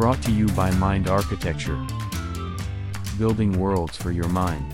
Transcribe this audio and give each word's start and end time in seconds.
Brought 0.00 0.22
to 0.22 0.32
you 0.32 0.46
by 0.52 0.70
Mind 0.76 1.08
Architecture. 1.08 1.78
Building 3.18 3.60
worlds 3.60 3.98
for 3.98 4.10
your 4.10 4.30
mind. 4.30 4.64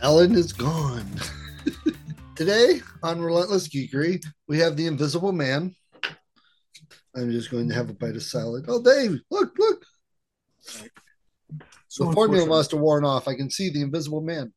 Ellen 0.00 0.36
is 0.36 0.52
gone. 0.52 1.10
Today 2.36 2.80
on 3.02 3.20
Relentless 3.20 3.66
Geekery, 3.66 4.24
we 4.46 4.60
have 4.60 4.76
the 4.76 4.86
Invisible 4.86 5.32
Man. 5.32 5.74
I'm 7.16 7.32
just 7.32 7.50
going 7.50 7.68
to 7.70 7.74
have 7.74 7.90
a 7.90 7.92
bite 7.92 8.14
of 8.14 8.22
salad. 8.22 8.66
Oh, 8.68 8.80
Dave, 8.80 9.18
look, 9.32 9.52
look. 9.58 9.84
So 11.88 12.04
the 12.04 12.12
formula 12.12 12.46
must 12.46 12.70
have 12.70 12.78
worn 12.78 13.04
off. 13.04 13.26
I 13.26 13.34
can 13.34 13.50
see 13.50 13.68
the 13.68 13.82
Invisible 13.82 14.20
Man. 14.20 14.52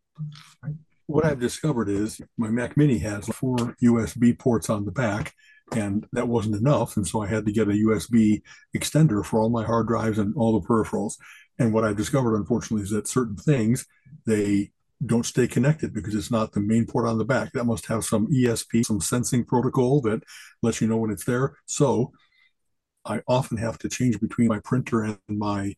What 1.08 1.26
I've 1.26 1.40
discovered 1.40 1.90
is 1.90 2.22
my 2.38 2.52
Mac 2.52 2.78
Mini 2.78 3.00
has 3.00 3.26
four 3.26 3.76
USB 3.84 4.38
ports 4.38 4.70
on 4.70 4.86
the 4.86 4.92
back, 4.92 5.34
and 5.74 6.08
that 6.14 6.28
wasn't 6.28 6.56
enough. 6.56 6.98
And 6.98 7.08
so 7.08 7.22
I 7.22 7.28
had 7.28 7.46
to 7.46 7.52
get 7.52 7.68
a 7.68 7.72
USB 7.72 8.42
extender 8.76 9.26
for 9.26 9.40
all 9.40 9.50
my 9.50 9.64
hard 9.64 9.88
drives 9.88 10.20
and 10.20 10.36
all 10.36 10.60
the 10.60 10.68
peripherals. 10.68 11.16
And 11.58 11.74
what 11.74 11.84
I've 11.84 11.98
discovered, 11.98 12.36
unfortunately, 12.36 12.84
is 12.84 12.92
that 12.92 13.08
certain 13.08 13.36
things 13.36 13.86
they 14.26 14.72
don't 15.06 15.26
stay 15.26 15.48
connected 15.48 15.94
because 15.94 16.16
it's 16.16 16.32
not 16.32 16.52
the 16.52 16.60
main 16.60 16.86
port 16.86 17.08
on 17.08 17.18
the 17.18 17.26
back. 17.26 17.52
That 17.52 17.66
must 17.66 17.86
have 17.88 18.06
some 18.06 18.28
ESP, 18.28 18.86
some 18.86 19.02
sensing 19.02 19.46
protocol 19.46 20.02
that 20.02 20.24
lets 20.62 20.82
you 20.82 20.88
know 20.88 20.98
when 20.98 21.12
it's 21.12 21.26
there. 21.26 21.56
So 21.66 22.12
I 23.04 23.22
often 23.28 23.58
have 23.58 23.78
to 23.80 23.90
change 23.90 24.20
between 24.20 24.48
my 24.48 24.60
printer 24.60 25.04
and 25.04 25.20
my 25.28 25.76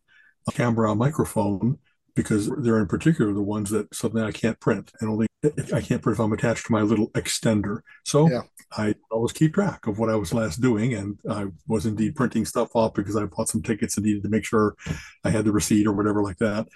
camera 0.52 0.95
microphone 0.95 1.78
because 2.18 2.50
they're 2.58 2.80
in 2.80 2.88
particular 2.88 3.32
the 3.32 3.42
ones 3.42 3.70
that 3.70 3.94
something 3.96 4.22
I 4.22 4.32
can't 4.32 4.60
print 4.60 4.92
and 5.00 5.10
only 5.10 5.28
I 5.73 5.82
can't 5.82 6.02
print 6.02 6.18
if 6.18 6.20
I'm 6.20 6.34
attached 6.34 6.66
to 6.66 6.72
my 6.73 6.82
little 6.82 7.12
extender. 7.12 7.82
So 8.04 8.30
yeah. 8.30 8.42
I 8.76 8.96
always 9.12 9.32
keep 9.32 9.54
track 9.54 9.88
of 9.88 10.00
what 10.00 10.10
I 10.10 10.16
was 10.16 10.34
last 10.34 10.60
doing, 10.60 10.94
and 10.94 11.20
I 11.30 11.45
was 11.68 11.86
indeed 11.86 12.16
printing 12.16 12.44
stuff 12.44 12.76
off 12.76 12.95
because 12.95 13.16
I 13.16 13.23
bought 13.26 13.48
some 13.48 13.62
tickets 13.62 13.95
and 13.95 14.06
needed 14.06 14.23
to 14.23 14.30
make 14.30 14.44
sure 14.44 14.76
I 15.23 15.30
had 15.30 15.45
the 15.45 15.54
receipt 15.54 15.88
or 15.88 15.94
whatever 15.94 16.22
like 16.23 16.40
that. 16.40 16.68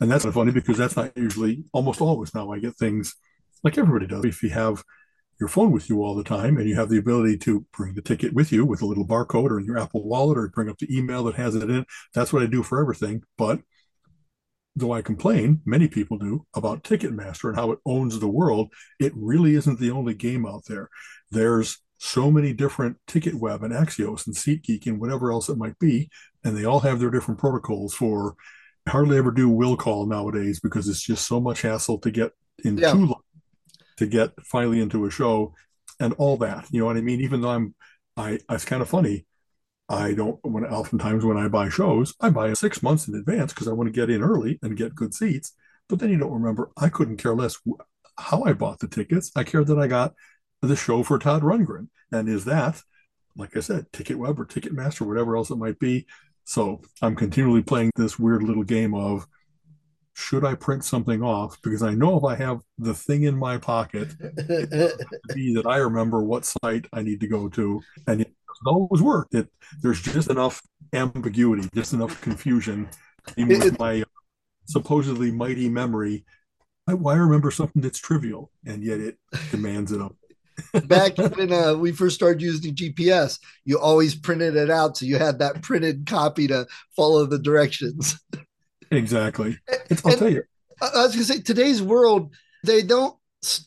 And 0.00 0.10
that's 0.10 0.24
funny 0.24 0.50
because 0.50 0.78
that's 0.78 0.96
not 0.96 1.16
usually 1.16 1.64
almost 1.72 2.00
always 2.00 2.34
now 2.34 2.50
I 2.50 2.58
get 2.58 2.76
things 2.76 3.14
like 3.62 3.78
everybody 3.78 4.06
does. 4.06 4.24
If 4.24 4.42
you 4.42 4.50
have 4.50 4.82
your 5.38 5.48
phone 5.48 5.70
with 5.70 5.90
you 5.90 6.02
all 6.02 6.14
the 6.14 6.24
time 6.24 6.56
and 6.56 6.68
you 6.68 6.74
have 6.76 6.88
the 6.88 6.98
ability 6.98 7.36
to 7.36 7.66
bring 7.72 7.94
the 7.94 8.02
ticket 8.02 8.32
with 8.32 8.50
you 8.52 8.64
with 8.64 8.82
a 8.82 8.86
little 8.86 9.06
barcode 9.06 9.50
or 9.50 9.58
in 9.58 9.66
your 9.66 9.78
Apple 9.78 10.06
wallet 10.06 10.38
or 10.38 10.48
bring 10.48 10.68
up 10.68 10.78
the 10.78 10.96
email 10.96 11.24
that 11.24 11.34
has 11.34 11.54
it 11.54 11.68
in. 11.68 11.84
That's 12.14 12.32
what 12.32 12.42
I 12.42 12.46
do 12.46 12.62
for 12.62 12.80
everything. 12.80 13.22
But 13.36 13.60
though 14.76 14.92
I 14.92 15.02
complain, 15.02 15.62
many 15.64 15.88
people 15.88 16.18
do, 16.18 16.46
about 16.54 16.84
Ticketmaster 16.84 17.48
and 17.48 17.56
how 17.56 17.72
it 17.72 17.78
owns 17.86 18.20
the 18.20 18.28
world, 18.28 18.72
it 19.00 19.12
really 19.16 19.54
isn't 19.54 19.80
the 19.80 19.90
only 19.90 20.14
game 20.14 20.46
out 20.46 20.64
there. 20.68 20.90
There's 21.30 21.78
so 21.98 22.30
many 22.30 22.52
different 22.52 22.98
TicketWeb 23.08 23.62
and 23.62 23.72
Axios 23.72 24.26
and 24.26 24.36
SeatGeek 24.36 24.86
and 24.86 25.00
whatever 25.00 25.32
else 25.32 25.48
it 25.48 25.56
might 25.56 25.78
be, 25.78 26.10
and 26.44 26.56
they 26.56 26.66
all 26.66 26.80
have 26.80 27.00
their 27.00 27.10
different 27.10 27.40
protocols 27.40 27.94
for 27.94 28.36
hardly 28.86 29.16
ever 29.16 29.30
do 29.30 29.48
will 29.48 29.76
call 29.76 30.06
nowadays 30.06 30.60
because 30.60 30.88
it's 30.88 31.02
just 31.02 31.26
so 31.26 31.40
much 31.40 31.62
hassle 31.62 31.98
to 31.98 32.10
get 32.10 32.32
in 32.64 32.78
yeah. 32.78 32.94
to 33.96 34.06
get 34.06 34.32
finally 34.44 34.80
into 34.80 35.06
a 35.06 35.10
show 35.10 35.54
and 35.98 36.12
all 36.18 36.36
that. 36.36 36.66
You 36.70 36.80
know 36.80 36.86
what 36.86 36.96
I 36.96 37.00
mean? 37.00 37.20
Even 37.22 37.40
though 37.40 37.50
I'm, 37.50 37.74
I, 38.16 38.38
it's 38.50 38.64
kind 38.64 38.82
of 38.82 38.88
funny. 38.88 39.26
I 39.88 40.14
don't, 40.14 40.38
when 40.42 40.64
oftentimes 40.64 41.24
when 41.24 41.36
I 41.36 41.48
buy 41.48 41.68
shows, 41.68 42.14
I 42.20 42.30
buy 42.30 42.52
six 42.54 42.82
months 42.82 43.06
in 43.06 43.14
advance 43.14 43.52
because 43.52 43.68
I 43.68 43.72
want 43.72 43.86
to 43.86 43.92
get 43.92 44.10
in 44.10 44.22
early 44.22 44.58
and 44.62 44.76
get 44.76 44.94
good 44.94 45.14
seats. 45.14 45.52
But 45.88 46.00
then 46.00 46.10
you 46.10 46.18
don't 46.18 46.32
remember, 46.32 46.70
I 46.76 46.88
couldn't 46.88 47.18
care 47.18 47.34
less 47.34 47.58
how 48.18 48.42
I 48.42 48.52
bought 48.52 48.80
the 48.80 48.88
tickets. 48.88 49.30
I 49.36 49.44
cared 49.44 49.68
that 49.68 49.78
I 49.78 49.86
got 49.86 50.14
the 50.62 50.74
show 50.74 51.02
for 51.02 51.18
Todd 51.18 51.42
Rundgren. 51.42 51.88
And 52.10 52.28
is 52.28 52.44
that, 52.46 52.82
like 53.36 53.56
I 53.56 53.60
said, 53.60 53.92
TicketWeb 53.92 54.38
or 54.38 54.46
Ticketmaster, 54.46 55.06
whatever 55.06 55.36
else 55.36 55.50
it 55.50 55.56
might 55.56 55.78
be. 55.78 56.06
So 56.44 56.80
I'm 57.02 57.14
continually 57.14 57.62
playing 57.62 57.90
this 57.96 58.18
weird 58.18 58.42
little 58.42 58.64
game 58.64 58.94
of 58.94 59.26
should 60.16 60.46
I 60.46 60.54
print 60.54 60.82
something 60.82 61.22
off? 61.22 61.60
Because 61.60 61.82
I 61.82 61.92
know 61.92 62.16
if 62.16 62.24
I 62.24 62.36
have 62.36 62.62
the 62.78 62.94
thing 62.94 63.24
in 63.24 63.36
my 63.36 63.58
pocket, 63.58 64.08
be 64.18 65.54
that 65.54 65.66
I 65.66 65.76
remember 65.76 66.22
what 66.22 66.46
site 66.46 66.86
I 66.90 67.02
need 67.02 67.20
to 67.20 67.28
go 67.28 67.50
to, 67.50 67.82
and 68.06 68.22
it 68.22 68.32
doesn't 68.48 68.66
always 68.66 69.02
work. 69.02 69.28
It 69.32 69.48
there's 69.82 70.00
just 70.00 70.30
enough 70.30 70.62
ambiguity, 70.94 71.68
just 71.74 71.92
enough 71.92 72.18
confusion, 72.22 72.88
even 73.36 73.58
with 73.60 73.78
my 73.78 74.04
supposedly 74.64 75.30
mighty 75.30 75.68
memory. 75.68 76.24
I, 76.88 76.94
why 76.94 77.14
remember 77.16 77.50
something 77.50 77.82
that's 77.82 77.98
trivial, 77.98 78.50
and 78.64 78.82
yet 78.82 79.00
it 79.00 79.18
demands 79.50 79.92
it 79.92 80.00
of 80.00 80.14
back 80.86 81.18
when 81.18 81.52
uh, 81.52 81.74
we 81.74 81.92
first 81.92 82.16
started 82.16 82.40
using 82.40 82.74
GPS, 82.74 83.38
you 83.66 83.78
always 83.78 84.14
printed 84.14 84.56
it 84.56 84.70
out, 84.70 84.96
so 84.96 85.04
you 85.04 85.18
had 85.18 85.38
that 85.40 85.60
printed 85.60 86.06
copy 86.06 86.46
to 86.46 86.66
follow 86.96 87.26
the 87.26 87.38
directions. 87.38 88.18
Exactly. 88.90 89.58
I'll 89.70 90.10
and, 90.10 90.18
tell 90.18 90.32
you. 90.32 90.42
I 90.80 91.02
was 91.02 91.14
going 91.14 91.24
to 91.26 91.32
say, 91.32 91.40
today's 91.40 91.82
world, 91.82 92.34
they 92.64 92.82
don't 92.82 93.16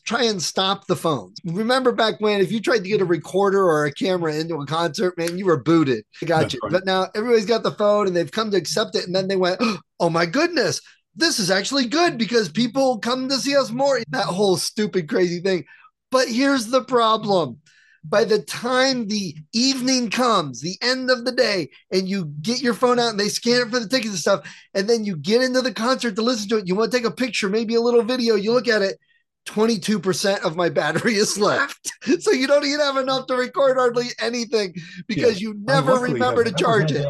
try 0.04 0.24
and 0.24 0.42
stop 0.42 0.86
the 0.86 0.96
phones. 0.96 1.38
Remember 1.44 1.92
back 1.92 2.20
when 2.20 2.40
if 2.40 2.52
you 2.52 2.60
tried 2.60 2.84
to 2.84 2.88
get 2.88 3.00
a 3.00 3.04
recorder 3.04 3.62
or 3.62 3.86
a 3.86 3.92
camera 3.92 4.34
into 4.34 4.56
a 4.56 4.66
concert, 4.66 5.16
man, 5.16 5.38
you 5.38 5.46
were 5.46 5.62
booted. 5.62 6.04
I 6.22 6.26
got 6.26 6.40
That's 6.42 6.54
you. 6.54 6.60
Right. 6.62 6.72
But 6.72 6.84
now 6.84 7.08
everybody's 7.14 7.46
got 7.46 7.62
the 7.62 7.72
phone 7.72 8.06
and 8.06 8.16
they've 8.16 8.30
come 8.30 8.50
to 8.50 8.56
accept 8.56 8.96
it. 8.96 9.06
And 9.06 9.14
then 9.14 9.28
they 9.28 9.36
went, 9.36 9.60
oh 10.00 10.10
my 10.10 10.26
goodness, 10.26 10.80
this 11.16 11.38
is 11.38 11.50
actually 11.50 11.86
good 11.86 12.18
because 12.18 12.48
people 12.48 12.98
come 12.98 13.28
to 13.28 13.36
see 13.36 13.56
us 13.56 13.70
more. 13.70 14.00
That 14.10 14.26
whole 14.26 14.56
stupid, 14.56 15.08
crazy 15.08 15.40
thing. 15.40 15.64
But 16.10 16.28
here's 16.28 16.66
the 16.66 16.84
problem 16.84 17.58
by 18.04 18.24
the 18.24 18.40
time 18.42 19.06
the 19.06 19.34
evening 19.52 20.10
comes, 20.10 20.60
the 20.60 20.76
end 20.82 21.10
of 21.10 21.24
the 21.24 21.32
day, 21.32 21.68
and 21.92 22.08
you 22.08 22.32
get 22.40 22.62
your 22.62 22.74
phone 22.74 22.98
out 22.98 23.10
and 23.10 23.20
they 23.20 23.28
scan 23.28 23.60
it 23.60 23.70
for 23.70 23.78
the 23.78 23.88
tickets 23.88 24.10
and 24.10 24.18
stuff, 24.18 24.56
and 24.74 24.88
then 24.88 25.04
you 25.04 25.16
get 25.16 25.42
into 25.42 25.60
the 25.60 25.72
concert 25.72 26.16
to 26.16 26.22
listen 26.22 26.48
to 26.48 26.58
it, 26.58 26.66
you 26.66 26.74
want 26.74 26.90
to 26.90 26.96
take 26.96 27.06
a 27.06 27.10
picture, 27.10 27.48
maybe 27.48 27.74
a 27.74 27.80
little 27.80 28.02
video, 28.02 28.36
you 28.36 28.52
look 28.52 28.68
at 28.68 28.82
it, 28.82 28.98
22% 29.46 30.44
of 30.44 30.56
my 30.56 30.68
battery 30.68 31.14
is 31.14 31.38
left. 31.38 31.92
So 32.20 32.32
you 32.32 32.46
don't 32.46 32.64
even 32.64 32.80
have 32.80 32.96
enough 32.96 33.26
to 33.26 33.36
record 33.36 33.76
hardly 33.76 34.06
anything 34.20 34.74
because 35.06 35.40
yeah. 35.40 35.48
you 35.48 35.54
never 35.58 35.94
remember 35.94 36.44
to 36.44 36.52
charge 36.52 36.90
it. 36.92 37.06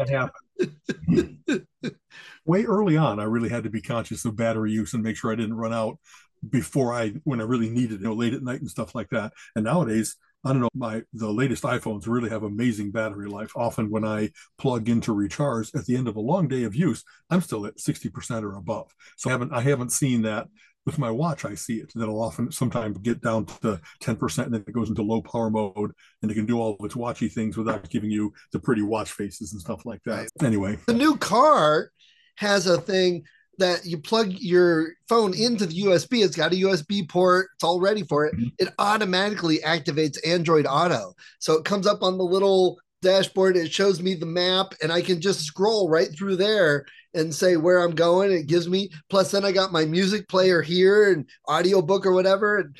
Way 2.45 2.63
early 2.65 2.97
on, 2.97 3.19
I 3.19 3.23
really 3.23 3.49
had 3.49 3.63
to 3.63 3.69
be 3.69 3.81
conscious 3.81 4.25
of 4.25 4.35
battery 4.35 4.71
use 4.71 4.93
and 4.93 5.01
make 5.01 5.15
sure 5.15 5.31
I 5.31 5.35
didn't 5.35 5.55
run 5.55 5.73
out 5.73 5.97
before 6.47 6.93
I 6.93 7.09
when 7.23 7.39
I 7.39 7.45
really 7.45 7.69
needed 7.69 7.93
it, 7.93 8.01
you 8.01 8.07
know, 8.07 8.13
late 8.13 8.33
at 8.33 8.43
night 8.43 8.59
and 8.59 8.69
stuff 8.69 8.93
like 8.93 9.09
that. 9.09 9.31
And 9.55 9.65
nowadays, 9.65 10.17
I 10.43 10.53
don't 10.53 10.61
know, 10.61 10.69
my 10.73 11.03
the 11.13 11.31
latest 11.31 11.63
iPhones 11.63 12.07
really 12.07 12.29
have 12.29 12.43
amazing 12.43 12.91
battery 12.91 13.29
life. 13.29 13.51
Often 13.55 13.91
when 13.91 14.05
I 14.05 14.31
plug 14.57 14.89
in 14.89 15.01
to 15.01 15.13
recharge 15.13 15.73
at 15.75 15.85
the 15.85 15.95
end 15.95 16.07
of 16.07 16.15
a 16.15 16.21
long 16.21 16.47
day 16.47 16.63
of 16.63 16.75
use, 16.75 17.03
I'm 17.29 17.41
still 17.41 17.65
at 17.65 17.77
60% 17.77 18.43
or 18.43 18.55
above. 18.55 18.91
So 19.17 19.29
I 19.29 19.33
haven't 19.33 19.53
I 19.53 19.61
haven't 19.61 19.91
seen 19.91 20.23
that 20.23 20.47
with 20.85 20.97
my 20.97 21.11
watch. 21.11 21.45
I 21.45 21.55
see 21.55 21.77
it. 21.77 21.91
That'll 21.93 22.21
often 22.21 22.51
sometimes 22.51 22.97
get 22.99 23.21
down 23.21 23.45
to 23.45 23.79
10% 24.01 24.45
and 24.45 24.53
then 24.53 24.63
it 24.67 24.73
goes 24.73 24.89
into 24.89 25.03
low 25.03 25.21
power 25.21 25.49
mode 25.49 25.91
and 26.21 26.31
it 26.31 26.33
can 26.33 26.45
do 26.45 26.59
all 26.59 26.75
of 26.79 26.85
its 26.85 26.95
watchy 26.95 27.31
things 27.31 27.55
without 27.57 27.89
giving 27.89 28.09
you 28.09 28.33
the 28.51 28.59
pretty 28.59 28.81
watch 28.81 29.11
faces 29.11 29.53
and 29.53 29.61
stuff 29.61 29.85
like 29.85 30.01
that. 30.05 30.29
Anyway. 30.41 30.79
The 30.87 30.93
new 30.93 31.17
car 31.17 31.91
has 32.37 32.65
a 32.65 32.79
thing 32.79 33.23
that 33.61 33.85
you 33.85 33.97
plug 33.97 34.33
your 34.33 34.93
phone 35.07 35.33
into 35.33 35.65
the 35.65 35.83
USB, 35.83 36.23
it's 36.23 36.35
got 36.35 36.53
a 36.53 36.57
USB 36.57 37.07
port, 37.07 37.49
it's 37.55 37.63
all 37.63 37.79
ready 37.79 38.03
for 38.03 38.25
it. 38.25 38.35
Mm-hmm. 38.35 38.49
It 38.59 38.69
automatically 38.79 39.59
activates 39.59 40.17
Android 40.25 40.65
Auto. 40.67 41.13
So 41.39 41.53
it 41.53 41.65
comes 41.65 41.87
up 41.87 42.01
on 42.03 42.17
the 42.17 42.23
little 42.23 42.79
dashboard, 43.01 43.57
it 43.57 43.71
shows 43.71 44.01
me 44.01 44.13
the 44.15 44.25
map, 44.25 44.73
and 44.81 44.91
I 44.91 45.01
can 45.01 45.21
just 45.21 45.41
scroll 45.41 45.89
right 45.89 46.09
through 46.15 46.35
there 46.37 46.85
and 47.13 47.33
say 47.33 47.57
where 47.57 47.79
I'm 47.79 47.95
going. 47.95 48.31
It 48.31 48.47
gives 48.47 48.67
me, 48.67 48.89
plus, 49.09 49.31
then 49.31 49.45
I 49.45 49.51
got 49.51 49.71
my 49.71 49.85
music 49.85 50.27
player 50.27 50.61
here 50.61 51.11
and 51.11 51.25
audiobook 51.49 52.05
or 52.05 52.13
whatever. 52.13 52.59
And 52.59 52.75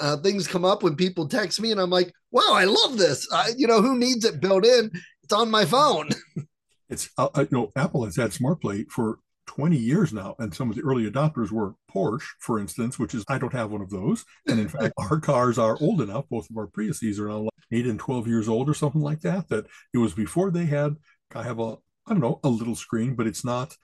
uh, 0.00 0.18
things 0.18 0.46
come 0.46 0.64
up 0.64 0.82
when 0.82 0.96
people 0.96 1.28
text 1.28 1.60
me, 1.60 1.72
and 1.72 1.80
I'm 1.80 1.90
like, 1.90 2.12
wow, 2.30 2.52
I 2.52 2.64
love 2.64 2.98
this. 2.98 3.26
I, 3.32 3.52
you 3.56 3.66
know, 3.66 3.80
who 3.80 3.96
needs 3.96 4.24
it 4.24 4.40
built 4.40 4.64
in? 4.64 4.90
It's 5.22 5.32
on 5.32 5.50
my 5.50 5.64
phone. 5.64 6.10
it's 6.90 7.08
uh, 7.16 7.28
uh 7.34 7.46
you 7.50 7.56
know 7.56 7.72
apple 7.76 8.04
has 8.04 8.16
had 8.16 8.30
SmartPlay 8.30 8.90
for 8.90 9.18
20 9.46 9.76
years 9.76 10.12
now. 10.12 10.34
And 10.38 10.54
some 10.54 10.70
of 10.70 10.76
the 10.76 10.82
early 10.82 11.10
adopters 11.10 11.50
were 11.50 11.74
Porsche, 11.92 12.24
for 12.40 12.58
instance, 12.58 12.98
which 12.98 13.14
is, 13.14 13.24
I 13.28 13.38
don't 13.38 13.52
have 13.52 13.70
one 13.70 13.82
of 13.82 13.90
those. 13.90 14.24
And 14.46 14.58
in 14.58 14.68
fact, 14.68 14.94
our 14.98 15.20
cars 15.20 15.58
are 15.58 15.78
old 15.80 16.00
enough, 16.00 16.28
both 16.30 16.48
of 16.50 16.56
our 16.56 16.66
Priuses 16.66 17.18
are 17.18 17.28
now 17.28 17.38
like 17.40 17.50
eight 17.72 17.86
and 17.86 17.98
12 17.98 18.26
years 18.26 18.48
old 18.48 18.68
or 18.68 18.74
something 18.74 19.00
like 19.02 19.20
that, 19.20 19.48
that 19.48 19.66
it 19.92 19.98
was 19.98 20.14
before 20.14 20.50
they 20.50 20.66
had, 20.66 20.96
I 21.34 21.42
have 21.42 21.58
a, 21.58 21.76
I 22.06 22.10
don't 22.10 22.20
know, 22.20 22.40
a 22.44 22.48
little 22.48 22.76
screen, 22.76 23.14
but 23.14 23.26
it's 23.26 23.44
not, 23.44 23.76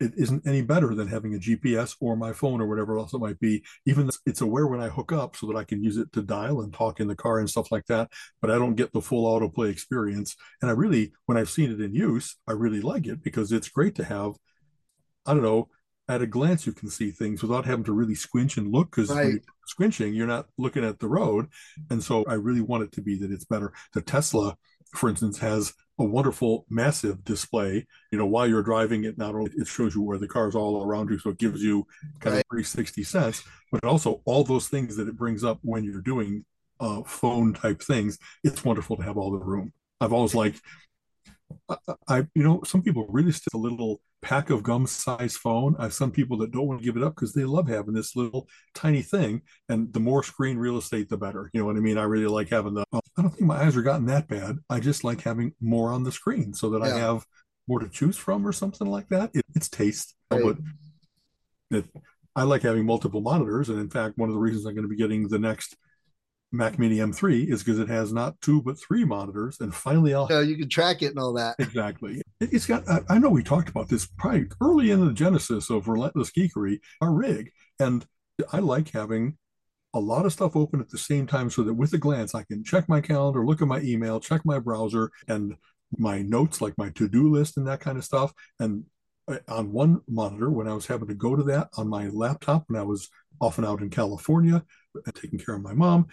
it 0.00 0.12
isn't 0.16 0.46
any 0.46 0.62
better 0.62 0.94
than 0.94 1.08
having 1.08 1.34
a 1.34 1.38
GPS 1.38 1.94
or 2.00 2.16
my 2.16 2.32
phone 2.32 2.60
or 2.60 2.66
whatever 2.66 2.98
else 2.98 3.12
it 3.12 3.18
might 3.18 3.38
be. 3.38 3.62
Even 3.86 4.08
it's 4.24 4.40
aware 4.40 4.66
when 4.66 4.80
I 4.80 4.88
hook 4.88 5.12
up 5.12 5.36
so 5.36 5.46
that 5.46 5.56
I 5.56 5.64
can 5.64 5.84
use 5.84 5.98
it 5.98 6.10
to 6.14 6.22
dial 6.22 6.62
and 6.62 6.72
talk 6.72 7.00
in 7.00 7.08
the 7.08 7.14
car 7.14 7.38
and 7.38 7.48
stuff 7.48 7.70
like 7.70 7.84
that. 7.86 8.10
But 8.40 8.50
I 8.50 8.58
don't 8.58 8.76
get 8.76 8.92
the 8.92 9.02
full 9.02 9.26
autoplay 9.26 9.70
experience. 9.70 10.36
And 10.62 10.70
I 10.70 10.74
really, 10.74 11.12
when 11.26 11.36
I've 11.36 11.50
seen 11.50 11.70
it 11.70 11.80
in 11.80 11.94
use, 11.94 12.36
I 12.48 12.52
really 12.52 12.80
like 12.80 13.06
it 13.06 13.22
because 13.22 13.52
it's 13.52 13.68
great 13.68 13.94
to 13.96 14.04
have. 14.04 14.36
I 15.26 15.34
don't 15.34 15.42
know. 15.42 15.68
At 16.08 16.22
a 16.22 16.26
glance, 16.26 16.66
you 16.66 16.72
can 16.72 16.90
see 16.90 17.12
things 17.12 17.40
without 17.40 17.64
having 17.64 17.84
to 17.84 17.92
really 17.92 18.16
squinch 18.16 18.56
and 18.56 18.72
look 18.72 18.90
because 18.90 19.10
right. 19.10 19.26
you're 19.28 19.40
squinching, 19.68 20.14
you're 20.14 20.26
not 20.26 20.46
looking 20.58 20.84
at 20.84 20.98
the 20.98 21.08
road. 21.08 21.46
And 21.88 22.02
so 22.02 22.24
I 22.24 22.34
really 22.34 22.60
want 22.60 22.82
it 22.82 22.92
to 22.92 23.00
be 23.00 23.16
that 23.18 23.30
it's 23.30 23.44
better. 23.44 23.72
The 23.94 24.02
Tesla, 24.02 24.56
for 24.92 25.08
instance, 25.08 25.38
has 25.38 25.72
a 26.00 26.04
wonderful 26.04 26.64
massive 26.70 27.22
display 27.24 27.86
you 28.10 28.18
know 28.18 28.24
while 28.24 28.48
you're 28.48 28.62
driving 28.62 29.04
it 29.04 29.18
not 29.18 29.34
only 29.34 29.50
it 29.56 29.66
shows 29.66 29.94
you 29.94 30.00
where 30.00 30.16
the 30.16 30.26
car's 30.26 30.54
all 30.54 30.82
around 30.82 31.10
you 31.10 31.18
so 31.18 31.28
it 31.28 31.38
gives 31.38 31.62
you 31.62 31.86
kind 32.20 32.36
right. 32.36 32.40
of 32.40 32.50
360 32.50 33.04
sense 33.04 33.42
but 33.70 33.84
also 33.84 34.22
all 34.24 34.42
those 34.42 34.68
things 34.68 34.96
that 34.96 35.08
it 35.08 35.16
brings 35.16 35.44
up 35.44 35.58
when 35.60 35.84
you're 35.84 36.00
doing 36.00 36.44
uh, 36.80 37.02
phone 37.02 37.52
type 37.52 37.82
things 37.82 38.18
it's 38.42 38.64
wonderful 38.64 38.96
to 38.96 39.02
have 39.02 39.18
all 39.18 39.30
the 39.30 39.38
room 39.38 39.72
i've 40.00 40.12
always 40.14 40.34
liked 40.34 40.62
I, 42.08 42.26
you 42.34 42.42
know, 42.42 42.62
some 42.64 42.82
people 42.82 43.06
really 43.08 43.32
stick 43.32 43.54
a 43.54 43.58
little 43.58 44.00
pack 44.22 44.50
of 44.50 44.62
gum 44.62 44.86
size 44.86 45.36
phone. 45.36 45.76
I 45.78 45.84
have 45.84 45.94
some 45.94 46.10
people 46.10 46.36
that 46.38 46.52
don't 46.52 46.66
want 46.66 46.80
to 46.80 46.84
give 46.84 46.96
it 46.96 47.02
up 47.02 47.14
because 47.14 47.32
they 47.32 47.44
love 47.44 47.68
having 47.68 47.94
this 47.94 48.14
little 48.14 48.48
tiny 48.74 49.02
thing. 49.02 49.42
And 49.68 49.92
the 49.92 50.00
more 50.00 50.22
screen 50.22 50.58
real 50.58 50.78
estate, 50.78 51.08
the 51.08 51.16
better. 51.16 51.50
You 51.52 51.60
know 51.60 51.66
what 51.66 51.76
I 51.76 51.80
mean? 51.80 51.98
I 51.98 52.02
really 52.02 52.26
like 52.26 52.50
having 52.50 52.74
the, 52.74 52.84
I 52.92 53.00
don't 53.16 53.30
think 53.30 53.42
my 53.42 53.62
eyes 53.62 53.76
are 53.76 53.82
gotten 53.82 54.06
that 54.06 54.28
bad. 54.28 54.58
I 54.68 54.80
just 54.80 55.04
like 55.04 55.22
having 55.22 55.54
more 55.60 55.92
on 55.92 56.04
the 56.04 56.12
screen 56.12 56.52
so 56.52 56.70
that 56.70 56.82
yeah. 56.82 56.94
I 56.94 56.98
have 56.98 57.24
more 57.66 57.80
to 57.80 57.88
choose 57.88 58.16
from 58.16 58.46
or 58.46 58.52
something 58.52 58.88
like 58.88 59.08
that. 59.08 59.30
It, 59.32 59.44
it's 59.54 59.68
taste. 59.68 60.14
Right. 60.30 60.42
But 60.42 60.56
it, 61.70 61.84
I 62.36 62.42
like 62.44 62.62
having 62.62 62.84
multiple 62.84 63.20
monitors. 63.20 63.68
And 63.70 63.80
in 63.80 63.90
fact, 63.90 64.18
one 64.18 64.28
of 64.28 64.34
the 64.34 64.40
reasons 64.40 64.66
I'm 64.66 64.74
going 64.74 64.84
to 64.84 64.88
be 64.88 64.96
getting 64.96 65.28
the 65.28 65.38
next 65.38 65.76
Mac 66.52 66.78
Mini 66.78 66.96
M3 66.96 67.48
is 67.48 67.62
because 67.62 67.78
it 67.78 67.88
has 67.88 68.12
not 68.12 68.40
two 68.40 68.60
but 68.62 68.78
three 68.78 69.04
monitors, 69.04 69.58
and 69.60 69.74
finally 69.74 70.14
I'll. 70.14 70.28
So 70.28 70.40
you 70.40 70.56
can 70.56 70.68
track 70.68 71.02
it 71.02 71.06
and 71.06 71.18
all 71.18 71.32
that. 71.34 71.56
Exactly. 71.58 72.22
It, 72.40 72.52
has 72.52 72.66
got. 72.66 72.84
I, 73.08 73.18
know 73.18 73.28
we 73.28 73.42
talked 73.42 73.68
about 73.68 73.88
this 73.88 74.06
probably 74.18 74.46
early 74.60 74.90
in 74.90 75.04
the 75.04 75.12
genesis 75.12 75.70
of 75.70 75.88
Relentless 75.88 76.30
Geekery, 76.30 76.80
our 77.00 77.12
rig, 77.12 77.52
and 77.78 78.04
I 78.52 78.58
like 78.58 78.90
having 78.90 79.36
a 79.94 80.00
lot 80.00 80.26
of 80.26 80.32
stuff 80.32 80.56
open 80.56 80.80
at 80.80 80.88
the 80.88 80.98
same 80.98 81.26
time 81.26 81.50
so 81.50 81.62
that 81.62 81.74
with 81.74 81.92
a 81.92 81.98
glance 81.98 82.34
I 82.34 82.44
can 82.44 82.64
check 82.64 82.88
my 82.88 83.00
calendar, 83.00 83.44
look 83.44 83.60
at 83.62 83.68
my 83.68 83.80
email, 83.80 84.20
check 84.20 84.44
my 84.44 84.58
browser, 84.58 85.10
and 85.28 85.56
my 85.98 86.22
notes 86.22 86.60
like 86.60 86.78
my 86.78 86.90
to-do 86.90 87.30
list 87.30 87.56
and 87.56 87.66
that 87.66 87.80
kind 87.80 87.98
of 87.98 88.04
stuff. 88.04 88.32
And 88.60 88.84
uh, 89.28 89.38
on 89.48 89.72
one 89.72 90.00
monitor, 90.08 90.50
when 90.50 90.68
I 90.68 90.74
was 90.74 90.86
having 90.86 91.08
to 91.08 91.14
go 91.14 91.34
to 91.34 91.42
that 91.44 91.68
on 91.76 91.88
my 91.88 92.08
laptop 92.08 92.64
when 92.68 92.80
I 92.80 92.84
was 92.84 93.08
often 93.40 93.64
out 93.64 93.80
in 93.80 93.90
California 93.90 94.64
taking 95.14 95.38
care 95.38 95.56
of 95.56 95.62
my 95.62 95.72
mom, 95.72 96.06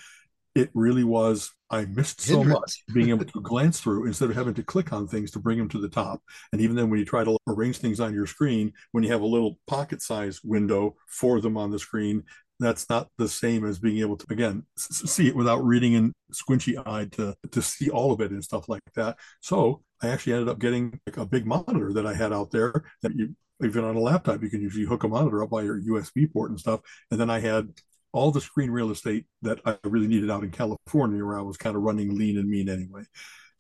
it 0.58 0.72
really 0.74 1.04
was 1.04 1.54
i 1.70 1.86
missed 1.86 2.20
so 2.20 2.44
much 2.44 2.84
being 2.94 3.10
able 3.10 3.24
to 3.24 3.42
glance 3.42 3.80
through 3.80 4.08
instead 4.08 4.30
of 4.30 4.36
having 4.36 4.56
to 4.56 4.64
click 4.64 4.92
on 4.92 5.08
things 5.08 5.30
to 5.30 5.40
bring 5.40 5.58
them 5.58 5.70
to 5.70 5.80
the 5.80 5.90
top. 5.90 6.22
And 6.52 6.62
even 6.62 6.76
then 6.76 6.90
when 6.90 6.98
you 7.00 7.06
try 7.06 7.24
to 7.24 7.38
arrange 7.48 7.78
things 7.78 8.00
on 8.00 8.14
your 8.14 8.26
screen 8.26 8.74
when 8.92 9.04
you 9.04 9.12
have 9.12 9.22
a 9.22 9.26
little 9.26 9.60
pocket 9.68 10.02
size 10.02 10.42
window 10.44 10.96
for 11.08 11.40
them 11.42 11.58
on 11.58 11.70
the 11.70 11.80
screen 11.80 12.24
that's 12.60 12.90
not 12.90 13.10
the 13.20 13.28
same 13.28 13.64
as 13.66 13.78
being 13.78 14.00
able 14.00 14.18
to 14.18 14.26
again 14.32 14.64
see 14.78 15.28
it 15.28 15.36
without 15.36 15.64
reading 15.64 15.94
and 15.94 16.14
squinchy 16.34 16.76
eyed 16.88 17.12
to 17.12 17.36
to 17.52 17.62
see 17.62 17.90
all 17.92 18.12
of 18.12 18.20
it 18.20 18.32
and 18.32 18.44
stuff 18.44 18.68
like 18.68 18.82
that. 18.96 19.18
So 19.42 19.84
i 20.02 20.08
actually 20.08 20.34
ended 20.34 20.50
up 20.50 20.60
getting 20.60 21.00
like 21.06 21.18
a 21.18 21.26
big 21.26 21.46
monitor 21.46 21.94
that 21.94 22.08
i 22.08 22.14
had 22.14 22.34
out 22.34 22.50
there 22.52 22.74
that 23.04 23.14
you 23.16 23.36
even 23.64 23.84
on 23.84 23.96
a 23.96 24.00
laptop 24.00 24.42
you 24.42 24.50
can 24.50 24.62
usually 24.62 24.86
hook 24.86 25.04
a 25.04 25.08
monitor 25.08 25.44
up 25.44 25.50
by 25.50 25.64
your 25.64 25.82
usb 25.82 26.34
port 26.34 26.50
and 26.50 26.60
stuff. 26.60 26.80
And 27.12 27.20
then 27.20 27.30
i 27.30 27.40
had 27.40 27.70
all 28.14 28.32
the 28.32 28.42
screen 28.42 28.72
real 28.72 28.92
estate 28.92 29.26
that 29.42 29.60
I 29.66 29.78
really 29.84 30.08
needed 30.08 30.32
out 30.32 30.44
in 30.44 30.52
California, 30.52 31.24
where 31.24 31.38
I 31.38 31.44
was 31.44 31.58
kind 31.58 31.76
of 31.76 31.82
running 31.82 32.18
lean 32.18 32.38
and 32.38 32.50
mean 32.50 32.70
anyway. 32.70 33.04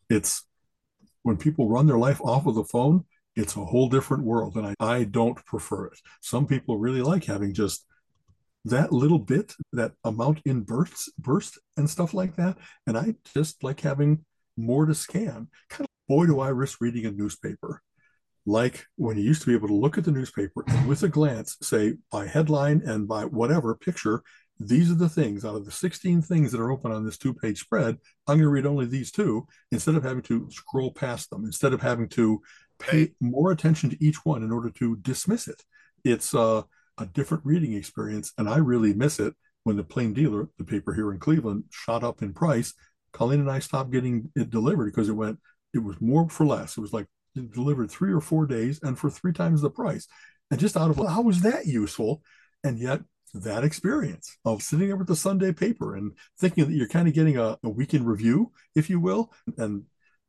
It's 0.09 0.45
when 1.23 1.37
people 1.37 1.69
run 1.69 1.87
their 1.87 1.97
life 1.97 2.21
off 2.21 2.45
of 2.47 2.55
the 2.55 2.63
phone, 2.63 3.05
it's 3.35 3.55
a 3.55 3.65
whole 3.65 3.89
different 3.89 4.23
world. 4.23 4.55
And 4.55 4.67
I, 4.67 4.75
I 4.79 5.03
don't 5.03 5.35
prefer 5.45 5.87
it. 5.87 5.99
Some 6.21 6.47
people 6.47 6.79
really 6.79 7.01
like 7.01 7.25
having 7.25 7.53
just 7.53 7.85
that 8.65 8.91
little 8.91 9.19
bit, 9.19 9.53
that 9.73 9.91
amount 10.03 10.41
in 10.45 10.61
bursts, 10.61 11.11
burst 11.19 11.59
and 11.75 11.89
stuff 11.89 12.13
like 12.13 12.35
that. 12.37 12.57
And 12.85 12.97
I 12.97 13.15
just 13.33 13.63
like 13.63 13.81
having 13.81 14.25
more 14.55 14.85
to 14.85 14.95
scan. 14.95 15.49
Kind 15.69 15.81
of 15.81 15.87
boy, 16.07 16.25
do 16.25 16.39
I 16.39 16.49
risk 16.49 16.81
reading 16.81 17.05
a 17.05 17.11
newspaper 17.11 17.81
like 18.47 18.85
when 18.95 19.17
you 19.17 19.23
used 19.23 19.41
to 19.41 19.47
be 19.47 19.53
able 19.53 19.67
to 19.67 19.75
look 19.75 19.97
at 19.97 20.05
the 20.05 20.11
newspaper 20.11 20.63
and 20.67 20.87
with 20.87 21.03
a 21.03 21.09
glance 21.09 21.57
say 21.61 21.93
by 22.11 22.25
headline 22.25 22.81
and 22.85 23.07
by 23.07 23.25
whatever 23.25 23.75
picture 23.75 24.23
these 24.59 24.89
are 24.89 24.95
the 24.95 25.09
things. 25.09 25.45
Out 25.45 25.55
of 25.55 25.65
the 25.65 25.71
16 25.71 26.23
things 26.23 26.51
that 26.51 26.59
are 26.59 26.71
open 26.71 26.91
on 26.91 27.05
this 27.05 27.17
two 27.19 27.33
page 27.33 27.59
spread 27.59 27.97
i'm 28.25 28.37
going 28.37 28.41
to 28.41 28.49
read 28.49 28.65
only 28.65 28.85
these 28.85 29.11
two 29.11 29.45
instead 29.71 29.95
of 29.95 30.03
having 30.03 30.23
to 30.23 30.49
scroll 30.49 30.91
past 30.91 31.29
them 31.29 31.45
instead 31.45 31.73
of 31.73 31.81
having 31.81 32.07
to 32.07 32.41
pay 32.79 33.11
more 33.19 33.51
attention 33.51 33.89
to 33.89 34.03
each 34.03 34.25
one 34.25 34.41
in 34.41 34.51
order 34.51 34.69
to 34.69 34.95
dismiss 34.97 35.47
it. 35.47 35.61
It's 36.03 36.33
uh, 36.33 36.63
a 36.97 37.05
different 37.05 37.45
reading 37.45 37.73
experience 37.73 38.33
and 38.37 38.49
i 38.49 38.57
really 38.57 38.93
miss 38.93 39.19
it 39.19 39.35
when 39.65 39.75
the 39.75 39.83
plain 39.83 40.13
dealer 40.13 40.47
the 40.57 40.63
paper 40.63 40.93
here 40.93 41.11
in 41.11 41.19
cleveland 41.19 41.65
shot 41.69 42.03
up 42.03 42.21
in 42.21 42.33
price. 42.33 42.73
Colleen 43.11 43.41
and 43.41 43.51
i 43.51 43.59
stopped 43.59 43.91
getting 43.91 44.31
it 44.37 44.49
delivered 44.49 44.85
because 44.85 45.09
it 45.09 45.13
went 45.13 45.37
it 45.73 45.79
was 45.79 45.99
more 45.99 46.29
for 46.29 46.45
less. 46.45 46.77
It 46.77 46.81
was 46.81 46.93
like 46.93 47.07
delivered 47.45 47.91
three 47.91 48.11
or 48.11 48.21
four 48.21 48.45
days 48.45 48.79
and 48.81 48.97
for 48.97 49.09
three 49.09 49.33
times 49.33 49.61
the 49.61 49.69
price. 49.69 50.07
And 50.51 50.59
just 50.59 50.77
out 50.77 50.89
of 50.89 50.97
how 50.97 51.21
was 51.21 51.41
that 51.41 51.65
useful? 51.65 52.21
And 52.63 52.79
yet 52.79 53.01
that 53.33 53.63
experience 53.63 54.37
of 54.45 54.63
sitting 54.63 54.87
there 54.87 54.97
with 54.97 55.07
the 55.07 55.15
Sunday 55.15 55.51
paper 55.51 55.95
and 55.95 56.13
thinking 56.39 56.65
that 56.65 56.73
you're 56.73 56.87
kind 56.87 57.07
of 57.07 57.13
getting 57.13 57.37
a, 57.37 57.57
a 57.63 57.69
weekend 57.69 58.07
review, 58.07 58.51
if 58.75 58.89
you 58.89 58.99
will, 58.99 59.31
and 59.57 59.83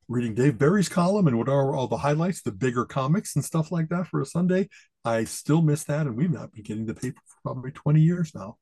reading 0.08 0.34
Dave 0.34 0.58
Barry's 0.58 0.88
column 0.88 1.26
and 1.26 1.38
what 1.38 1.48
are 1.48 1.74
all 1.74 1.86
the 1.86 1.98
highlights, 1.98 2.42
the 2.42 2.50
bigger 2.50 2.84
comics 2.84 3.36
and 3.36 3.44
stuff 3.44 3.70
like 3.70 3.88
that 3.90 4.06
for 4.06 4.20
a 4.20 4.26
Sunday. 4.26 4.68
I 5.04 5.24
still 5.24 5.62
miss 5.62 5.84
that. 5.84 6.06
And 6.06 6.16
we've 6.16 6.30
not 6.30 6.52
been 6.52 6.62
getting 6.62 6.86
the 6.86 6.94
paper 6.94 7.20
for 7.26 7.36
probably 7.42 7.70
20 7.70 8.00
years 8.00 8.34
now. 8.34 8.56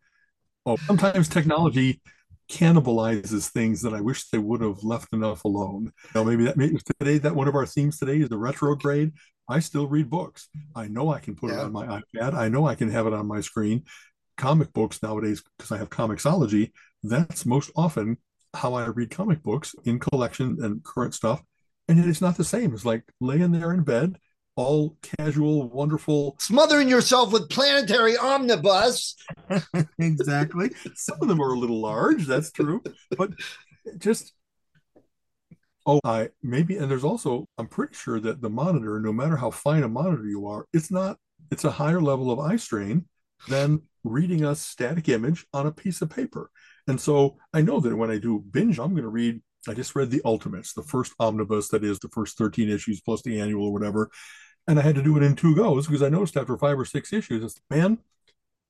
Oh, 0.67 0.77
sometimes 0.87 1.29
technology 1.29 2.01
cannibalizes 2.49 3.49
things 3.49 3.83
that 3.83 3.95
I 3.95 4.01
wish 4.01 4.29
they 4.29 4.39
would 4.39 4.61
have 4.61 4.83
left 4.83 5.13
enough 5.13 5.45
alone. 5.45 5.93
You 6.05 6.11
know, 6.15 6.25
maybe 6.25 6.45
that 6.45 6.57
maybe 6.57 6.79
today 6.99 7.19
that 7.19 7.35
one 7.35 7.49
of 7.49 7.55
our 7.55 7.67
themes 7.67 7.99
today 7.99 8.19
is 8.19 8.29
the 8.29 8.39
retrograde. 8.39 9.13
I 9.49 9.61
still 9.61 9.87
read 9.87 10.11
books. 10.11 10.49
I 10.75 10.89
know 10.89 11.13
I 11.13 11.21
can 11.21 11.37
put 11.37 11.51
yeah. 11.51 11.61
it 11.61 11.65
on 11.65 11.73
my 11.73 11.87
iPad. 11.87 12.35
I 12.35 12.49
know 12.49 12.67
I 12.67 12.75
can 12.75 12.91
have 12.91 13.07
it 13.07 13.13
on 13.13 13.27
my 13.27 13.41
screen. 13.41 13.85
Comic 14.37 14.73
books 14.73 15.03
nowadays, 15.03 15.43
because 15.57 15.73
I 15.73 15.79
have 15.79 15.89
Comixology, 15.89 16.73
that's 17.03 17.47
most 17.47 17.71
often 17.77 18.19
how 18.55 18.75
I 18.75 18.87
read 18.87 19.11
comic 19.11 19.43
books 19.43 19.75
in 19.85 19.99
collection 19.99 20.59
and 20.61 20.83
current 20.83 21.15
stuff. 21.15 21.43
And 21.89 22.05
it's 22.05 22.21
not 22.21 22.37
the 22.37 22.45
same. 22.45 22.75
It's 22.75 22.85
like 22.85 23.05
laying 23.21 23.53
there 23.53 23.73
in 23.73 23.83
bed 23.83 24.19
all 24.57 24.97
casual, 25.19 25.69
wonderful. 25.69 26.37
Smothering 26.41 26.89
yourself 26.89 27.33
with 27.33 27.49
planetary 27.51 28.17
omnibus. 28.17 29.15
exactly. 29.99 30.71
Some 30.95 31.19
of 31.21 31.29
them 31.29 31.41
are 31.41 31.53
a 31.53 31.59
little 31.59 31.81
large, 31.81 32.27
that's 32.27 32.51
true. 32.51 32.83
But 33.17 33.31
just 33.99 34.33
oh 35.87 36.01
I 36.03 36.31
maybe 36.43 36.77
and 36.77 36.91
there's 36.91 37.05
also 37.05 37.47
I'm 37.57 37.69
pretty 37.69 37.95
sure 37.95 38.19
that 38.21 38.41
the 38.41 38.51
monitor, 38.51 38.99
no 38.99 39.13
matter 39.13 39.37
how 39.37 39.51
fine 39.51 39.85
a 39.85 39.89
monitor 39.89 40.27
you 40.27 40.47
are, 40.47 40.67
it's 40.73 40.91
not 40.91 41.19
it's 41.51 41.65
a 41.65 41.71
higher 41.71 42.01
level 42.01 42.31
of 42.31 42.41
eye 42.41 42.57
strain 42.57 43.05
than 43.49 43.83
reading 44.03 44.45
a 44.45 44.57
static 44.57 45.09
image 45.09 45.47
on 45.53 45.67
a 45.67 45.73
piece 45.73 46.03
of 46.03 46.11
paper. 46.11 46.51
And 46.89 47.01
so 47.01 47.37
I 47.53 47.63
know 47.63 47.81
that 47.81 47.97
when 47.97 48.11
I 48.11 48.19
do 48.19 48.45
binge, 48.51 48.79
I'm 48.79 48.91
going 48.91 49.03
to 49.03 49.09
read 49.09 49.43
I 49.69 49.75
just 49.75 49.97
read 49.97 50.11
the 50.11 50.23
Ultimates, 50.25 50.73
the 50.73 50.83
first 50.83 51.13
omnibus 51.19 51.69
that 51.69 51.83
is 51.83 51.99
the 51.99 52.09
first 52.09 52.39
13 52.39 52.71
issues 52.71 53.01
plus 53.01 53.23
the 53.23 53.41
annual 53.41 53.67
or 53.67 53.73
whatever 53.73 54.11
and 54.67 54.79
I 54.79 54.83
had 54.83 54.95
to 54.97 55.03
do 55.03 55.17
it 55.17 55.23
in 55.23 55.37
two 55.37 55.55
goes 55.55 55.87
because 55.87 56.03
I 56.03 56.09
noticed 56.09 56.37
after 56.37 56.57
five 56.57 56.79
or 56.79 56.85
six 56.85 57.13
issues, 57.13 57.43
it's 57.43 57.61
man, 57.71 57.99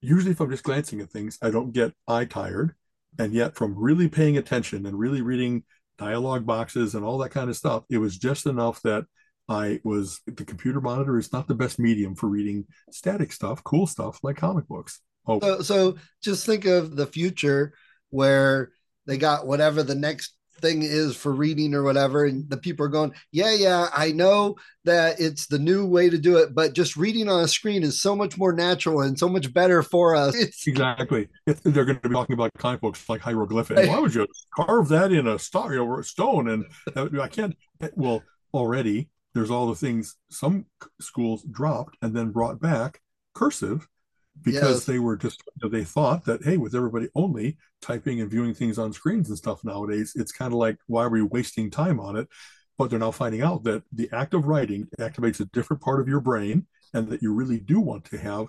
usually 0.01 0.33
if 0.33 0.41
I'm 0.41 0.51
just 0.51 0.65
glancing 0.65 1.01
at 1.01 1.11
things, 1.11 1.39
I 1.43 1.51
don't 1.51 1.73
get 1.73 1.95
eye 2.07 2.25
tired. 2.25 2.75
And 3.19 3.33
yet, 3.33 3.55
from 3.55 3.75
really 3.79 4.09
paying 4.09 4.37
attention 4.37 4.85
and 4.85 4.99
really 4.99 5.23
reading 5.23 5.65
dialogue 5.97 6.45
boxes 6.45 6.95
and 6.95 7.05
all 7.05 7.19
that 7.19 7.31
kind 7.31 7.49
of 7.49 7.57
stuff, 7.57 7.85
it 7.89 7.99
was 7.99 8.19
just 8.19 8.45
enough 8.47 8.83
that 8.83 9.07
I 9.49 9.81
was 9.85 10.21
the 10.27 10.45
computer 10.45 10.81
monitor 10.81 11.19
is 11.19 11.33
not 11.33 11.49
the 11.49 11.55
best 11.55 11.79
medium 11.79 12.15
for 12.15 12.29
reading 12.29 12.67
static 12.91 13.33
stuff, 13.33 13.65
cool 13.65 13.87
stuff 13.87 14.21
like 14.23 14.37
comic 14.37 14.67
books. 14.69 15.01
Oh, 15.27 15.41
so, 15.41 15.63
so 15.63 15.97
just 16.23 16.45
think 16.47 16.67
of 16.67 16.95
the 16.95 17.07
future 17.07 17.73
where 18.11 18.73
they 19.07 19.19
got 19.19 19.47
whatever 19.47 19.83
the 19.83 19.95
next 19.95 20.35
thing 20.61 20.83
is 20.83 21.17
for 21.17 21.33
reading 21.33 21.75
or 21.75 21.83
whatever 21.83 22.25
and 22.25 22.49
the 22.51 22.57
people 22.57 22.85
are 22.85 22.91
going 22.91 23.13
yeah 23.33 23.53
yeah 23.53 23.89
i 23.95 24.13
know 24.13 24.55
that 24.85 25.21
it's 25.21 25.47
the 25.47 25.59
new 25.59 25.87
way 25.87 26.09
to 26.09 26.19
do 26.19 26.37
it 26.39 26.55
but 26.55 26.73
just 26.73 26.97
reading 26.97 27.29
on 27.29 27.43
a 27.43 27.49
screen 27.49 27.83
is 27.83 28.01
so 28.01 28.15
much 28.17 28.39
more 28.39 28.53
natural 28.53 29.01
and 29.01 29.19
so 29.19 29.29
much 29.29 29.53
better 29.53 29.83
for 29.83 30.15
us. 30.15 30.35
It's, 30.47 30.67
exactly. 30.67 31.29
If 31.47 31.63
they're 31.63 31.85
going 31.85 31.99
to 32.01 32.09
be 32.09 32.15
talking 32.15 32.35
about 32.35 32.53
comic 32.59 32.81
books 32.81 33.09
like 33.09 33.21
hieroglyphics 33.21 33.89
why 33.89 33.99
would 33.99 34.15
you 34.15 34.27
carve 34.55 34.89
that 34.89 35.13
in 35.13 35.27
a 35.27 35.39
star 35.39 35.77
or 35.79 36.01
a 36.01 36.05
stone? 36.05 36.49
And 36.49 36.65
i 36.97 37.29
can't 37.29 37.57
eh, 37.81 37.89
well 37.95 38.23
already 38.55 39.09
there's 39.35 39.51
all 39.51 39.67
the 39.67 39.75
things 39.75 40.17
some 40.31 40.67
schools 41.01 41.45
dropped 41.51 41.97
and 42.01 42.15
then 42.15 42.31
brought 42.31 42.61
back 42.61 43.01
cursive 43.35 43.87
because 44.43 44.79
yes. 44.79 44.85
they 44.85 44.99
were 44.99 45.17
just 45.17 45.43
they 45.71 45.85
thought 45.85 46.25
that 46.25 46.45
hey 46.45 46.57
with 46.57 46.75
everybody 46.75 47.09
only 47.15 47.57
typing 47.81 48.21
and 48.21 48.31
viewing 48.31 48.55
things 48.55 48.79
on 48.79 48.93
screens 48.93 49.29
and 49.29 49.39
stuff 49.39 49.65
nowadays 49.65 50.13
it's 50.17 50.33
kind 50.33 50.53
of 50.53 50.59
like 50.59 50.77
why 50.87 51.05
are 51.05 51.11
we 51.11 51.23
wasting 51.23 51.71
time 51.71 51.99
on 52.01 52.17
it 52.17 52.29
but 52.79 52.91
they're 52.91 52.99
now 52.99 53.11
finding 53.11 53.43
out 53.43 53.65
that 53.65 53.83
the 53.93 54.09
act 54.13 54.35
of 54.35 54.47
writing 54.47 54.87
activates 55.01 55.41
a 55.41 55.47
different 55.47 55.83
part 55.83 56.01
of 56.01 56.09
your 56.09 56.21
brain 56.21 56.67
and 56.95 57.09
that 57.09 57.23
you 57.23 57.33
really 57.33 57.59
do 57.59 57.81
want 57.81 58.05
to 58.05 58.19
have 58.19 58.47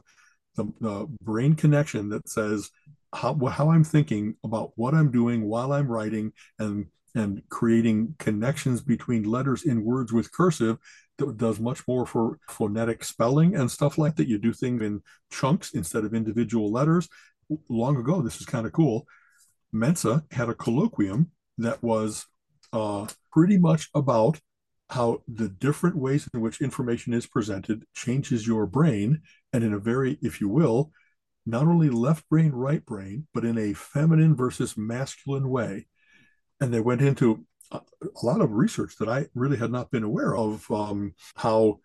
the, 0.56 0.66
the 0.82 1.08
brain 1.22 1.56
connection 1.56 2.10
that 2.10 2.28
says 2.28 2.70
how, 3.14 3.36
how 3.48 3.72
i'm 3.72 3.84
thinking 3.84 4.36
about 4.44 4.72
what 4.76 4.94
i'm 4.94 5.12
doing 5.12 5.46
while 5.46 5.72
i'm 5.72 5.88
writing 5.88 6.32
and 6.60 6.88
and 7.18 7.42
creating 7.50 8.16
connections 8.20 8.82
between 8.82 9.24
letters 9.24 9.64
in 9.64 9.84
words 9.84 10.14
with 10.14 10.32
cursive 10.32 10.78
that 11.18 11.38
does 11.38 11.60
much 11.60 11.88
more 11.88 12.06
for 12.06 12.38
phonetic 12.48 13.04
spelling 13.04 13.56
and 13.56 13.72
stuff 13.72 13.98
like 13.98 14.16
that. 14.16 14.28
You 14.28 14.38
do 14.38 14.54
things 14.54 14.82
in 14.82 15.02
chunks 15.32 15.72
instead 15.74 16.06
of 16.06 16.14
individual 16.14 16.72
letters. 16.72 17.10
Long 17.70 17.98
ago, 17.98 18.22
this 18.22 18.40
is 18.40 18.46
kind 18.46 18.68
of 18.68 18.72
cool. 18.72 19.08
Mensa 19.72 20.24
had 20.32 20.50
a 20.50 20.54
colloquium 20.54 21.28
that 21.58 21.82
was 21.82 22.28
uh, 22.72 23.08
pretty 23.32 23.58
much 23.58 23.90
about 23.96 24.40
how 24.90 25.22
the 25.28 25.50
different 25.50 25.98
ways 25.98 26.30
in 26.34 26.40
which 26.40 26.62
information 26.62 27.14
is 27.14 27.26
presented 27.26 27.84
changes 27.96 28.48
your 28.48 28.66
brain, 28.66 29.22
and 29.52 29.64
in 29.64 29.74
a 29.74 29.80
very, 29.80 30.18
if 30.22 30.40
you 30.40 30.48
will, 30.48 30.92
not 31.46 31.64
only 31.64 31.90
left 31.90 32.30
brain, 32.30 32.52
right 32.52 32.86
brain, 32.86 33.28
but 33.34 33.44
in 33.44 33.58
a 33.58 33.74
feminine 33.74 34.36
versus 34.36 34.78
masculine 34.78 35.50
way. 35.50 35.88
And 36.60 36.74
they 36.74 36.80
went 36.80 37.02
into 37.02 37.46
a 37.72 37.82
lot 38.24 38.42
of 38.42 38.52
research 38.52 38.96
that 39.00 39.10
I 39.10 39.28
really 39.36 39.58
had 39.58 39.72
not 39.72 39.92
been 39.92 40.04
aware 40.04 40.36
of. 40.36 40.70
Um, 40.72 41.14
how 41.36 41.80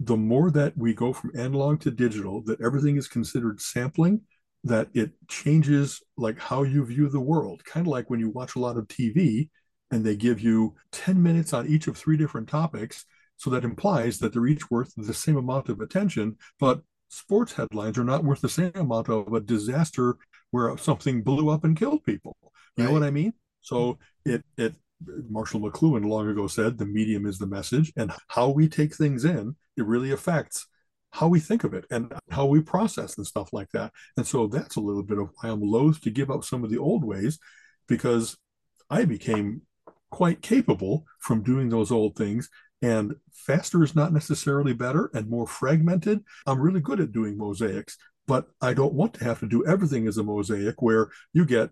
the 0.00 0.16
more 0.16 0.50
that 0.50 0.76
we 0.76 0.92
go 0.92 1.12
from 1.12 1.32
analog 1.36 1.80
to 1.80 1.90
digital, 1.90 2.42
that 2.42 2.60
everything 2.60 2.96
is 2.96 3.08
considered 3.08 3.60
sampling, 3.60 4.22
that 4.64 4.88
it 4.94 5.12
changes 5.28 6.02
like 6.16 6.38
how 6.38 6.62
you 6.62 6.84
view 6.84 7.08
the 7.08 7.20
world. 7.20 7.64
Kind 7.64 7.86
of 7.86 7.90
like 7.90 8.10
when 8.10 8.20
you 8.20 8.30
watch 8.30 8.56
a 8.56 8.60
lot 8.60 8.76
of 8.76 8.88
TV 8.88 9.48
and 9.90 10.04
they 10.04 10.16
give 10.16 10.40
you 10.40 10.74
10 10.92 11.22
minutes 11.22 11.52
on 11.52 11.68
each 11.68 11.86
of 11.86 11.96
three 11.96 12.16
different 12.16 12.48
topics. 12.48 13.04
So 13.36 13.50
that 13.50 13.64
implies 13.64 14.18
that 14.18 14.32
they're 14.32 14.46
each 14.46 14.70
worth 14.70 14.92
the 14.96 15.14
same 15.14 15.36
amount 15.36 15.68
of 15.68 15.80
attention, 15.80 16.36
but 16.58 16.82
sports 17.08 17.52
headlines 17.52 17.98
are 17.98 18.04
not 18.04 18.24
worth 18.24 18.40
the 18.40 18.48
same 18.48 18.72
amount 18.74 19.08
of 19.08 19.32
a 19.32 19.40
disaster 19.40 20.16
where 20.50 20.76
something 20.78 21.22
blew 21.22 21.50
up 21.50 21.64
and 21.64 21.76
killed 21.76 22.04
people. 22.04 22.36
You 22.76 22.84
right. 22.84 22.88
know 22.88 22.92
what 22.92 23.06
I 23.06 23.10
mean? 23.10 23.32
So 23.64 23.98
it 24.24 24.44
it 24.56 24.74
Marshall 25.28 25.60
McLuhan 25.60 26.06
long 26.06 26.28
ago 26.28 26.46
said 26.46 26.78
the 26.78 26.86
medium 26.86 27.26
is 27.26 27.38
the 27.38 27.46
message, 27.46 27.92
and 27.96 28.12
how 28.28 28.50
we 28.50 28.68
take 28.68 28.94
things 28.94 29.24
in, 29.24 29.56
it 29.76 29.84
really 29.84 30.12
affects 30.12 30.66
how 31.10 31.28
we 31.28 31.38
think 31.38 31.62
of 31.64 31.74
it 31.74 31.84
and 31.90 32.12
how 32.30 32.44
we 32.44 32.60
process 32.60 33.16
and 33.16 33.26
stuff 33.26 33.52
like 33.52 33.70
that. 33.72 33.92
And 34.16 34.26
so 34.26 34.48
that's 34.48 34.76
a 34.76 34.80
little 34.80 35.02
bit 35.02 35.18
of 35.18 35.30
why 35.36 35.50
I'm 35.50 35.62
loath 35.62 36.00
to 36.02 36.10
give 36.10 36.30
up 36.30 36.44
some 36.44 36.64
of 36.64 36.70
the 36.70 36.78
old 36.78 37.04
ways 37.04 37.38
because 37.86 38.36
I 38.90 39.04
became 39.04 39.62
quite 40.10 40.42
capable 40.42 41.04
from 41.20 41.44
doing 41.44 41.68
those 41.68 41.92
old 41.92 42.16
things. 42.16 42.50
And 42.82 43.14
faster 43.32 43.84
is 43.84 43.94
not 43.94 44.12
necessarily 44.12 44.72
better 44.72 45.08
and 45.14 45.30
more 45.30 45.46
fragmented. 45.46 46.24
I'm 46.46 46.60
really 46.60 46.80
good 46.80 47.00
at 47.00 47.12
doing 47.12 47.38
mosaics, 47.38 47.96
but 48.26 48.46
I 48.60 48.74
don't 48.74 48.94
want 48.94 49.14
to 49.14 49.24
have 49.24 49.38
to 49.40 49.46
do 49.46 49.64
everything 49.66 50.08
as 50.08 50.18
a 50.18 50.24
mosaic 50.24 50.82
where 50.82 51.10
you 51.32 51.46
get 51.46 51.70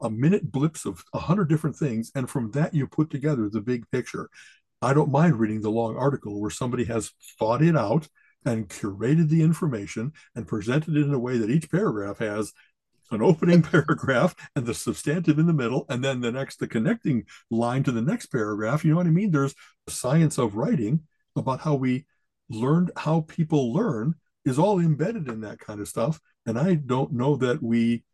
a 0.00 0.10
minute 0.10 0.50
blips 0.50 0.84
of 0.84 1.04
a 1.12 1.18
hundred 1.18 1.48
different 1.48 1.76
things, 1.76 2.10
and 2.14 2.28
from 2.28 2.50
that 2.52 2.74
you 2.74 2.86
put 2.86 3.10
together 3.10 3.48
the 3.48 3.60
big 3.60 3.90
picture. 3.90 4.30
I 4.80 4.94
don't 4.94 5.10
mind 5.10 5.38
reading 5.38 5.60
the 5.60 5.70
long 5.70 5.96
article 5.96 6.40
where 6.40 6.50
somebody 6.50 6.84
has 6.84 7.12
thought 7.38 7.62
it 7.62 7.76
out 7.76 8.08
and 8.44 8.68
curated 8.68 9.28
the 9.28 9.42
information 9.42 10.12
and 10.34 10.46
presented 10.46 10.96
it 10.96 11.04
in 11.04 11.12
a 11.12 11.18
way 11.18 11.38
that 11.38 11.50
each 11.50 11.70
paragraph 11.70 12.18
has 12.18 12.52
an 13.10 13.22
opening 13.22 13.62
paragraph 13.74 14.34
and 14.54 14.66
the 14.66 14.74
substantive 14.74 15.38
in 15.38 15.46
the 15.46 15.52
middle, 15.52 15.86
and 15.88 16.04
then 16.04 16.20
the 16.20 16.32
next, 16.32 16.58
the 16.58 16.68
connecting 16.68 17.24
line 17.50 17.82
to 17.82 17.92
the 17.92 18.02
next 18.02 18.26
paragraph. 18.26 18.84
You 18.84 18.92
know 18.92 18.98
what 18.98 19.06
I 19.06 19.10
mean? 19.10 19.30
There's 19.30 19.54
science 19.88 20.38
of 20.38 20.54
writing 20.54 21.00
about 21.36 21.60
how 21.60 21.74
we 21.74 22.06
learned 22.48 22.90
how 22.96 23.22
people 23.22 23.72
learn 23.72 24.14
is 24.44 24.58
all 24.58 24.80
embedded 24.80 25.28
in 25.28 25.40
that 25.42 25.58
kind 25.58 25.80
of 25.80 25.88
stuff. 25.88 26.20
And 26.46 26.58
I 26.58 26.74
don't 26.74 27.12
know 27.12 27.36
that 27.36 27.62
we 27.62 28.04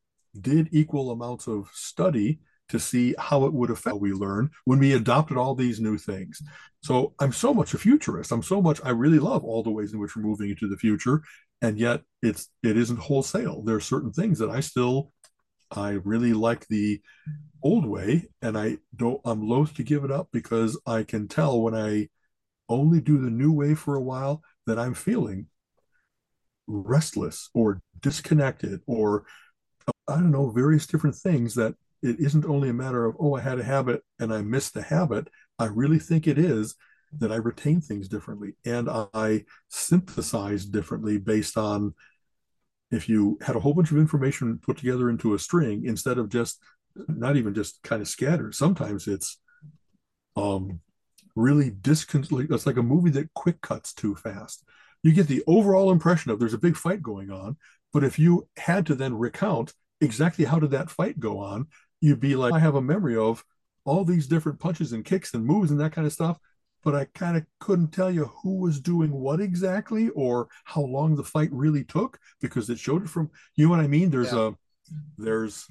did 0.40 0.68
equal 0.72 1.10
amounts 1.10 1.46
of 1.46 1.68
study 1.72 2.40
to 2.68 2.78
see 2.78 3.14
how 3.18 3.44
it 3.44 3.52
would 3.52 3.70
affect 3.70 3.94
how 3.94 3.96
we 3.96 4.12
learn 4.12 4.50
when 4.64 4.78
we 4.78 4.94
adopted 4.94 5.36
all 5.36 5.54
these 5.54 5.80
new 5.80 5.98
things. 5.98 6.42
So 6.82 7.14
I'm 7.18 7.32
so 7.32 7.52
much 7.52 7.74
a 7.74 7.78
futurist. 7.78 8.32
I'm 8.32 8.42
so 8.42 8.60
much 8.62 8.80
I 8.84 8.90
really 8.90 9.18
love 9.18 9.44
all 9.44 9.62
the 9.62 9.70
ways 9.70 9.92
in 9.92 9.98
which 9.98 10.16
we're 10.16 10.22
moving 10.22 10.50
into 10.50 10.68
the 10.68 10.76
future, 10.76 11.22
and 11.62 11.78
yet 11.78 12.02
it's 12.22 12.48
it 12.62 12.76
isn't 12.76 12.98
wholesale. 12.98 13.62
There 13.62 13.76
are 13.76 13.80
certain 13.80 14.12
things 14.12 14.38
that 14.38 14.50
I 14.50 14.60
still 14.60 15.12
I 15.70 15.90
really 16.04 16.32
like 16.32 16.66
the 16.68 17.00
old 17.62 17.86
way, 17.86 18.28
and 18.42 18.56
I 18.56 18.78
don't 18.96 19.20
I'm 19.24 19.46
loath 19.46 19.74
to 19.74 19.82
give 19.82 20.04
it 20.04 20.10
up 20.10 20.28
because 20.32 20.80
I 20.86 21.02
can 21.02 21.28
tell 21.28 21.60
when 21.60 21.74
I 21.74 22.08
only 22.68 23.00
do 23.00 23.18
the 23.18 23.30
new 23.30 23.52
way 23.52 23.74
for 23.74 23.94
a 23.94 24.02
while 24.02 24.42
that 24.66 24.78
I'm 24.78 24.94
feeling 24.94 25.46
restless 26.66 27.50
or 27.52 27.82
disconnected 28.00 28.80
or 28.86 29.24
I 30.08 30.14
don't 30.14 30.30
know, 30.30 30.50
various 30.50 30.86
different 30.86 31.16
things 31.16 31.54
that 31.54 31.74
it 32.02 32.20
isn't 32.20 32.44
only 32.44 32.68
a 32.68 32.74
matter 32.74 33.06
of, 33.06 33.16
oh, 33.18 33.34
I 33.34 33.40
had 33.40 33.58
a 33.58 33.64
habit 33.64 34.02
and 34.18 34.32
I 34.32 34.42
missed 34.42 34.74
the 34.74 34.82
habit. 34.82 35.28
I 35.58 35.66
really 35.66 35.98
think 35.98 36.26
it 36.26 36.38
is 36.38 36.74
that 37.18 37.32
I 37.32 37.36
retain 37.36 37.80
things 37.80 38.08
differently 38.08 38.54
and 38.64 38.88
I 38.90 39.44
synthesize 39.68 40.66
differently 40.66 41.18
based 41.18 41.56
on 41.56 41.94
if 42.90 43.08
you 43.08 43.38
had 43.40 43.56
a 43.56 43.60
whole 43.60 43.74
bunch 43.74 43.90
of 43.90 43.98
information 43.98 44.58
put 44.58 44.76
together 44.76 45.08
into 45.08 45.34
a 45.34 45.38
string 45.38 45.84
instead 45.84 46.18
of 46.18 46.28
just 46.28 46.60
not 47.08 47.36
even 47.36 47.54
just 47.54 47.82
kind 47.82 48.02
of 48.02 48.08
scattered. 48.08 48.54
Sometimes 48.54 49.06
it's 49.08 49.38
um 50.36 50.80
really 51.36 51.70
discon 51.70 52.50
it's 52.52 52.66
like 52.66 52.76
a 52.76 52.82
movie 52.82 53.10
that 53.10 53.32
quick 53.34 53.60
cuts 53.60 53.92
too 53.92 54.14
fast. 54.14 54.64
You 55.02 55.12
get 55.12 55.28
the 55.28 55.42
overall 55.46 55.90
impression 55.90 56.30
of 56.30 56.38
there's 56.38 56.54
a 56.54 56.58
big 56.58 56.76
fight 56.76 57.02
going 57.02 57.30
on, 57.30 57.56
but 57.92 58.04
if 58.04 58.18
you 58.18 58.48
had 58.56 58.86
to 58.86 58.94
then 58.94 59.14
recount 59.14 59.74
exactly 60.04 60.44
how 60.44 60.58
did 60.58 60.70
that 60.70 60.90
fight 60.90 61.18
go 61.18 61.38
on, 61.38 61.66
you'd 62.00 62.20
be 62.20 62.36
like, 62.36 62.52
I 62.52 62.58
have 62.58 62.74
a 62.74 62.82
memory 62.82 63.16
of 63.16 63.44
all 63.84 64.04
these 64.04 64.26
different 64.26 64.60
punches 64.60 64.92
and 64.92 65.04
kicks 65.04 65.34
and 65.34 65.44
moves 65.44 65.70
and 65.70 65.80
that 65.80 65.92
kind 65.92 66.06
of 66.06 66.12
stuff, 66.12 66.38
but 66.82 66.94
I 66.94 67.06
kind 67.14 67.36
of 67.36 67.44
couldn't 67.60 67.88
tell 67.88 68.10
you 68.10 68.26
who 68.42 68.56
was 68.58 68.80
doing 68.80 69.10
what 69.10 69.40
exactly 69.40 70.10
or 70.10 70.48
how 70.64 70.82
long 70.82 71.16
the 71.16 71.24
fight 71.24 71.50
really 71.52 71.84
took 71.84 72.18
because 72.40 72.70
it 72.70 72.78
showed 72.78 73.04
it 73.04 73.08
from 73.08 73.30
you 73.56 73.66
know 73.66 73.70
what 73.70 73.80
I 73.80 73.86
mean. 73.86 74.10
There's 74.10 74.32
yeah. 74.32 74.48
a 74.48 74.52
there's 75.18 75.66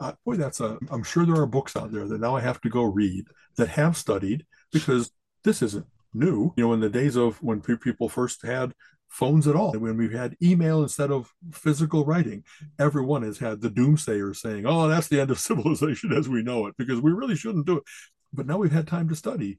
uh, 0.00 0.12
boy 0.24 0.36
that's 0.36 0.60
a 0.60 0.78
I'm 0.90 1.02
sure 1.02 1.24
there 1.24 1.40
are 1.40 1.46
books 1.46 1.76
out 1.76 1.92
there 1.92 2.06
that 2.06 2.20
now 2.20 2.36
I 2.36 2.40
have 2.40 2.60
to 2.62 2.68
go 2.68 2.82
read 2.82 3.26
that 3.56 3.68
have 3.68 3.96
studied 3.96 4.46
because 4.72 5.10
this 5.44 5.62
isn't 5.62 5.86
new. 6.14 6.52
You 6.56 6.64
know, 6.64 6.72
in 6.72 6.80
the 6.80 6.88
days 6.88 7.16
of 7.16 7.42
when 7.42 7.60
people 7.60 8.08
first 8.08 8.42
had 8.42 8.72
phones 9.12 9.46
at 9.46 9.54
all. 9.54 9.72
When 9.72 9.98
we've 9.98 10.12
had 10.12 10.36
email 10.42 10.82
instead 10.82 11.10
of 11.10 11.30
physical 11.52 12.06
writing, 12.06 12.44
everyone 12.78 13.22
has 13.22 13.38
had 13.38 13.60
the 13.60 13.68
doomsayer 13.68 14.34
saying, 14.34 14.64
oh, 14.66 14.88
that's 14.88 15.08
the 15.08 15.20
end 15.20 15.30
of 15.30 15.38
civilization 15.50 16.12
as 16.12 16.30
we 16.30 16.42
know 16.42 16.66
it, 16.66 16.74
because 16.78 17.00
we 17.00 17.12
really 17.12 17.36
shouldn't 17.36 17.66
do 17.66 17.76
it. 17.76 17.82
But 18.32 18.46
now 18.46 18.56
we've 18.56 18.72
had 18.72 18.88
time 18.88 19.10
to 19.10 19.14
study. 19.14 19.58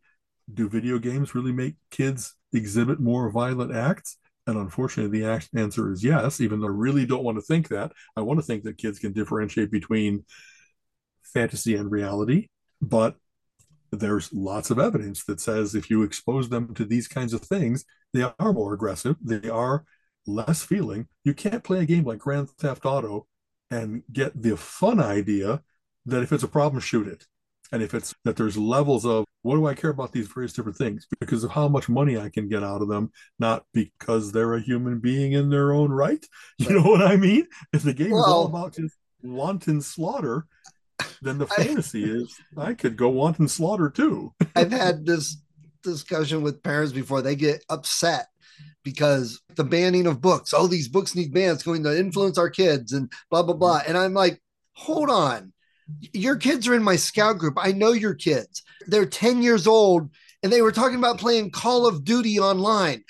Do 0.52 0.68
video 0.68 0.98
games 0.98 1.36
really 1.36 1.52
make 1.52 1.76
kids 1.92 2.36
exhibit 2.52 3.00
more 3.00 3.30
violent 3.30 3.74
acts? 3.74 4.18
And 4.48 4.58
unfortunately, 4.58 5.20
the 5.22 5.48
answer 5.56 5.92
is 5.92 6.04
yes, 6.04 6.42
even 6.42 6.60
though 6.60 6.68
I 6.68 6.72
really 6.72 7.06
don't 7.06 7.24
want 7.24 7.38
to 7.38 7.44
think 7.44 7.70
that. 7.70 7.92
I 8.18 8.22
want 8.22 8.40
to 8.40 8.46
think 8.46 8.64
that 8.64 8.80
kids 8.80 8.98
can 8.98 9.14
differentiate 9.14 9.72
between 9.72 10.26
fantasy 11.22 11.76
and 11.76 11.92
reality. 11.92 12.48
But 12.82 13.16
there's 14.00 14.32
lots 14.34 14.70
of 14.70 14.80
evidence 14.80 15.24
that 15.26 15.40
says 15.40 15.76
if 15.76 15.90
you 15.90 16.04
expose 16.04 16.50
them 16.50 16.74
to 16.76 16.86
these 16.86 17.08
kinds 17.08 17.34
of 17.34 17.42
things, 17.42 17.86
they 18.14 18.24
are 18.24 18.54
more 18.54 18.74
aggressive, 18.74 19.16
they 19.22 19.50
are 19.50 19.86
less 20.26 20.64
feeling. 20.64 21.08
You 21.24 21.34
can't 21.34 21.64
play 21.64 21.80
a 21.80 21.86
game 21.86 22.04
like 22.04 22.20
Grand 22.20 22.50
Theft 22.50 22.86
Auto 22.86 23.28
and 23.70 24.04
get 24.12 24.42
the 24.42 24.58
fun 24.58 25.00
idea 25.00 25.62
that 26.06 26.24
if 26.24 26.32
it's 26.32 26.44
a 26.44 26.48
problem, 26.48 26.80
shoot 26.80 27.08
it. 27.08 27.26
And 27.72 27.82
if 27.82 27.94
it's 27.94 28.14
that 28.24 28.36
there's 28.36 28.58
levels 28.58 29.06
of 29.06 29.26
what 29.42 29.56
do 29.56 29.66
I 29.66 29.74
care 29.74 29.90
about 29.90 30.12
these 30.12 30.28
various 30.28 30.54
different 30.54 30.78
things 30.78 31.08
because 31.20 31.44
of 31.44 31.52
how 31.52 31.68
much 31.68 31.90
money 31.90 32.18
I 32.18 32.30
can 32.30 32.48
get 32.48 32.64
out 32.64 32.82
of 32.82 32.88
them, 32.88 33.12
not 33.40 33.66
because 33.74 34.32
they're 34.32 34.54
a 34.54 34.62
human 34.62 35.00
being 35.00 35.34
in 35.34 35.50
their 35.50 35.74
own 35.74 35.92
right. 35.92 36.26
You 36.58 36.70
know 36.80 36.90
what 36.90 37.02
I 37.02 37.18
mean? 37.18 37.48
If 37.74 37.84
the 37.84 37.94
game 37.94 38.12
well, 38.12 38.22
is 38.22 38.28
all 38.28 38.46
about 38.46 38.76
just 38.76 38.96
wanton 39.22 39.82
slaughter, 39.82 40.46
then 41.24 41.38
the 41.38 41.48
fantasy 41.48 42.04
I, 42.04 42.16
is 42.16 42.36
I 42.58 42.74
could 42.74 42.98
go 42.98 43.10
wanton 43.10 43.48
slaughter 43.48 43.90
too. 43.90 44.34
I've 44.56 44.72
had 44.72 45.06
this 45.06 45.38
discussion 45.84 46.42
with 46.42 46.64
parents 46.64 46.94
before. 46.94 47.22
They 47.22 47.36
get 47.36 47.64
upset 47.70 48.28
because 48.84 49.42
the 49.56 49.64
banning 49.64 50.08
of 50.08 50.22
books, 50.22 50.54
oh, 50.56 50.68
these 50.68 50.88
books 50.88 51.16
need 51.16 51.34
bans 51.34 51.64
going 51.64 51.84
to 51.84 51.98
influence 51.98 52.38
our 52.38 52.50
kids 52.50 52.94
and 52.94 53.12
blah, 53.30 53.44
blah, 53.44 53.56
blah. 53.56 53.82
And 53.88 53.98
I'm 53.98 54.14
like, 54.14 54.42
hold 54.74 55.10
on. 55.10 55.54
Your 56.14 56.36
kids 56.36 56.68
are 56.68 56.76
in 56.76 56.84
my 56.84 56.96
scout 56.96 57.38
group. 57.38 57.56
I 57.58 57.72
know 57.72 57.92
your 57.92 58.14
kids. 58.14 58.64
They're 58.88 59.06
10 59.06 59.42
years 59.42 59.68
old 59.68 60.10
and 60.42 60.52
they 60.52 60.62
were 60.62 60.72
talking 60.72 60.98
about 60.98 61.20
playing 61.20 61.52
Call 61.52 61.88
of 61.88 62.04
Duty 62.04 62.40
online. 62.40 63.04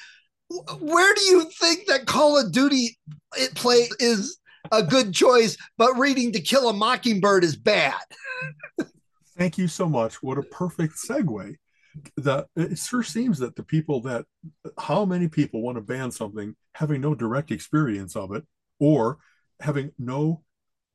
Where 0.79 1.15
do 1.15 1.21
you 1.21 1.49
think 1.59 1.87
that 1.87 2.05
Call 2.05 2.39
of 2.39 2.51
Duty 2.51 2.97
it 3.37 3.55
play 3.55 3.89
is 3.99 4.37
a 4.71 4.83
good 4.83 5.13
choice, 5.13 5.57
but 5.77 5.97
reading 5.97 6.31
To 6.33 6.41
Kill 6.41 6.69
a 6.69 6.73
Mockingbird 6.73 7.43
is 7.43 7.55
bad? 7.55 8.01
Thank 9.37 9.57
you 9.57 9.67
so 9.67 9.89
much. 9.89 10.21
What 10.21 10.37
a 10.37 10.43
perfect 10.43 10.95
segue 10.95 11.55
the 12.17 12.47
it 12.55 12.77
sure 12.77 13.03
seems 13.03 13.39
that 13.39 13.55
the 13.55 13.63
people 13.63 14.01
that 14.01 14.25
how 14.79 15.05
many 15.05 15.27
people 15.27 15.61
want 15.61 15.77
to 15.77 15.81
ban 15.81 16.11
something 16.11 16.55
having 16.73 17.01
no 17.01 17.13
direct 17.13 17.51
experience 17.51 18.15
of 18.15 18.33
it 18.33 18.43
or 18.79 19.17
having 19.59 19.91
no 19.99 20.43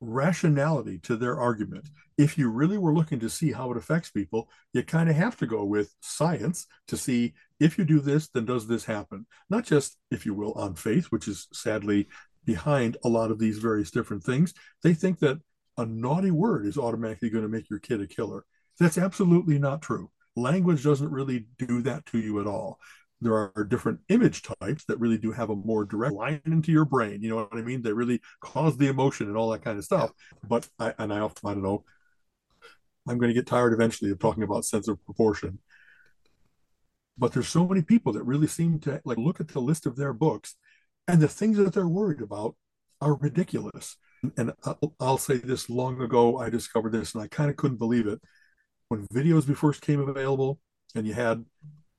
rationality 0.01 0.97
to 0.99 1.15
their 1.15 1.37
argument 1.37 1.89
if 2.17 2.37
you 2.37 2.49
really 2.49 2.77
were 2.77 2.93
looking 2.93 3.19
to 3.19 3.29
see 3.29 3.51
how 3.51 3.69
it 3.71 3.77
affects 3.77 4.09
people 4.09 4.49
you 4.73 4.81
kind 4.81 5.09
of 5.09 5.15
have 5.15 5.35
to 5.35 5.45
go 5.45 5.63
with 5.63 5.93
science 6.01 6.67
to 6.87 6.95
see 6.95 7.33
if 7.59 7.77
you 7.77 7.83
do 7.83 7.99
this 7.99 8.29
then 8.29 8.45
does 8.45 8.67
this 8.67 8.85
happen 8.85 9.25
not 9.49 9.65
just 9.65 9.97
if 10.09 10.25
you 10.25 10.33
will 10.33 10.53
on 10.53 10.73
faith 10.73 11.07
which 11.07 11.27
is 11.27 11.47
sadly 11.51 12.07
behind 12.45 12.97
a 13.03 13.09
lot 13.09 13.31
of 13.31 13.39
these 13.39 13.57
various 13.57 13.91
different 13.91 14.23
things 14.23 14.53
they 14.83 14.93
think 14.93 15.19
that 15.19 15.39
a 15.77 15.85
naughty 15.85 16.31
word 16.31 16.65
is 16.65 16.77
automatically 16.77 17.29
going 17.29 17.43
to 17.43 17.49
make 17.49 17.69
your 17.69 17.79
kid 17.79 18.01
a 18.01 18.07
killer 18.07 18.45
that's 18.79 18.97
absolutely 18.97 19.59
not 19.59 19.81
true 19.81 20.09
language 20.35 20.83
doesn't 20.83 21.11
really 21.11 21.45
do 21.57 21.81
that 21.81 22.05
to 22.05 22.17
you 22.17 22.39
at 22.39 22.47
all 22.47 22.79
there 23.21 23.51
are 23.55 23.67
different 23.69 23.99
image 24.09 24.43
types 24.43 24.85
that 24.85 24.99
really 24.99 25.17
do 25.17 25.31
have 25.31 25.49
a 25.49 25.55
more 25.55 25.83
direct 25.83 26.13
line 26.13 26.41
into 26.45 26.71
your 26.71 26.85
brain. 26.85 27.21
You 27.21 27.29
know 27.29 27.35
what 27.35 27.53
I 27.53 27.61
mean? 27.61 27.81
They 27.81 27.91
really 27.91 28.21
cause 28.39 28.77
the 28.77 28.87
emotion 28.87 29.27
and 29.27 29.35
all 29.35 29.49
that 29.49 29.63
kind 29.63 29.77
of 29.77 29.83
stuff. 29.83 30.11
But 30.47 30.67
I 30.79 30.93
and 30.97 31.13
I 31.13 31.19
often 31.19 31.49
I 31.49 31.53
don't 31.53 31.63
know. 31.63 31.83
I'm 33.07 33.17
going 33.17 33.29
to 33.29 33.33
get 33.33 33.47
tired 33.47 33.73
eventually 33.73 34.11
of 34.11 34.19
talking 34.19 34.43
about 34.43 34.65
sense 34.65 34.87
of 34.87 35.03
proportion. 35.05 35.59
But 37.17 37.33
there's 37.33 37.49
so 37.49 37.67
many 37.67 37.81
people 37.81 38.13
that 38.13 38.23
really 38.23 38.47
seem 38.47 38.79
to 38.81 39.01
like 39.03 39.17
look 39.17 39.41
at 39.41 39.49
the 39.49 39.59
list 39.59 39.85
of 39.85 39.97
their 39.97 40.13
books, 40.13 40.55
and 41.09 41.21
the 41.21 41.27
things 41.27 41.57
that 41.57 41.73
they're 41.73 41.87
worried 41.87 42.21
about 42.21 42.55
are 43.01 43.15
ridiculous. 43.15 43.97
And 44.37 44.53
I'll, 44.99 45.17
say 45.17 45.37
this: 45.37 45.69
long 45.69 46.01
ago, 46.01 46.39
I 46.39 46.49
discovered 46.49 46.91
this, 46.91 47.13
and 47.13 47.23
I 47.23 47.27
kind 47.27 47.49
of 47.49 47.55
couldn't 47.55 47.77
believe 47.77 48.05
it 48.05 48.19
when 48.89 49.07
videos 49.07 49.55
first 49.55 49.81
came 49.81 50.01
available 50.01 50.59
and 50.95 51.07
you 51.07 51.13
had 51.13 51.45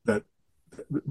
that 0.05 0.25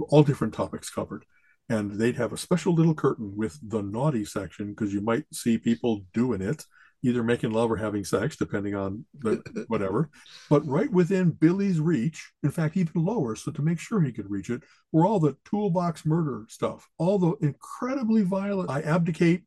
all 0.09 0.23
different 0.23 0.53
topics 0.53 0.89
covered 0.89 1.25
and 1.69 1.91
they'd 1.91 2.17
have 2.17 2.33
a 2.33 2.37
special 2.37 2.73
little 2.73 2.93
curtain 2.93 3.33
with 3.35 3.57
the 3.67 3.81
naughty 3.81 4.25
section 4.25 4.69
because 4.69 4.93
you 4.93 5.01
might 5.01 5.23
see 5.33 5.57
people 5.57 6.01
doing 6.13 6.41
it 6.41 6.65
either 7.03 7.23
making 7.23 7.51
love 7.51 7.71
or 7.71 7.77
having 7.77 8.03
sex 8.03 8.35
depending 8.35 8.75
on 8.75 9.05
the 9.19 9.41
whatever 9.67 10.09
but 10.49 10.65
right 10.65 10.91
within 10.91 11.31
billy's 11.31 11.79
reach 11.79 12.31
in 12.43 12.51
fact 12.51 12.77
even 12.77 13.03
lower 13.03 13.35
so 13.35 13.51
to 13.51 13.61
make 13.61 13.79
sure 13.79 14.01
he 14.01 14.11
could 14.11 14.29
reach 14.29 14.49
it 14.49 14.63
were 14.91 15.05
all 15.05 15.19
the 15.19 15.35
toolbox 15.45 16.05
murder 16.05 16.45
stuff 16.49 16.87
all 16.97 17.17
the 17.17 17.33
incredibly 17.41 18.23
violent 18.23 18.69
i 18.69 18.81
abdicate 18.81 19.43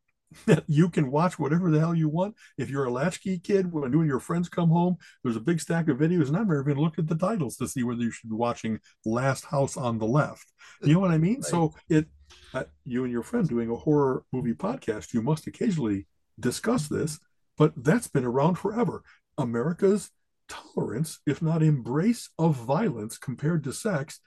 that 0.47 0.65
you 0.69 0.89
can 0.89 1.11
watch 1.11 1.39
whatever 1.39 1.71
the 1.71 1.81
hell 1.81 1.95
you 1.95 2.09
want. 2.09 2.35
If 2.59 2.71
you're 2.71 2.85
a 2.85 2.91
latchkey 2.91 3.39
kid, 3.39 3.73
when 3.73 3.93
you 3.93 4.01
and 4.01 4.09
your 4.09 4.21
friends 4.21 4.49
come 4.49 4.71
home, 4.71 4.97
there's 5.23 5.37
a 5.37 5.41
big 5.41 5.61
stack 5.61 5.89
of 5.89 5.99
videos, 5.99 6.29
and 6.29 6.37
I've 6.37 6.47
never 6.47 6.63
even 6.63 6.83
looked 6.83 6.99
at 6.99 7.09
the 7.09 7.17
titles 7.17 7.57
to 7.57 7.69
see 7.69 7.83
whether 7.83 8.03
you 8.03 8.11
should 8.11 8.31
be 8.31 8.37
watching 8.37 8.81
Last 9.05 9.45
House 9.47 9.77
on 9.77 9.99
the 9.99 10.07
Left. 10.07 10.47
You 10.83 10.95
know 10.95 11.01
what 11.01 11.11
I 11.11 11.19
mean? 11.19 11.37
Right. 11.37 11.45
So 11.45 11.75
it, 11.89 12.07
uh, 12.55 12.65
you 12.85 13.05
and 13.05 13.13
your 13.13 13.23
friend 13.23 13.49
doing 13.49 13.71
a 13.71 13.77
horror 13.77 14.25
movie 14.33 14.55
podcast, 14.55 15.13
you 15.13 15.23
must 15.23 15.47
occasionally 15.47 16.07
discuss 16.41 16.89
this, 16.89 17.19
but 17.57 17.73
that's 17.77 18.09
been 18.09 18.25
around 18.25 18.57
forever. 18.57 19.03
America's 19.39 20.11
tolerance, 20.49 21.21
if 21.27 21.41
not 21.41 21.63
embrace 21.63 22.29
of 22.39 22.57
violence 22.57 23.19
compared 23.19 23.65
to 23.65 23.73
sex, 23.73 24.21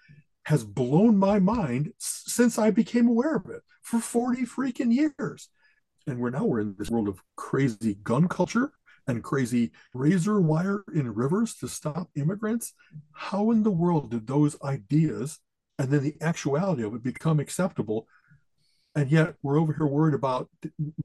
has 0.45 0.63
blown 0.63 1.17
my 1.17 1.39
mind 1.39 1.91
since 1.99 2.57
I 2.57 2.71
became 2.71 3.07
aware 3.07 3.35
of 3.35 3.49
it 3.49 3.61
for 3.81 3.99
40 3.99 4.43
freaking 4.43 4.93
years. 4.93 5.49
And 6.07 6.19
we're 6.19 6.29
now 6.29 6.45
we're 6.45 6.61
in 6.61 6.75
this 6.77 6.89
world 6.89 7.07
of 7.07 7.21
crazy 7.35 7.95
gun 8.03 8.27
culture 8.27 8.71
and 9.07 9.23
crazy 9.23 9.71
razor 9.93 10.39
wire 10.39 10.83
in 10.93 11.13
rivers 11.13 11.55
to 11.55 11.67
stop 11.67 12.09
immigrants. 12.15 12.73
How 13.11 13.51
in 13.51 13.63
the 13.63 13.71
world 13.71 14.11
did 14.11 14.27
those 14.27 14.55
ideas 14.63 15.39
and 15.79 15.89
then 15.89 16.03
the 16.03 16.15
actuality 16.21 16.83
of 16.83 16.93
it 16.93 17.03
become 17.03 17.39
acceptable? 17.39 18.07
And 18.93 19.11
yet 19.11 19.35
we're 19.41 19.59
over 19.59 19.73
here 19.73 19.87
worried 19.87 20.13
about 20.13 20.49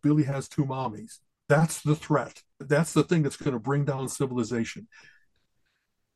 billy 0.02 0.24
has 0.24 0.48
two 0.48 0.64
mommies 0.64 1.18
that's 1.50 1.82
the 1.82 1.96
threat. 1.96 2.42
That's 2.60 2.92
the 2.92 3.02
thing 3.02 3.22
that's 3.24 3.36
going 3.36 3.54
to 3.54 3.58
bring 3.58 3.84
down 3.84 4.08
civilization. 4.08 4.86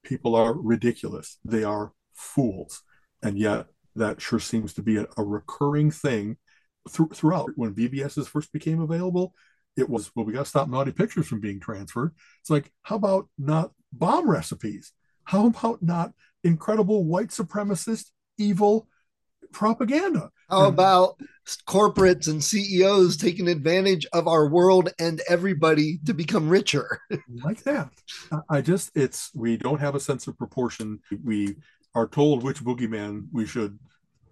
People 0.04 0.36
are 0.36 0.54
ridiculous. 0.54 1.38
They 1.44 1.64
are 1.64 1.92
fools. 2.12 2.82
And 3.20 3.36
yet 3.36 3.66
that 3.96 4.22
sure 4.22 4.38
seems 4.38 4.72
to 4.74 4.82
be 4.82 4.96
a, 4.96 5.06
a 5.16 5.24
recurring 5.24 5.90
thing 5.90 6.36
th- 6.88 7.10
throughout. 7.12 7.50
When 7.56 7.74
BBSs 7.74 8.28
first 8.28 8.52
became 8.52 8.80
available, 8.80 9.34
it 9.76 9.90
was 9.90 10.12
well, 10.14 10.24
we 10.24 10.32
got 10.32 10.44
to 10.44 10.48
stop 10.48 10.68
naughty 10.68 10.92
pictures 10.92 11.26
from 11.26 11.40
being 11.40 11.58
transferred. 11.58 12.14
It's 12.40 12.50
like, 12.50 12.70
how 12.82 12.94
about 12.94 13.28
not 13.36 13.72
bomb 13.92 14.30
recipes? 14.30 14.92
How 15.24 15.46
about 15.46 15.82
not 15.82 16.12
incredible 16.44 17.04
white 17.04 17.30
supremacist 17.30 18.10
evil 18.38 18.86
propaganda? 19.52 20.30
How 20.48 20.62
hmm. 20.62 20.74
about 20.74 21.20
corporates 21.66 22.28
and 22.28 22.42
CEOs 22.42 23.16
taking 23.16 23.48
advantage 23.48 24.06
of 24.12 24.28
our 24.28 24.48
world 24.48 24.90
and 24.98 25.20
everybody 25.28 25.98
to 26.06 26.14
become 26.14 26.48
richer? 26.48 27.00
like 27.44 27.62
that. 27.64 27.90
I 28.48 28.60
just, 28.60 28.90
it's, 28.94 29.30
we 29.34 29.56
don't 29.56 29.80
have 29.80 29.94
a 29.94 30.00
sense 30.00 30.26
of 30.26 30.38
proportion. 30.38 31.00
We 31.22 31.56
are 31.94 32.08
told 32.08 32.42
which 32.42 32.62
boogeyman 32.62 33.26
we 33.32 33.46
should 33.46 33.78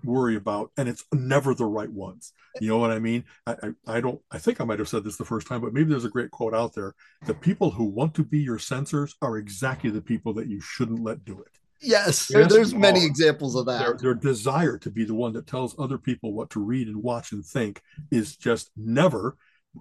worry 0.04 0.36
about 0.36 0.70
and 0.76 0.88
it's 0.88 1.04
never 1.12 1.54
the 1.54 1.64
right 1.64 1.90
ones 1.90 2.32
you 2.60 2.68
know 2.68 2.78
what 2.78 2.90
i 2.90 2.98
mean 2.98 3.24
I, 3.46 3.52
I, 3.52 3.96
I 3.96 4.00
don't 4.00 4.20
i 4.30 4.38
think 4.38 4.60
i 4.60 4.64
might 4.64 4.78
have 4.78 4.88
said 4.88 5.04
this 5.04 5.16
the 5.16 5.24
first 5.24 5.46
time 5.46 5.60
but 5.60 5.72
maybe 5.72 5.90
there's 5.90 6.04
a 6.04 6.10
great 6.10 6.30
quote 6.30 6.54
out 6.54 6.74
there 6.74 6.94
the 7.24 7.34
people 7.34 7.70
who 7.70 7.84
want 7.84 8.14
to 8.14 8.24
be 8.24 8.38
your 8.38 8.58
censors 8.58 9.14
are 9.22 9.36
exactly 9.36 9.90
the 9.90 10.02
people 10.02 10.32
that 10.34 10.48
you 10.48 10.60
shouldn't 10.60 11.02
let 11.02 11.24
do 11.24 11.40
it 11.40 11.58
yes, 11.82 12.30
yes 12.30 12.52
there's 12.52 12.74
many 12.74 13.04
examples 13.04 13.54
of 13.54 13.66
that 13.66 13.80
their, 13.80 13.94
their 13.94 14.14
desire 14.14 14.78
to 14.78 14.90
be 14.90 15.04
the 15.04 15.14
one 15.14 15.32
that 15.32 15.46
tells 15.46 15.78
other 15.78 15.98
people 15.98 16.32
what 16.32 16.50
to 16.50 16.60
read 16.60 16.88
and 16.88 17.02
watch 17.02 17.32
and 17.32 17.44
think 17.44 17.82
is 18.10 18.36
just 18.36 18.70
never 18.76 19.36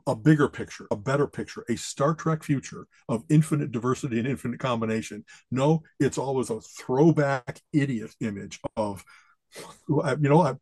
a 0.08 0.16
bigger 0.16 0.48
picture, 0.48 0.88
a 0.90 0.96
better 0.96 1.28
picture, 1.28 1.66
a 1.70 1.76
Star 1.76 2.14
Trek 2.14 2.44
future 2.44 2.88
of 3.10 3.26
infinite 3.30 3.72
diversity 3.72 4.20
and 4.20 4.28
infinite 4.28 4.60
combination. 4.60 5.26
No, 5.52 5.84
it's 6.00 6.18
always 6.18 6.50
a 6.50 6.62
throwback 6.62 7.60
idiot 7.74 8.12
image 8.22 8.60
of 8.78 9.04
you 9.90 10.30
know, 10.30 10.42
I, 10.42 10.56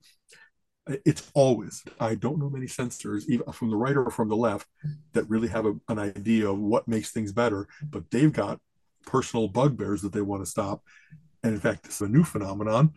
it's 1.06 1.30
always 1.36 1.84
I 2.00 2.16
don't 2.16 2.40
know 2.40 2.50
many 2.50 2.68
censors, 2.68 3.30
even 3.30 3.52
from 3.52 3.70
the 3.70 3.78
right 3.78 3.96
or 3.96 4.10
from 4.10 4.30
the 4.30 4.36
left, 4.36 4.68
that 5.14 5.30
really 5.30 5.48
have 5.50 5.66
a, 5.66 5.76
an 5.88 6.00
idea 6.00 6.50
of 6.50 6.58
what 6.60 6.88
makes 6.88 7.12
things 7.12 7.32
better, 7.32 7.68
but 7.84 8.10
they've 8.10 8.34
got 8.34 8.60
personal 9.06 9.48
bugbears 9.48 10.02
that 10.02 10.14
they 10.14 10.22
want 10.22 10.44
to 10.44 10.50
stop. 10.50 10.84
And 11.44 11.54
in 11.54 11.60
fact, 11.60 11.86
it's 11.86 12.02
a 12.02 12.08
new 12.08 12.24
phenomenon. 12.24 12.94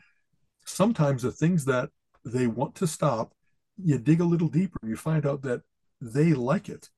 Sometimes 0.65 1.23
the 1.23 1.33
things 1.33 1.65
that 1.67 1.91
they 2.25 2.47
want 2.47 2.75
to 2.77 2.87
stop, 2.87 3.33
you 3.77 3.99
dig 3.99 4.21
a 4.21 4.25
little 4.25 4.49
deeper, 4.49 4.79
you 4.83 4.97
find 4.97 5.27
out 5.27 5.43
that 5.43 5.63
they 6.01 6.33
like 6.35 6.69
it. 6.69 6.91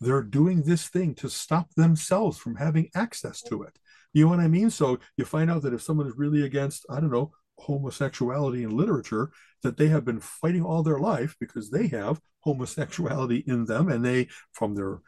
They're 0.00 0.22
doing 0.22 0.62
this 0.62 0.88
thing 0.88 1.14
to 1.16 1.28
stop 1.28 1.74
themselves 1.74 2.38
from 2.38 2.56
having 2.56 2.90
access 2.94 3.40
to 3.42 3.62
it. 3.62 3.78
You 4.12 4.24
know 4.24 4.30
what 4.30 4.40
I 4.40 4.48
mean? 4.48 4.70
So 4.70 4.98
you 5.16 5.24
find 5.24 5.50
out 5.50 5.62
that 5.62 5.74
if 5.74 5.82
someone 5.82 6.06
is 6.06 6.16
really 6.16 6.42
against, 6.42 6.84
I 6.90 7.00
don't 7.00 7.12
know, 7.12 7.32
homosexuality 7.58 8.64
in 8.64 8.76
literature 8.76 9.30
that 9.62 9.76
they 9.76 9.88
have 9.88 10.04
been 10.04 10.20
fighting 10.20 10.64
all 10.64 10.82
their 10.82 10.98
life 10.98 11.36
because 11.38 11.70
they 11.70 11.86
have 11.88 12.20
homosexuality 12.40 13.44
in 13.46 13.64
them 13.64 13.88
and 13.88 14.04
they 14.04 14.28
from 14.52 14.74
their 14.74 15.00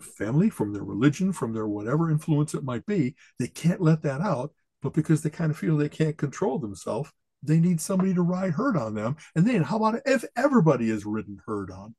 family 0.00 0.48
from 0.48 0.72
their 0.72 0.84
religion 0.84 1.32
from 1.32 1.52
their 1.52 1.66
whatever 1.66 2.10
influence 2.10 2.54
it 2.54 2.64
might 2.64 2.86
be 2.86 3.14
they 3.38 3.48
can't 3.48 3.80
let 3.80 4.00
that 4.02 4.20
out 4.20 4.52
but 4.82 4.92
because 4.92 5.22
they 5.22 5.30
kind 5.30 5.50
of 5.50 5.56
feel 5.56 5.76
they 5.76 5.88
can't 5.88 6.18
control 6.18 6.58
themselves 6.58 7.10
they 7.42 7.58
need 7.58 7.80
somebody 7.80 8.14
to 8.14 8.22
ride 8.22 8.52
herd 8.52 8.76
on 8.76 8.94
them 8.94 9.16
and 9.34 9.46
then 9.46 9.62
how 9.62 9.76
about 9.76 10.00
if 10.04 10.24
everybody 10.36 10.90
is 10.90 11.06
ridden 11.06 11.40
herd 11.46 11.70
on 11.70 11.94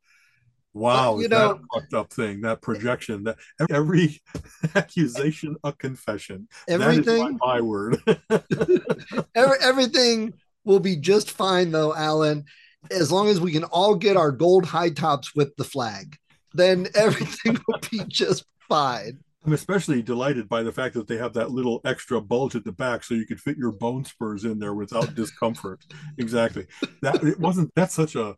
Wow, 0.75 1.19
you 1.19 1.27
know, 1.27 1.59
fucked 1.71 1.93
up 1.93 2.11
thing. 2.11 2.41
That 2.41 2.61
projection, 2.61 3.25
that 3.25 3.37
every 3.69 4.21
accusation 4.75 5.55
a 5.63 5.71
confession. 5.71 6.47
Everything, 6.67 7.37
my, 7.39 7.57
my, 7.57 7.61
word. 7.61 8.01
every, 9.35 9.57
everything 9.61 10.33
will 10.63 10.79
be 10.79 10.95
just 10.95 11.29
fine, 11.29 11.71
though, 11.71 11.93
Alan, 11.93 12.45
as 12.89 13.11
long 13.11 13.27
as 13.27 13.39
we 13.39 13.51
can 13.51 13.65
all 13.65 13.93
get 13.93 14.17
our 14.17 14.31
gold 14.31 14.65
high 14.65 14.89
tops 14.89 15.35
with 15.35 15.55
the 15.57 15.63
flag. 15.63 16.17
Then 16.53 16.87
everything 16.95 17.59
will 17.67 17.79
be 17.91 18.01
just 18.07 18.43
fine. 18.67 19.19
I'm 19.45 19.53
especially 19.53 20.01
delighted 20.01 20.47
by 20.47 20.63
the 20.63 20.71
fact 20.71 20.93
that 20.95 21.07
they 21.07 21.17
have 21.17 21.33
that 21.33 21.51
little 21.51 21.81
extra 21.83 22.21
bulge 22.21 22.55
at 22.55 22.63
the 22.63 22.71
back 22.71 23.03
so 23.03 23.13
you 23.13 23.25
could 23.25 23.41
fit 23.41 23.57
your 23.57 23.71
bone 23.71 24.05
spurs 24.05 24.45
in 24.45 24.59
there 24.59 24.73
without 24.73 25.15
discomfort. 25.15 25.83
exactly. 26.17 26.67
That 27.01 27.23
it 27.23 27.39
wasn't 27.39 27.71
that's 27.75 27.93
such 27.93 28.15
a 28.15 28.35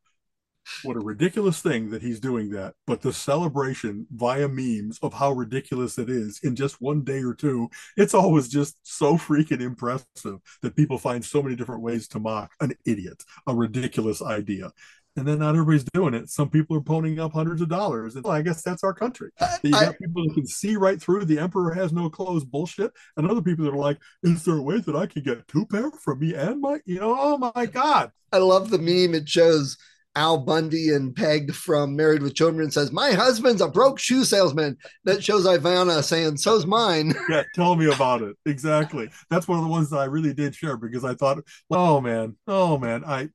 what 0.84 0.98
a 0.98 1.00
ridiculous 1.00 1.62
thing 1.62 1.91
that 1.91 2.02
he's 2.02 2.20
doing 2.20 2.50
that. 2.52 2.74
But 2.88 3.02
the 3.02 3.13
celebration 3.13 4.08
via 4.12 4.48
memes 4.48 4.98
of 5.04 5.13
how 5.13 5.32
ridiculous 5.32 5.98
it 6.00 6.10
is 6.10 6.39
in 6.44 6.56
just 6.56 6.82
one 6.82 7.04
day 7.04 7.22
or 7.22 7.36
two, 7.36 7.70
it's 7.98 8.15
always 8.15 8.48
just 8.48 8.78
so 8.82 9.15
freaking 9.18 9.62
impressive 9.62 10.39
that 10.63 10.76
people 10.76 10.98
find 10.98 11.24
so 11.24 11.44
many 11.44 11.56
different 11.56 11.84
ways 11.84 12.08
to 12.10 12.20
mock 12.20 12.54
an 12.62 12.74
idiot, 12.86 13.24
a 13.46 13.56
ridiculous 13.56 14.24
idea 14.24 14.72
and 15.15 15.28
then 15.28 15.39
not 15.39 15.56
everybody's 15.56 15.84
doing 15.93 16.13
it. 16.13 16.30
Some 16.30 16.49
people 16.49 16.75
are 16.78 16.82
ponying 16.82 17.19
up 17.19 17.34
hundreds 17.34 17.62
of 17.62 17.69
dollars, 17.69 18.15
and 18.15 18.23
well, 18.23 18.34
I 18.34 18.41
guess 18.41 18.62
that's 18.62 18.84
our 18.84 18.93
country. 18.93 19.32
You 19.63 19.71
got 19.71 19.84
I, 19.84 19.93
people 19.93 20.23
who 20.23 20.34
can 20.34 20.45
see 20.45 20.75
right 20.75 21.01
through 21.01 21.25
the 21.25 21.39
emperor 21.39 21.73
has 21.73 21.93
no 21.93 22.10
clothes 22.10 22.43
bullshit, 22.43 22.91
and 23.17 23.30
other 23.30 23.41
people 23.41 23.65
that 23.65 23.73
are 23.73 23.78
like, 23.78 23.97
"Is 24.23 24.43
there 24.43 24.58
a 24.58 24.62
way 24.62 24.80
that 24.80 24.95
I 24.95 25.06
can 25.06 25.23
get 25.23 25.47
two 25.47 25.65
pair 25.65 25.91
for 25.91 26.15
me 26.15 26.34
and 26.34 26.62
my?" 26.62 26.80
You 26.86 26.99
know, 26.99 27.15
oh 27.17 27.38
my 27.38 27.65
god! 27.65 28.12
I 28.32 28.38
love 28.38 28.69
the 28.69 28.78
meme. 28.78 29.15
It 29.15 29.30
shows 29.30 29.78
Al 30.15 30.38
Bundy 30.38 30.93
and 30.93 31.15
Peg 31.15 31.54
from 31.54 31.95
Married 31.95 32.21
with 32.21 32.36
Children 32.36 32.71
says, 32.71 32.91
"My 32.91 33.12
husband's 33.12 33.62
a 33.62 33.67
broke 33.67 33.99
shoe 33.99 34.23
salesman." 34.23 34.78
That 35.04 35.23
shows 35.23 35.45
Ivana 35.45 36.04
saying, 36.04 36.38
"So's 36.38 36.65
mine." 36.65 37.13
yeah, 37.30 37.43
tell 37.54 37.75
me 37.75 37.91
about 37.91 38.21
it. 38.21 38.36
Exactly. 38.45 39.10
That's 39.30 39.47
one 39.47 39.60
of 39.60 39.65
the 39.65 39.71
ones 39.71 39.89
that 39.89 39.97
I 39.97 40.06
really 40.06 40.34
did 40.34 40.56
share 40.56 40.78
because 40.78 41.04
I 41.04 41.15
thought, 41.15 41.39
"Oh 41.69 42.01
man, 42.01 42.36
oh 42.47 42.78
man, 42.78 43.04
I." 43.06 43.30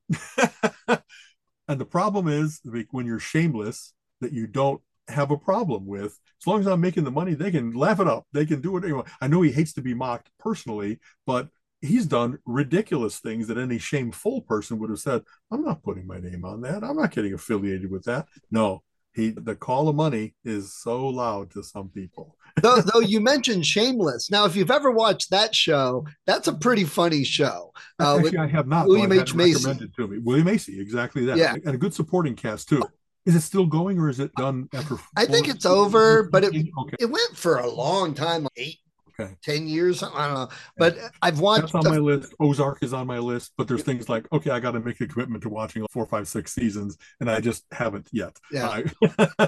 And 1.71 1.79
the 1.79 1.85
problem 1.85 2.27
is 2.27 2.59
when 2.89 3.05
you're 3.05 3.17
shameless 3.17 3.93
that 4.19 4.33
you 4.33 4.45
don't 4.45 4.81
have 5.07 5.31
a 5.31 5.37
problem 5.37 5.85
with. 5.85 6.19
As 6.41 6.45
long 6.45 6.59
as 6.59 6.67
I'm 6.67 6.81
making 6.81 7.05
the 7.05 7.11
money, 7.11 7.33
they 7.33 7.49
can 7.49 7.71
laugh 7.71 8.01
it 8.01 8.09
up. 8.09 8.27
They 8.33 8.45
can 8.45 8.59
do 8.59 8.75
it. 8.75 8.83
Anyway. 8.83 9.03
I 9.21 9.27
know 9.27 9.41
he 9.41 9.53
hates 9.53 9.71
to 9.73 9.81
be 9.81 9.93
mocked 9.93 10.29
personally, 10.37 10.99
but 11.25 11.47
he's 11.79 12.05
done 12.05 12.39
ridiculous 12.45 13.19
things 13.19 13.47
that 13.47 13.57
any 13.57 13.77
shameful 13.77 14.41
person 14.41 14.79
would 14.79 14.89
have 14.89 14.99
said, 14.99 15.21
I'm 15.49 15.63
not 15.63 15.81
putting 15.81 16.05
my 16.05 16.19
name 16.19 16.43
on 16.43 16.59
that. 16.61 16.83
I'm 16.83 16.97
not 16.97 17.11
getting 17.11 17.33
affiliated 17.33 17.89
with 17.89 18.03
that. 18.03 18.27
No, 18.51 18.83
he 19.13 19.31
the 19.31 19.55
call 19.55 19.89
of 19.89 19.95
money 19.95 20.33
is 20.43 20.73
so 20.73 21.07
loud 21.07 21.51
to 21.51 21.63
some 21.63 21.89
people. 21.89 22.35
though, 22.61 22.81
though 22.81 22.99
you 22.99 23.19
mentioned 23.21 23.65
Shameless. 23.65 24.29
Now, 24.29 24.45
if 24.45 24.55
you've 24.55 24.71
ever 24.71 24.91
watched 24.91 25.31
that 25.31 25.55
show, 25.55 26.05
that's 26.25 26.47
a 26.47 26.53
pretty 26.53 26.83
funny 26.83 27.23
show. 27.23 27.71
Uh, 27.99 28.17
Actually, 28.17 28.37
I 28.37 28.47
have 28.47 28.67
not. 28.67 28.87
William 28.87 29.11
H 29.11 29.33
Macy 29.33 29.53
recommended 29.53 29.95
to 29.95 30.07
me. 30.07 30.17
William 30.19 30.45
Macy, 30.45 30.79
exactly 30.79 31.25
that. 31.25 31.37
Yeah, 31.37 31.55
and 31.65 31.75
a 31.75 31.77
good 31.77 31.93
supporting 31.93 32.35
cast 32.35 32.69
too. 32.69 32.83
Is 33.25 33.35
it 33.35 33.41
still 33.41 33.67
going 33.67 33.99
or 33.99 34.09
is 34.09 34.19
it 34.19 34.31
done 34.33 34.67
after? 34.73 34.97
I 35.15 35.25
think 35.25 35.47
it's 35.47 35.65
over, 35.65 36.23
but 36.23 36.43
it 36.43 36.49
okay. 36.55 36.95
it 36.99 37.05
went 37.05 37.35
for 37.35 37.57
a 37.59 37.69
long 37.69 38.13
time, 38.13 38.47
eight 38.57 38.79
okay. 39.21 39.35
10 39.43 39.67
years. 39.67 40.03
I 40.03 40.27
don't 40.27 40.33
know. 40.35 40.49
But 40.77 40.97
I've 41.21 41.39
watched. 41.39 41.73
That's 41.73 41.85
on 41.85 41.91
my 41.91 41.97
list. 41.97 42.33
Ozark 42.39 42.83
is 42.83 42.93
on 42.93 43.07
my 43.07 43.19
list, 43.19 43.53
but 43.57 43.67
there's 43.67 43.83
things 43.83 44.09
like, 44.09 44.31
okay, 44.31 44.51
I 44.51 44.59
got 44.59 44.71
to 44.71 44.79
make 44.79 44.99
a 45.01 45.07
commitment 45.07 45.43
to 45.43 45.49
watching 45.49 45.85
four, 45.91 46.05
five, 46.05 46.27
six 46.27 46.53
seasons, 46.53 46.97
and 47.19 47.29
I 47.29 47.39
just 47.39 47.65
haven't 47.71 48.07
yet. 48.11 48.37
Yeah. 48.51 48.81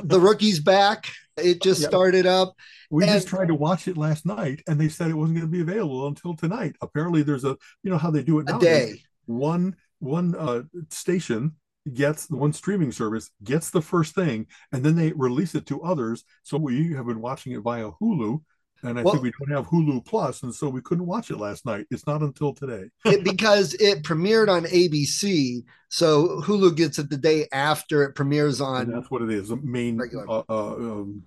the 0.04 0.20
rookie's 0.20 0.60
back. 0.60 1.10
It 1.38 1.62
just 1.62 1.82
yep. 1.82 1.90
started 1.90 2.26
up. 2.26 2.56
We 2.90 3.04
and... 3.04 3.14
just 3.14 3.28
tried 3.28 3.48
to 3.48 3.56
watch 3.56 3.88
it 3.88 3.98
last 3.98 4.26
night, 4.26 4.62
and 4.68 4.80
they 4.80 4.90
said 4.90 5.10
it 5.10 5.16
wasn't 5.16 5.40
going 5.40 5.52
to 5.52 5.52
be 5.52 5.62
available 5.62 6.08
until 6.08 6.36
tonight. 6.36 6.76
Apparently, 6.82 7.24
there's 7.24 7.46
a, 7.46 7.58
you 7.84 7.92
know, 7.92 7.98
how 7.98 8.12
they 8.12 8.24
do 8.24 8.40
it 8.40 8.48
now. 8.48 8.58
A 8.58 8.62
day. 8.62 9.04
One, 9.26 9.76
one 10.00 10.36
uh, 10.36 10.64
station 10.90 11.54
gets 11.92 12.28
the 12.28 12.36
one 12.38 12.54
streaming 12.54 12.92
service 12.92 13.30
gets 13.44 13.70
the 13.70 13.82
first 13.82 14.16
thing 14.16 14.48
and 14.72 14.84
then 14.84 14.96
they 14.96 15.12
release 15.14 15.54
it 15.54 15.66
to 15.66 15.82
others 15.82 16.24
so 16.42 16.58
we 16.58 16.94
have 16.94 17.06
been 17.06 17.20
watching 17.20 17.52
it 17.52 17.60
via 17.60 17.90
hulu 18.02 18.42
and 18.84 19.00
I 19.00 19.04
well, 19.04 19.14
think 19.14 19.24
we 19.24 19.32
don't 19.40 19.56
have 19.56 19.68
Hulu 19.68 20.06
Plus, 20.06 20.44
and 20.44 20.54
so 20.54 20.70
we 20.70 20.82
couldn't 20.82 21.06
watch 21.06 21.32
it 21.32 21.38
last 21.38 21.66
night. 21.66 21.86
It's 21.90 22.06
not 22.06 22.22
until 22.22 22.54
today. 22.54 22.90
it, 23.06 23.24
because 23.24 23.74
it 23.76 24.04
premiered 24.04 24.50
on 24.50 24.66
ABC, 24.66 25.64
so 25.90 26.42
Hulu 26.42 26.76
gets 26.76 27.00
it 27.00 27.10
the 27.10 27.18
day 27.18 27.48
after 27.52 28.04
it 28.04 28.14
premieres 28.14 28.62
on. 28.62 28.84
And 28.84 28.94
that's 28.94 29.10
what 29.10 29.22
it 29.22 29.32
is. 29.32 29.50
The 29.50 29.58
main, 29.58 30.00
uh, 30.02 30.44
uh, 30.50 30.74
um, 30.76 31.24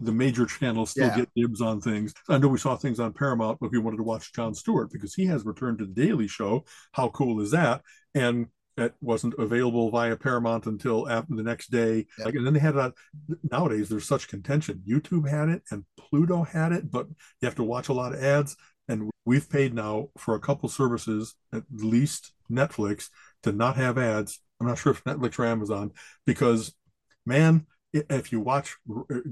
the 0.00 0.12
major 0.12 0.46
channels 0.46 0.90
still 0.90 1.08
yeah. 1.08 1.16
get 1.16 1.30
dibs 1.34 1.60
on 1.60 1.80
things. 1.80 2.14
I 2.28 2.38
know 2.38 2.48
we 2.48 2.58
saw 2.58 2.76
things 2.76 3.00
on 3.00 3.12
Paramount, 3.12 3.58
but 3.60 3.70
we 3.72 3.78
wanted 3.78 3.98
to 3.98 4.02
watch 4.02 4.32
Jon 4.32 4.54
Stewart 4.54 4.90
because 4.90 5.14
he 5.14 5.26
has 5.26 5.44
returned 5.44 5.78
to 5.78 5.86
the 5.86 5.92
Daily 5.92 6.28
Show. 6.28 6.64
How 6.92 7.08
cool 7.10 7.40
is 7.40 7.50
that? 7.50 7.82
And 8.14 8.46
it 8.76 8.94
wasn't 9.00 9.34
available 9.38 9.90
via 9.90 10.16
Paramount 10.16 10.66
until 10.66 11.08
after 11.08 11.34
the 11.34 11.42
next 11.42 11.70
day. 11.70 12.06
Yep. 12.18 12.26
Like, 12.26 12.34
and 12.34 12.46
then 12.46 12.54
they 12.54 12.60
had 12.60 12.76
a, 12.76 12.92
nowadays 13.50 13.88
there's 13.88 14.06
such 14.06 14.28
contention. 14.28 14.82
YouTube 14.86 15.28
had 15.28 15.48
it 15.48 15.62
and 15.70 15.84
Pluto 15.98 16.42
had 16.42 16.72
it, 16.72 16.90
but 16.90 17.06
you 17.40 17.46
have 17.46 17.54
to 17.56 17.64
watch 17.64 17.88
a 17.88 17.92
lot 17.92 18.14
of 18.14 18.22
ads. 18.22 18.56
And 18.88 19.10
we've 19.24 19.48
paid 19.48 19.74
now 19.74 20.08
for 20.18 20.34
a 20.34 20.40
couple 20.40 20.68
services, 20.68 21.34
at 21.52 21.64
least 21.70 22.32
Netflix, 22.50 23.08
to 23.42 23.52
not 23.52 23.76
have 23.76 23.98
ads. 23.98 24.40
I'm 24.60 24.66
not 24.66 24.78
sure 24.78 24.92
if 24.92 25.04
Netflix 25.04 25.38
or 25.38 25.46
Amazon, 25.46 25.92
because 26.26 26.74
man, 27.26 27.66
if 27.92 28.32
you 28.32 28.40
watch 28.40 28.76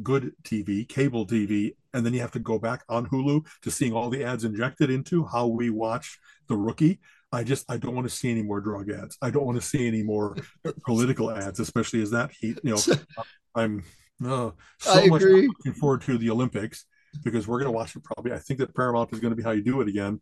good 0.02 0.32
TV, 0.42 0.86
cable 0.86 1.26
TV, 1.26 1.76
and 1.94 2.04
then 2.04 2.12
you 2.12 2.20
have 2.20 2.32
to 2.32 2.38
go 2.38 2.58
back 2.58 2.84
on 2.88 3.06
Hulu 3.06 3.46
to 3.62 3.70
seeing 3.70 3.94
all 3.94 4.10
the 4.10 4.22
ads 4.22 4.44
injected 4.44 4.90
into 4.90 5.24
how 5.24 5.46
we 5.46 5.70
watch 5.70 6.18
The 6.48 6.56
Rookie, 6.56 7.00
I 7.32 7.44
just 7.44 7.70
I 7.70 7.76
don't 7.76 7.94
want 7.94 8.08
to 8.08 8.14
see 8.14 8.30
any 8.30 8.42
more 8.42 8.60
drug 8.60 8.90
ads. 8.90 9.16
I 9.22 9.30
don't 9.30 9.46
want 9.46 9.60
to 9.60 9.66
see 9.66 9.86
any 9.86 10.02
more 10.02 10.36
political 10.84 11.30
ads, 11.30 11.60
especially 11.60 12.02
as 12.02 12.10
that 12.10 12.32
heat. 12.32 12.58
You 12.62 12.74
know, 12.74 12.94
I'm 13.54 13.84
uh, 14.24 14.50
so 14.78 15.06
much 15.06 15.22
looking 15.22 15.74
forward 15.74 16.02
to 16.02 16.18
the 16.18 16.30
Olympics 16.30 16.86
because 17.24 17.46
we're 17.46 17.58
going 17.58 17.72
to 17.72 17.76
watch 17.76 17.94
it 17.94 18.04
probably. 18.04 18.32
I 18.32 18.38
think 18.38 18.58
that 18.60 18.74
Paramount 18.74 19.12
is 19.12 19.20
going 19.20 19.30
to 19.30 19.36
be 19.36 19.42
how 19.42 19.52
you 19.52 19.62
do 19.62 19.80
it 19.80 19.88
again, 19.88 20.20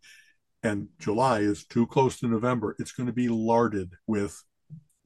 and 0.63 0.87
July 0.99 1.39
is 1.39 1.65
too 1.65 1.87
close 1.87 2.19
to 2.19 2.27
November. 2.27 2.75
It's 2.79 2.91
going 2.91 3.07
to 3.07 3.13
be 3.13 3.27
larded 3.27 3.93
with 4.05 4.39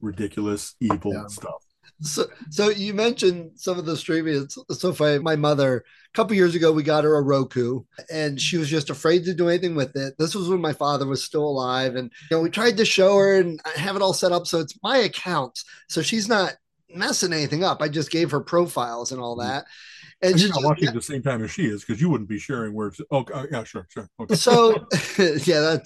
ridiculous, 0.00 0.74
evil 0.80 1.14
yeah. 1.14 1.26
stuff 1.28 1.63
so 2.00 2.24
so 2.50 2.68
you 2.68 2.94
mentioned 2.94 3.52
some 3.56 3.78
of 3.78 3.86
the 3.86 3.96
streaming 3.96 4.42
it's 4.42 4.58
so 4.80 4.92
funny. 4.92 5.18
My 5.18 5.36
mother 5.36 5.78
a 5.78 6.16
couple 6.16 6.36
years 6.36 6.54
ago 6.54 6.72
we 6.72 6.82
got 6.82 7.04
her 7.04 7.16
a 7.16 7.22
roku 7.22 7.82
and 8.10 8.40
she 8.40 8.56
was 8.56 8.68
just 8.68 8.90
afraid 8.90 9.24
to 9.24 9.34
do 9.34 9.48
anything 9.48 9.74
with 9.74 9.96
it. 9.96 10.14
This 10.18 10.34
was 10.34 10.48
when 10.48 10.60
my 10.60 10.72
father 10.72 11.06
was 11.06 11.24
still 11.24 11.44
alive 11.44 11.96
and 11.96 12.10
you 12.30 12.36
know 12.36 12.42
we 12.42 12.50
tried 12.50 12.76
to 12.78 12.84
show 12.84 13.16
her 13.16 13.38
and 13.38 13.60
I 13.64 13.78
have 13.78 13.96
it 13.96 14.02
all 14.02 14.14
set 14.14 14.32
up 14.32 14.46
so 14.46 14.60
it's 14.60 14.78
my 14.82 14.98
account 14.98 15.60
so 15.88 16.02
she's 16.02 16.28
not 16.28 16.54
messing 16.88 17.32
anything 17.32 17.64
up. 17.64 17.82
I 17.82 17.88
just 17.88 18.10
gave 18.10 18.30
her 18.30 18.40
profiles 18.40 19.12
and 19.12 19.20
all 19.20 19.36
mm-hmm. 19.36 19.50
And 20.24 20.40
you're 20.40 20.50
not 20.50 20.62
watching 20.62 20.88
at 20.88 20.94
the 20.94 21.02
same 21.02 21.22
time 21.22 21.42
as 21.44 21.50
she 21.50 21.66
is 21.66 21.84
because 21.84 22.00
you 22.00 22.08
wouldn't 22.08 22.28
be 22.28 22.38
sharing 22.38 22.72
words. 22.72 23.00
Oh, 23.10 23.24
uh, 23.32 23.46
yeah, 23.50 23.64
sure, 23.64 23.86
sure. 23.90 24.08
Okay. 24.20 24.34
So, 24.34 24.86
yeah, 25.18 25.60
that. 25.60 25.82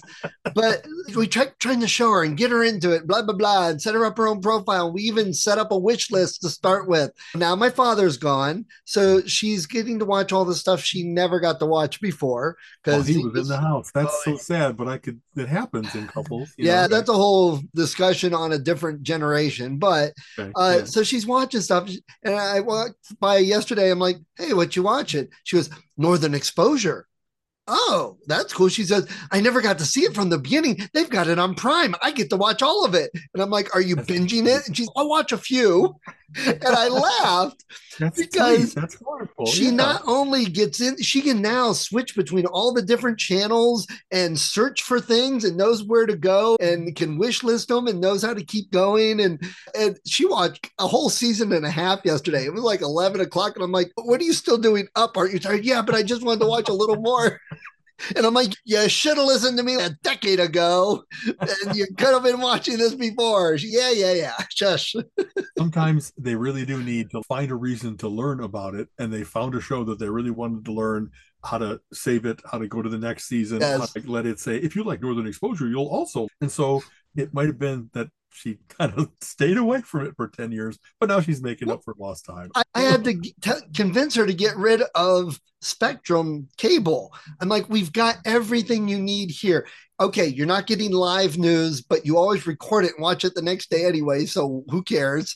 But 0.55 0.85
we 1.15 1.27
tried 1.27 1.53
trying 1.59 1.81
to 1.81 1.87
show 1.87 2.11
her 2.11 2.23
and 2.23 2.37
get 2.37 2.51
her 2.51 2.63
into 2.63 2.91
it, 2.91 3.07
blah 3.07 3.21
blah 3.21 3.35
blah, 3.35 3.69
and 3.69 3.81
set 3.81 3.95
her 3.95 4.05
up 4.05 4.17
her 4.17 4.27
own 4.27 4.41
profile. 4.41 4.91
We 4.91 5.03
even 5.03 5.33
set 5.33 5.57
up 5.57 5.71
a 5.71 5.77
wish 5.77 6.11
list 6.11 6.41
to 6.41 6.49
start 6.49 6.87
with. 6.87 7.11
Now 7.35 7.55
my 7.55 7.69
father's 7.69 8.17
gone, 8.17 8.65
so 8.85 9.21
she's 9.25 9.65
getting 9.65 9.99
to 9.99 10.05
watch 10.05 10.31
all 10.31 10.45
the 10.45 10.55
stuff 10.55 10.81
she 10.81 11.03
never 11.03 11.39
got 11.39 11.59
to 11.59 11.65
watch 11.65 12.01
before 12.01 12.57
because 12.83 13.03
oh, 13.03 13.13
he, 13.13 13.19
he, 13.19 13.25
was, 13.25 13.49
in 13.49 13.55
the 13.55 13.61
house. 13.61 13.91
That's 13.91 14.13
oh, 14.27 14.31
so 14.31 14.37
sad, 14.37 14.77
but 14.77 14.87
I 14.87 14.97
could. 14.97 15.21
It 15.39 15.49
happens 15.49 15.93
in 15.95 16.07
couples. 16.07 16.53
yeah, 16.57 16.81
know? 16.81 16.87
that's 16.87 17.09
a 17.09 17.13
whole 17.13 17.61
discussion 17.75 18.33
on 18.33 18.51
a 18.51 18.57
different 18.57 19.03
generation. 19.03 19.77
But 19.77 20.13
uh, 20.37 20.49
yeah. 20.55 20.83
so 20.85 21.03
she's 21.03 21.25
watching 21.25 21.61
stuff, 21.61 21.89
and 22.23 22.35
I 22.35 22.59
walked 22.61 23.19
by 23.19 23.37
yesterday. 23.37 23.91
I'm 23.91 23.99
like, 23.99 24.17
Hey, 24.37 24.53
what 24.53 24.75
you 24.75 24.83
watching? 24.83 25.27
She 25.43 25.55
goes, 25.55 25.69
Northern 25.97 26.33
Exposure. 26.33 27.07
Oh, 27.71 28.17
that's 28.25 28.51
cool. 28.51 28.67
She 28.67 28.83
says, 28.83 29.07
I 29.31 29.41
never 29.41 29.61
got 29.61 29.77
to 29.77 29.85
see 29.85 30.01
it 30.01 30.15
from 30.15 30.29
the 30.29 30.39
beginning. 30.39 30.79
They've 30.91 31.09
got 31.09 31.27
it 31.27 31.37
on 31.37 31.53
Prime. 31.53 31.93
I 32.01 32.09
get 32.11 32.31
to 32.31 32.35
watch 32.35 32.63
all 32.63 32.83
of 32.83 32.95
it. 32.95 33.11
And 33.33 33.43
I'm 33.43 33.51
like, 33.51 33.75
Are 33.75 33.81
you 33.81 33.95
binging 33.95 34.47
it? 34.57 34.67
And 34.67 34.75
she's, 34.75 34.89
I'll 34.95 35.09
watch 35.09 35.31
a 35.31 35.37
few. 35.37 35.95
And 36.45 36.63
I 36.63 36.87
laughed 36.87 37.65
that's 37.99 38.17
because 38.17 38.73
that's 38.73 38.99
wonderful. 39.01 39.45
She 39.45 39.65
yeah. 39.65 39.71
not 39.71 40.01
only 40.05 40.45
gets 40.45 40.79
in, 40.79 41.01
she 41.01 41.21
can 41.21 41.41
now 41.41 41.73
switch 41.73 42.15
between 42.15 42.45
all 42.45 42.73
the 42.73 42.81
different 42.81 43.19
channels 43.19 43.85
and 44.11 44.39
search 44.39 44.81
for 44.81 45.01
things 45.01 45.43
and 45.43 45.57
knows 45.57 45.83
where 45.83 46.05
to 46.05 46.15
go 46.15 46.55
and 46.61 46.95
can 46.95 47.17
wish 47.17 47.43
list 47.43 47.67
them 47.67 47.87
and 47.87 47.99
knows 47.99 48.23
how 48.23 48.33
to 48.33 48.43
keep 48.43 48.71
going. 48.71 49.19
And 49.19 49.43
and 49.77 49.99
she 50.07 50.25
watched 50.25 50.71
a 50.79 50.87
whole 50.87 51.09
season 51.09 51.51
and 51.51 51.65
a 51.65 51.71
half 51.71 51.99
yesterday. 52.05 52.45
It 52.45 52.53
was 52.53 52.63
like 52.63 52.81
11 52.81 53.21
o'clock. 53.21 53.55
And 53.55 53.63
I'm 53.63 53.71
like, 53.71 53.91
What 53.95 54.21
are 54.21 54.25
you 54.25 54.33
still 54.33 54.57
doing 54.57 54.87
up? 54.95 55.17
Aren't 55.17 55.33
you 55.33 55.39
tired? 55.39 55.65
Yeah, 55.65 55.81
but 55.81 55.95
I 55.95 56.03
just 56.03 56.23
wanted 56.23 56.39
to 56.39 56.47
watch 56.47 56.69
a 56.69 56.73
little 56.73 57.01
more. 57.01 57.41
And 58.15 58.25
I'm 58.25 58.33
like, 58.33 58.53
you 58.65 58.87
should 58.89 59.17
have 59.17 59.25
listened 59.25 59.57
to 59.57 59.63
me 59.63 59.75
a 59.75 59.91
decade 60.03 60.39
ago. 60.39 61.03
And 61.39 61.75
you 61.75 61.87
could 61.97 62.13
have 62.13 62.23
been 62.23 62.41
watching 62.41 62.77
this 62.77 62.95
before. 62.95 63.55
Yeah, 63.59 63.91
yeah, 63.91 64.13
yeah. 64.13 64.33
Shush. 64.49 64.95
Sometimes 65.57 66.13
they 66.17 66.35
really 66.35 66.65
do 66.65 66.81
need 66.83 67.09
to 67.11 67.21
find 67.23 67.51
a 67.51 67.55
reason 67.55 67.97
to 67.97 68.07
learn 68.07 68.41
about 68.41 68.75
it. 68.75 68.87
And 68.97 69.11
they 69.11 69.23
found 69.23 69.55
a 69.55 69.61
show 69.61 69.83
that 69.85 69.99
they 69.99 70.09
really 70.09 70.31
wanted 70.31 70.65
to 70.65 70.71
learn 70.71 71.11
how 71.43 71.57
to 71.57 71.79
save 71.93 72.25
it, 72.25 72.41
how 72.49 72.57
to 72.57 72.67
go 72.67 72.81
to 72.81 72.89
the 72.89 72.97
next 72.97 73.25
season, 73.25 73.61
yes. 73.61 73.93
let 74.05 74.25
it 74.25 74.39
say, 74.39 74.57
if 74.57 74.75
you 74.75 74.83
like 74.83 75.01
Northern 75.01 75.27
Exposure, 75.27 75.67
you'll 75.67 75.87
also. 75.87 76.27
And 76.41 76.51
so 76.51 76.83
it 77.15 77.33
might 77.33 77.47
have 77.47 77.59
been 77.59 77.89
that 77.93 78.09
she 78.31 78.57
kind 78.69 78.93
of 78.95 79.09
stayed 79.21 79.57
away 79.57 79.81
from 79.81 80.05
it 80.05 80.15
for 80.15 80.27
10 80.27 80.51
years, 80.51 80.79
but 80.99 81.09
now 81.09 81.21
she's 81.21 81.41
making 81.41 81.71
up 81.71 81.83
for 81.83 81.95
lost 81.97 82.25
time. 82.25 82.51
I, 82.55 82.63
I 82.73 82.81
had 82.81 83.03
to 83.05 83.19
t- 83.19 83.51
convince 83.75 84.15
her 84.15 84.25
to 84.25 84.33
get 84.33 84.55
rid 84.57 84.81
of 84.95 85.39
Spectrum 85.61 86.47
cable. 86.57 87.13
I'm 87.41 87.49
like, 87.49 87.69
we've 87.69 87.91
got 87.91 88.17
everything 88.25 88.87
you 88.87 88.99
need 88.99 89.31
here. 89.31 89.67
Okay, 89.99 90.27
you're 90.27 90.47
not 90.47 90.67
getting 90.67 90.91
live 90.91 91.37
news, 91.37 91.81
but 91.81 92.05
you 92.05 92.17
always 92.17 92.47
record 92.47 92.85
it 92.85 92.93
and 92.95 93.03
watch 93.03 93.25
it 93.25 93.35
the 93.35 93.41
next 93.41 93.69
day 93.69 93.85
anyway. 93.85 94.25
So 94.25 94.63
who 94.69 94.81
cares? 94.81 95.35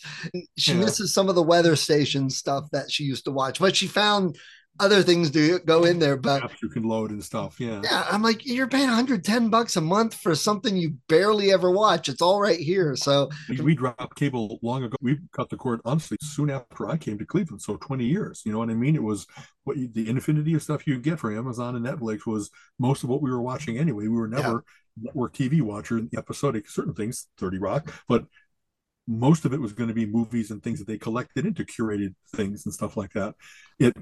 She 0.57 0.71
yeah. 0.71 0.79
misses 0.79 1.13
some 1.13 1.27
of 1.27 1.35
the 1.35 1.43
weather 1.43 1.75
station 1.75 2.29
stuff 2.29 2.69
that 2.71 2.89
she 2.89 3.03
used 3.03 3.25
to 3.25 3.31
watch, 3.31 3.59
but 3.59 3.75
she 3.75 3.87
found 3.87 4.37
other 4.79 5.03
things 5.03 5.29
to 5.31 5.59
go 5.59 5.83
in 5.83 5.99
there, 5.99 6.17
but 6.17 6.51
you 6.61 6.69
can 6.69 6.83
load 6.83 7.11
and 7.11 7.23
stuff. 7.23 7.59
Yeah. 7.59 7.81
Yeah. 7.83 8.05
I'm 8.09 8.23
like, 8.23 8.45
you're 8.45 8.67
paying 8.67 8.87
110 8.87 9.49
bucks 9.49 9.75
a 9.75 9.81
month 9.81 10.15
for 10.15 10.33
something 10.33 10.75
you 10.75 10.97
barely 11.07 11.51
ever 11.53 11.69
watch. 11.69 12.09
It's 12.09 12.21
all 12.21 12.41
right 12.41 12.59
here. 12.59 12.95
So 12.95 13.29
we 13.61 13.75
dropped 13.75 14.15
cable 14.15 14.59
long 14.61 14.83
ago. 14.83 14.95
We 15.01 15.19
cut 15.31 15.49
the 15.49 15.57
cord 15.57 15.81
honestly 15.85 16.17
soon 16.21 16.49
after 16.49 16.89
I 16.89 16.97
came 16.97 17.19
to 17.19 17.25
Cleveland. 17.25 17.61
So 17.61 17.77
20 17.77 18.05
years. 18.05 18.41
You 18.45 18.51
know 18.51 18.59
what 18.59 18.69
I 18.69 18.73
mean? 18.73 18.95
It 18.95 19.03
was 19.03 19.27
what 19.63 19.77
you, 19.77 19.89
the 19.91 20.09
infinity 20.09 20.55
of 20.55 20.63
stuff 20.63 20.87
you 20.87 20.99
get 20.99 21.19
for 21.19 21.35
Amazon 21.35 21.75
and 21.75 21.85
Netflix 21.85 22.25
was 22.25 22.49
most 22.79 23.03
of 23.03 23.09
what 23.09 23.21
we 23.21 23.29
were 23.29 23.41
watching 23.41 23.77
anyway. 23.77 24.07
We 24.07 24.17
were 24.17 24.27
never 24.27 24.63
yeah. 24.97 25.03
network 25.03 25.33
TV 25.33 25.61
watcher, 25.61 26.01
episodic 26.17 26.67
certain 26.67 26.93
things, 26.93 27.27
30 27.37 27.59
Rock, 27.59 27.93
but 28.07 28.25
most 29.07 29.45
of 29.45 29.53
it 29.53 29.59
was 29.59 29.73
going 29.73 29.89
to 29.89 29.93
be 29.93 30.05
movies 30.05 30.49
and 30.49 30.63
things 30.63 30.79
that 30.79 30.87
they 30.87 30.97
collected 30.97 31.45
into 31.45 31.65
curated 31.65 32.15
things 32.35 32.65
and 32.65 32.73
stuff 32.73 32.95
like 32.95 33.11
that. 33.13 33.35
It 33.79 33.93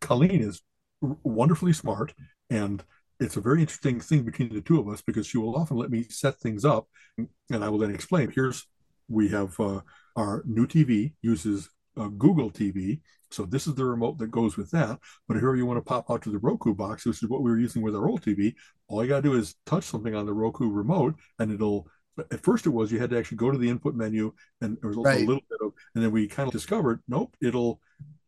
Colleen 0.00 0.42
is 0.42 0.62
wonderfully 1.00 1.72
smart 1.72 2.14
and 2.50 2.84
it's 3.20 3.36
a 3.36 3.40
very 3.40 3.60
interesting 3.60 4.00
thing 4.00 4.22
between 4.22 4.52
the 4.52 4.60
two 4.60 4.80
of 4.80 4.88
us 4.88 5.00
because 5.00 5.26
she 5.26 5.38
will 5.38 5.56
often 5.56 5.76
let 5.76 5.90
me 5.90 6.04
set 6.04 6.38
things 6.38 6.64
up 6.64 6.86
and 7.18 7.64
I 7.64 7.68
will 7.68 7.78
then 7.78 7.94
explain. 7.94 8.30
Here's 8.30 8.66
we 9.08 9.28
have 9.28 9.58
uh, 9.60 9.80
our 10.16 10.42
new 10.46 10.66
TV 10.66 11.12
uses 11.22 11.68
uh, 11.96 12.08
Google 12.08 12.50
TV. 12.50 13.00
So 13.30 13.44
this 13.44 13.66
is 13.66 13.74
the 13.74 13.84
remote 13.84 14.18
that 14.18 14.30
goes 14.30 14.56
with 14.56 14.70
that. 14.72 14.98
But 15.28 15.38
here 15.38 15.54
you 15.54 15.66
want 15.66 15.78
to 15.78 15.82
pop 15.82 16.10
out 16.10 16.22
to 16.22 16.30
the 16.30 16.38
Roku 16.38 16.74
box, 16.74 17.06
which 17.06 17.22
is 17.22 17.28
what 17.28 17.42
we 17.42 17.50
were 17.50 17.58
using 17.58 17.82
with 17.82 17.94
our 17.94 18.08
old 18.08 18.22
TV. 18.22 18.54
All 18.88 19.02
you 19.02 19.08
got 19.08 19.16
to 19.16 19.22
do 19.22 19.34
is 19.34 19.54
touch 19.66 19.84
something 19.84 20.14
on 20.14 20.26
the 20.26 20.32
Roku 20.32 20.68
remote 20.68 21.14
and 21.38 21.52
it'll 21.52 21.86
at 22.30 22.42
first 22.42 22.66
it 22.66 22.70
was 22.70 22.92
you 22.92 22.98
had 22.98 23.08
to 23.08 23.18
actually 23.18 23.38
go 23.38 23.50
to 23.50 23.56
the 23.56 23.68
input 23.68 23.94
menu 23.94 24.32
and 24.60 24.76
there 24.80 24.88
was 24.88 24.98
right. 24.98 25.22
a 25.22 25.26
little 25.26 25.42
bit 25.48 25.58
of 25.62 25.72
and 25.94 26.04
then 26.04 26.10
we 26.10 26.28
kind 26.28 26.46
of 26.46 26.52
discovered 26.52 27.00
nope 27.08 27.34
it'll 27.40 27.80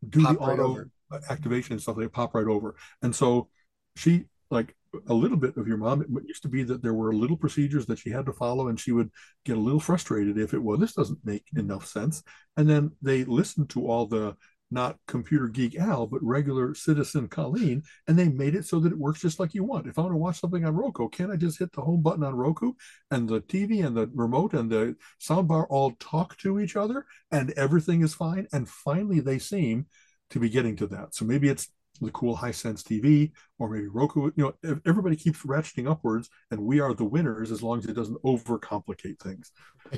do 0.09 0.22
Pop 0.22 0.33
the 0.33 0.40
auto 0.40 0.76
right 0.78 0.87
activation 1.31 1.72
and 1.72 1.83
stuff, 1.83 1.96
they 1.96 2.09
pop 2.09 2.35
right 2.35 2.46
over. 2.46 2.77
And 3.03 3.14
so 3.14 3.48
she 3.96 4.24
like 4.50 4.74
a 5.09 5.14
little 5.14 5.37
bit 5.37 5.57
of 5.57 5.66
your 5.66 5.77
mom. 5.77 6.03
It 6.03 6.09
used 6.27 6.42
to 6.42 6.48
be 6.48 6.62
that 6.64 6.83
there 6.83 6.94
were 6.94 7.12
little 7.12 7.37
procedures 7.37 7.87
that 7.87 7.98
she 7.98 8.11
had 8.11 8.27
to 8.27 8.33
follow, 8.33 8.68
and 8.68 8.79
she 8.79 8.92
would 8.92 9.11
get 9.44 9.57
a 9.57 9.61
little 9.61 9.81
frustrated 9.81 10.38
if 10.38 10.55
it 10.55 10.62
was 10.62 10.81
this 10.81 10.94
doesn't 10.94 11.24
make 11.24 11.44
enough 11.57 11.87
sense. 11.87 12.22
And 12.57 12.68
then 12.68 12.92
they 13.03 13.24
listened 13.24 13.70
to 13.70 13.88
all 13.88 14.07
the 14.07 14.37
not 14.70 14.98
computer 15.07 15.46
geek 15.46 15.77
Al, 15.77 16.07
but 16.07 16.22
regular 16.22 16.74
citizen 16.74 17.29
Colleen, 17.29 17.83
and 18.09 18.18
they 18.18 18.29
made 18.29 18.55
it 18.55 18.66
so 18.66 18.81
that 18.81 18.92
it 18.92 18.98
works 18.98 19.20
just 19.20 19.38
like 19.38 19.55
you 19.55 19.62
want. 19.62 19.87
If 19.87 19.98
I 19.98 20.03
want 20.03 20.12
to 20.14 20.18
watch 20.18 20.40
something 20.40 20.64
on 20.64 20.74
Roku, 20.74 21.09
can 21.09 21.31
I 21.31 21.37
just 21.37 21.59
hit 21.59 21.72
the 21.72 21.83
home 21.83 22.03
button 22.03 22.24
on 22.24 22.35
Roku 22.35 22.72
and 23.11 23.29
the 23.29 23.40
TV 23.40 23.87
and 23.87 23.96
the 23.96 24.11
remote 24.14 24.53
and 24.55 24.70
the 24.70 24.96
soundbar 25.20 25.66
all 25.70 25.92
talk 26.00 26.37
to 26.38 26.59
each 26.61 26.77
other 26.77 27.07
and 27.31 27.50
everything 27.53 28.03
is 28.03 28.14
fine? 28.14 28.48
And 28.53 28.68
finally, 28.68 29.20
they 29.20 29.38
seem 29.38 29.87
to 30.30 30.38
be 30.38 30.48
getting 30.48 30.76
to 30.76 30.87
that. 30.88 31.14
So 31.14 31.24
maybe 31.24 31.48
it's 31.48 31.68
the 32.00 32.10
cool 32.10 32.37
Hisense 32.37 32.82
TV 32.82 33.30
or 33.58 33.68
maybe 33.68 33.87
Roku. 33.87 34.30
You 34.37 34.54
know, 34.62 34.78
everybody 34.87 35.16
keeps 35.16 35.42
ratcheting 35.42 35.90
upwards, 35.90 36.28
and 36.50 36.60
we 36.60 36.80
are 36.80 36.94
the 36.94 37.04
winners 37.04 37.50
as 37.50 37.62
long 37.62 37.78
as 37.78 37.87
it 37.87 37.94
doesn't 37.94 38.20
overcomplicate 38.22 39.20
things. 39.20 39.52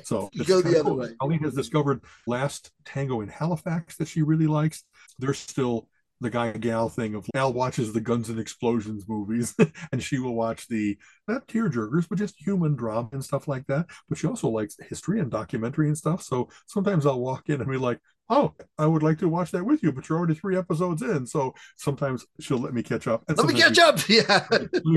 So 0.05 0.29
you 0.33 0.45
go 0.45 0.61
the 0.61 0.81
other 0.81 0.91
cool. 0.91 0.99
way. 0.99 1.15
Colleen 1.21 1.43
has 1.43 1.55
discovered 1.55 2.03
Last 2.27 2.71
Tango 2.85 3.21
in 3.21 3.29
Halifax 3.29 3.97
that 3.97 4.09
she 4.09 4.23
really 4.23 4.47
likes. 4.47 4.85
There's 5.19 5.39
still 5.39 5.89
the 6.21 6.31
guy 6.31 6.51
gal 6.53 6.89
thing 6.89 7.15
of 7.15 7.29
Al 7.35 7.53
watches 7.53 7.93
the 7.93 8.01
Guns 8.01 8.31
and 8.31 8.41
Explosions 8.41 9.05
movies, 9.09 9.55
and 9.93 10.03
she 10.03 10.19
will 10.19 10.35
watch 10.35 10.67
the 10.69 10.97
not 11.29 11.47
tearjerkers, 11.47 12.09
but 12.09 12.19
just 12.19 12.37
human 12.39 12.75
drama 12.75 13.09
and 13.13 13.25
stuff 13.25 13.49
like 13.49 13.67
that. 13.67 13.87
But 14.09 14.19
she 14.19 14.27
also 14.27 14.49
likes 14.49 14.77
history 14.89 15.21
and 15.21 15.31
documentary 15.31 15.89
and 15.89 15.99
stuff. 15.99 16.23
So 16.23 16.49
sometimes 16.67 17.07
I'll 17.07 17.21
walk 17.21 17.49
in 17.49 17.61
and 17.61 17.71
be 17.71 17.77
like, 17.77 18.01
oh, 18.29 18.55
I 18.79 18.87
would 18.87 19.03
like 19.03 19.19
to 19.19 19.29
watch 19.29 19.51
that 19.53 19.65
with 19.65 19.83
you, 19.83 19.93
but 19.93 20.09
you're 20.09 20.19
already 20.19 20.35
three 20.35 20.57
episodes 20.57 21.03
in. 21.03 21.27
So 21.27 21.55
sometimes 21.77 22.27
she'll 22.41 22.59
let 22.59 22.75
me 22.75 22.83
catch 22.83 23.07
up. 23.07 23.25
And 23.29 23.39
let 23.39 23.47
me 23.47 23.55
catch 23.55 23.77
we, 23.77 23.83
up. 23.83 23.99
Yeah. 24.09 24.47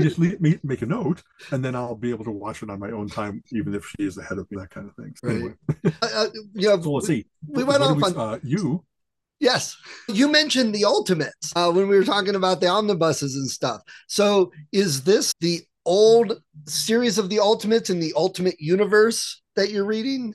just 0.02 0.18
leave, 0.18 0.40
me, 0.40 0.58
make 0.62 0.82
a 0.82 0.86
note, 0.86 1.22
and 1.50 1.64
then 1.64 1.74
I'll 1.74 1.94
be 1.94 2.10
able 2.10 2.24
to 2.24 2.30
watch 2.30 2.62
it 2.62 2.70
on 2.70 2.78
my 2.78 2.90
own 2.90 3.08
time, 3.08 3.42
even 3.52 3.74
if 3.74 3.84
she 3.84 4.06
is 4.06 4.18
ahead 4.18 4.38
of 4.38 4.50
me, 4.50 4.58
that 4.58 4.70
kind 4.70 4.88
of 4.88 4.96
thing. 4.96 5.14
Right. 5.22 5.34
Anyway. 5.34 5.54
Uh, 6.02 6.08
uh, 6.14 6.26
yeah. 6.54 6.76
So 6.80 6.92
let's 6.92 7.06
see. 7.06 7.26
We 7.46 7.64
went 7.64 7.82
off 7.82 7.96
we, 7.96 8.02
on 8.02 8.16
uh, 8.16 8.38
you. 8.42 8.84
Yes. 9.38 9.76
You 10.08 10.30
mentioned 10.30 10.74
the 10.74 10.84
Ultimates 10.84 11.52
uh, 11.56 11.70
when 11.72 11.88
we 11.88 11.96
were 11.96 12.04
talking 12.04 12.34
about 12.34 12.60
the 12.60 12.68
omnibuses 12.68 13.34
and 13.36 13.48
stuff. 13.48 13.82
So 14.06 14.52
is 14.72 15.02
this 15.02 15.32
the 15.40 15.60
old 15.86 16.40
series 16.66 17.18
of 17.18 17.30
the 17.30 17.40
Ultimates 17.40 17.90
in 17.90 18.00
the 18.00 18.12
Ultimate 18.16 18.60
Universe 18.60 19.42
that 19.56 19.70
you're 19.70 19.86
reading? 19.86 20.34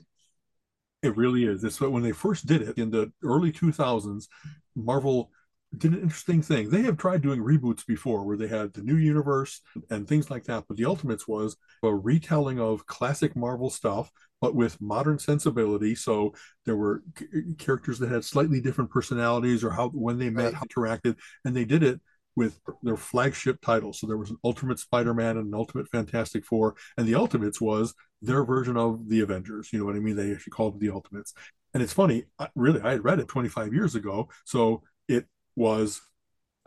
It 1.02 1.16
really 1.16 1.44
is. 1.44 1.62
It's 1.62 1.80
when 1.80 2.02
they 2.02 2.12
first 2.12 2.46
did 2.46 2.62
it 2.62 2.78
in 2.78 2.90
the 2.90 3.12
early 3.22 3.52
2000s, 3.52 4.26
Marvel 4.74 5.30
did 5.76 5.92
an 5.92 6.00
interesting 6.00 6.42
thing. 6.42 6.70
They 6.70 6.82
have 6.82 6.96
tried 6.96 7.22
doing 7.22 7.40
reboots 7.40 7.84
before 7.86 8.24
where 8.24 8.36
they 8.36 8.46
had 8.46 8.72
the 8.72 8.82
new 8.82 8.96
universe 8.96 9.60
and 9.90 10.06
things 10.06 10.30
like 10.30 10.44
that, 10.44 10.64
but 10.68 10.76
the 10.76 10.84
Ultimates 10.84 11.28
was 11.28 11.56
a 11.82 11.94
retelling 11.94 12.60
of 12.60 12.86
classic 12.86 13.36
Marvel 13.36 13.70
stuff, 13.70 14.10
but 14.40 14.54
with 14.54 14.80
modern 14.80 15.18
sensibility. 15.18 15.94
So 15.94 16.34
there 16.64 16.76
were 16.76 17.02
uh, 17.20 17.40
characters 17.58 17.98
that 17.98 18.10
had 18.10 18.24
slightly 18.24 18.60
different 18.60 18.90
personalities 18.90 19.64
or 19.64 19.70
how 19.70 19.90
when 19.90 20.18
they 20.18 20.30
met, 20.30 20.44
right. 20.44 20.54
how 20.54 20.64
interacted, 20.64 21.16
and 21.44 21.54
they 21.54 21.64
did 21.64 21.82
it 21.82 22.00
with 22.36 22.60
their 22.82 22.96
flagship 22.96 23.60
titles. 23.60 23.98
So 23.98 24.06
there 24.06 24.18
was 24.18 24.30
an 24.30 24.36
Ultimate 24.44 24.78
Spider-Man 24.78 25.38
and 25.38 25.48
an 25.48 25.54
Ultimate 25.54 25.88
Fantastic 25.88 26.44
Four, 26.44 26.76
and 26.96 27.06
the 27.06 27.14
Ultimates 27.14 27.60
was 27.60 27.94
their 28.22 28.44
version 28.44 28.76
of 28.76 29.08
the 29.08 29.20
Avengers. 29.20 29.72
You 29.72 29.78
know 29.78 29.84
what 29.84 29.96
I 29.96 30.00
mean? 30.00 30.16
They 30.16 30.32
actually 30.32 30.52
called 30.52 30.76
it 30.76 30.80
the 30.80 30.90
Ultimates. 30.90 31.34
And 31.74 31.82
it's 31.82 31.92
funny, 31.92 32.24
really, 32.54 32.80
I 32.80 32.92
had 32.92 33.04
read 33.04 33.20
it 33.20 33.28
25 33.28 33.74
years 33.74 33.94
ago, 33.94 34.28
so 34.44 34.82
it 35.08 35.26
was. 35.54 36.00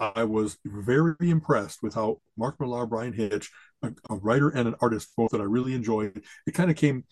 I 0.02 0.24
was 0.24 0.58
very 0.64 1.30
impressed 1.30 1.84
with 1.84 1.94
how 1.94 2.22
Mark 2.38 2.58
Millar, 2.58 2.86
Bryan 2.86 3.12
Hitch, 3.12 3.52
a, 3.84 3.92
a 4.10 4.16
writer 4.16 4.48
and 4.48 4.66
an 4.66 4.76
artist, 4.80 5.10
both 5.18 5.32
that 5.32 5.42
I 5.42 5.44
really 5.44 5.74
enjoyed. 5.74 6.24
It 6.48 6.54
kind 6.54 6.72
of 6.72 6.78
came 6.78 7.04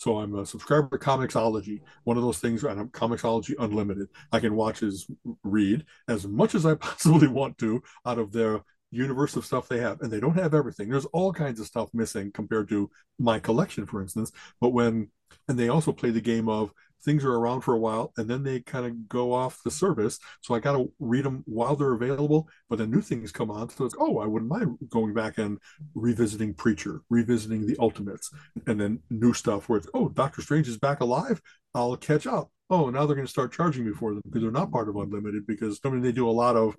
so 0.00 0.18
I'm 0.18 0.34
a 0.34 0.46
subscriber 0.46 0.88
to 0.96 1.04
Comixology, 1.04 1.82
one 2.04 2.16
of 2.16 2.22
those 2.22 2.38
things, 2.38 2.64
and 2.64 2.80
I'm 2.80 2.88
Comixology 2.88 3.54
Unlimited. 3.58 4.08
I 4.32 4.40
can 4.40 4.56
watch 4.56 4.82
as 4.82 5.06
read 5.44 5.84
as 6.08 6.26
much 6.26 6.54
as 6.54 6.64
I 6.64 6.74
possibly 6.76 7.28
want 7.28 7.58
to 7.58 7.82
out 8.06 8.18
of 8.18 8.32
their 8.32 8.62
universe 8.90 9.36
of 9.36 9.46
stuff 9.46 9.68
they 9.68 9.78
have. 9.78 10.00
And 10.00 10.10
they 10.10 10.20
don't 10.20 10.38
have 10.38 10.54
everything. 10.54 10.88
There's 10.88 11.06
all 11.06 11.32
kinds 11.32 11.60
of 11.60 11.66
stuff 11.66 11.90
missing 11.92 12.30
compared 12.32 12.68
to 12.70 12.90
my 13.18 13.38
collection, 13.38 13.86
for 13.86 14.02
instance. 14.02 14.32
But 14.60 14.70
when 14.70 15.10
and 15.48 15.58
they 15.58 15.68
also 15.68 15.92
play 15.92 16.10
the 16.10 16.20
game 16.20 16.48
of 16.48 16.72
things 17.02 17.24
are 17.24 17.34
around 17.34 17.62
for 17.62 17.74
a 17.74 17.78
while 17.78 18.12
and 18.16 18.28
then 18.28 18.42
they 18.42 18.60
kind 18.60 18.86
of 18.86 19.08
go 19.08 19.32
off 19.32 19.62
the 19.64 19.70
service. 19.70 20.18
So 20.42 20.54
I 20.54 20.58
got 20.58 20.72
to 20.76 20.92
read 20.98 21.24
them 21.24 21.42
while 21.46 21.76
they're 21.76 21.94
available, 21.94 22.48
but 22.68 22.78
then 22.78 22.90
new 22.90 23.00
things 23.00 23.32
come 23.32 23.50
on. 23.50 23.70
So 23.70 23.84
it's, 23.84 23.94
oh, 23.98 24.18
I 24.18 24.26
wouldn't 24.26 24.50
mind 24.50 24.76
going 24.88 25.14
back 25.14 25.38
and 25.38 25.58
revisiting 25.94 26.54
Preacher, 26.54 27.00
revisiting 27.08 27.66
the 27.66 27.76
Ultimates, 27.78 28.30
and 28.66 28.80
then 28.80 29.00
new 29.08 29.32
stuff 29.32 29.68
where 29.68 29.78
it's, 29.78 29.88
oh, 29.94 30.08
Doctor 30.08 30.42
Strange 30.42 30.68
is 30.68 30.78
back 30.78 31.00
alive. 31.00 31.40
I'll 31.74 31.96
catch 31.96 32.26
up. 32.26 32.50
Oh, 32.68 32.90
now 32.90 33.06
they're 33.06 33.16
going 33.16 33.26
to 33.26 33.32
start 33.32 33.52
charging 33.52 33.84
me 33.84 33.92
for 33.92 34.12
them 34.12 34.22
because 34.24 34.42
they're 34.42 34.50
not 34.50 34.70
part 34.70 34.88
of 34.88 34.96
Unlimited 34.96 35.46
because 35.46 35.80
I 35.84 35.88
mean, 35.88 36.02
they 36.02 36.12
do 36.12 36.28
a 36.28 36.30
lot 36.30 36.56
of 36.56 36.76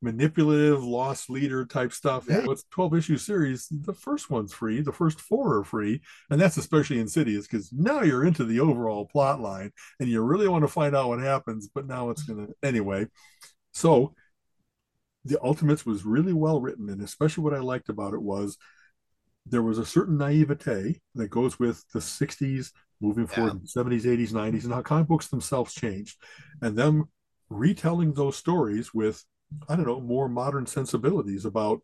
manipulative 0.00 0.84
lost 0.84 1.28
leader 1.28 1.64
type 1.64 1.92
stuff. 1.92 2.26
Yeah. 2.28 2.44
It's 2.48 2.64
12 2.70 2.94
issue 2.94 3.16
series. 3.16 3.66
The 3.70 3.92
first 3.92 4.30
one's 4.30 4.52
free. 4.52 4.80
The 4.80 4.92
first 4.92 5.20
four 5.20 5.56
are 5.56 5.64
free. 5.64 6.00
And 6.30 6.40
that's 6.40 6.56
especially 6.56 7.00
Insidious 7.00 7.46
because 7.46 7.72
now 7.72 8.02
you're 8.02 8.24
into 8.24 8.44
the 8.44 8.60
overall 8.60 9.06
plot 9.06 9.40
line 9.40 9.72
and 9.98 10.08
you 10.08 10.22
really 10.22 10.48
want 10.48 10.62
to 10.62 10.68
find 10.68 10.94
out 10.94 11.08
what 11.08 11.20
happens, 11.20 11.68
but 11.68 11.86
now 11.86 12.10
it's 12.10 12.22
going 12.22 12.46
to, 12.46 12.54
anyway. 12.62 13.06
So 13.72 14.14
the 15.24 15.42
Ultimates 15.42 15.84
was 15.84 16.04
really 16.04 16.32
well 16.32 16.60
written. 16.60 16.88
And 16.90 17.02
especially 17.02 17.44
what 17.44 17.54
I 17.54 17.58
liked 17.58 17.88
about 17.88 18.14
it 18.14 18.22
was 18.22 18.56
there 19.46 19.62
was 19.62 19.78
a 19.78 19.86
certain 19.86 20.16
naivete 20.16 21.00
that 21.16 21.28
goes 21.28 21.58
with 21.58 21.84
the 21.92 21.98
60s 21.98 22.70
moving 23.00 23.26
forward, 23.26 23.60
yeah. 23.62 23.82
70s, 23.82 24.02
80s, 24.02 24.32
90s, 24.32 24.64
and 24.64 24.72
how 24.72 24.82
comic 24.82 25.08
books 25.08 25.28
themselves 25.28 25.74
changed. 25.74 26.16
And 26.62 26.76
them 26.76 27.08
retelling 27.50 28.12
those 28.12 28.36
stories 28.36 28.94
with 28.94 29.24
I 29.68 29.76
don't 29.76 29.86
know, 29.86 30.00
more 30.00 30.28
modern 30.28 30.66
sensibilities 30.66 31.44
about, 31.44 31.80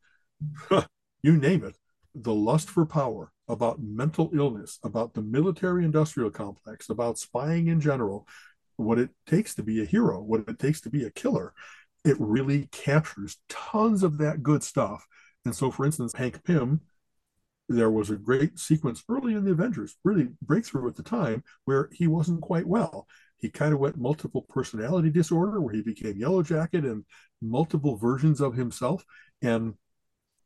you 1.22 1.36
name 1.36 1.64
it, 1.64 1.76
the 2.14 2.34
lust 2.34 2.70
for 2.70 2.86
power, 2.86 3.32
about 3.48 3.82
mental 3.82 4.30
illness, 4.34 4.78
about 4.82 5.14
the 5.14 5.22
military 5.22 5.84
industrial 5.84 6.30
complex, 6.30 6.88
about 6.88 7.18
spying 7.18 7.68
in 7.68 7.80
general, 7.80 8.26
what 8.76 8.98
it 8.98 9.10
takes 9.26 9.54
to 9.54 9.62
be 9.62 9.82
a 9.82 9.84
hero, 9.84 10.20
what 10.20 10.48
it 10.48 10.58
takes 10.58 10.80
to 10.82 10.90
be 10.90 11.04
a 11.04 11.10
killer. 11.10 11.52
It 12.04 12.16
really 12.18 12.68
captures 12.72 13.38
tons 13.48 14.02
of 14.02 14.18
that 14.18 14.42
good 14.42 14.62
stuff. 14.62 15.06
And 15.44 15.54
so, 15.54 15.70
for 15.70 15.84
instance, 15.84 16.12
Hank 16.14 16.44
Pym 16.44 16.80
there 17.68 17.90
was 17.90 18.10
a 18.10 18.16
great 18.16 18.58
sequence 18.58 19.02
early 19.08 19.34
in 19.34 19.44
the 19.44 19.52
Avengers, 19.52 19.96
really 20.04 20.28
breakthrough 20.42 20.88
at 20.88 20.96
the 20.96 21.02
time, 21.02 21.42
where 21.64 21.88
he 21.92 22.06
wasn't 22.06 22.42
quite 22.42 22.66
well. 22.66 23.06
He 23.44 23.50
kind 23.50 23.74
of 23.74 23.78
went 23.78 23.98
multiple 23.98 24.46
personality 24.48 25.10
disorder, 25.10 25.60
where 25.60 25.74
he 25.74 25.82
became 25.82 26.16
Yellow 26.16 26.42
Jacket 26.42 26.86
and 26.86 27.04
multiple 27.42 27.94
versions 27.94 28.40
of 28.40 28.54
himself. 28.54 29.04
And 29.42 29.74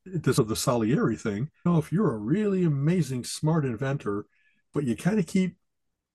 this 0.04 0.36
of 0.36 0.48
the 0.48 0.56
Salieri 0.56 1.14
thing. 1.14 1.48
You 1.64 1.72
know, 1.72 1.78
if 1.78 1.92
you're 1.92 2.12
a 2.12 2.18
really 2.18 2.64
amazing, 2.64 3.22
smart 3.22 3.64
inventor, 3.64 4.26
but 4.74 4.82
you 4.82 4.96
kind 4.96 5.20
of 5.20 5.28
keep 5.28 5.56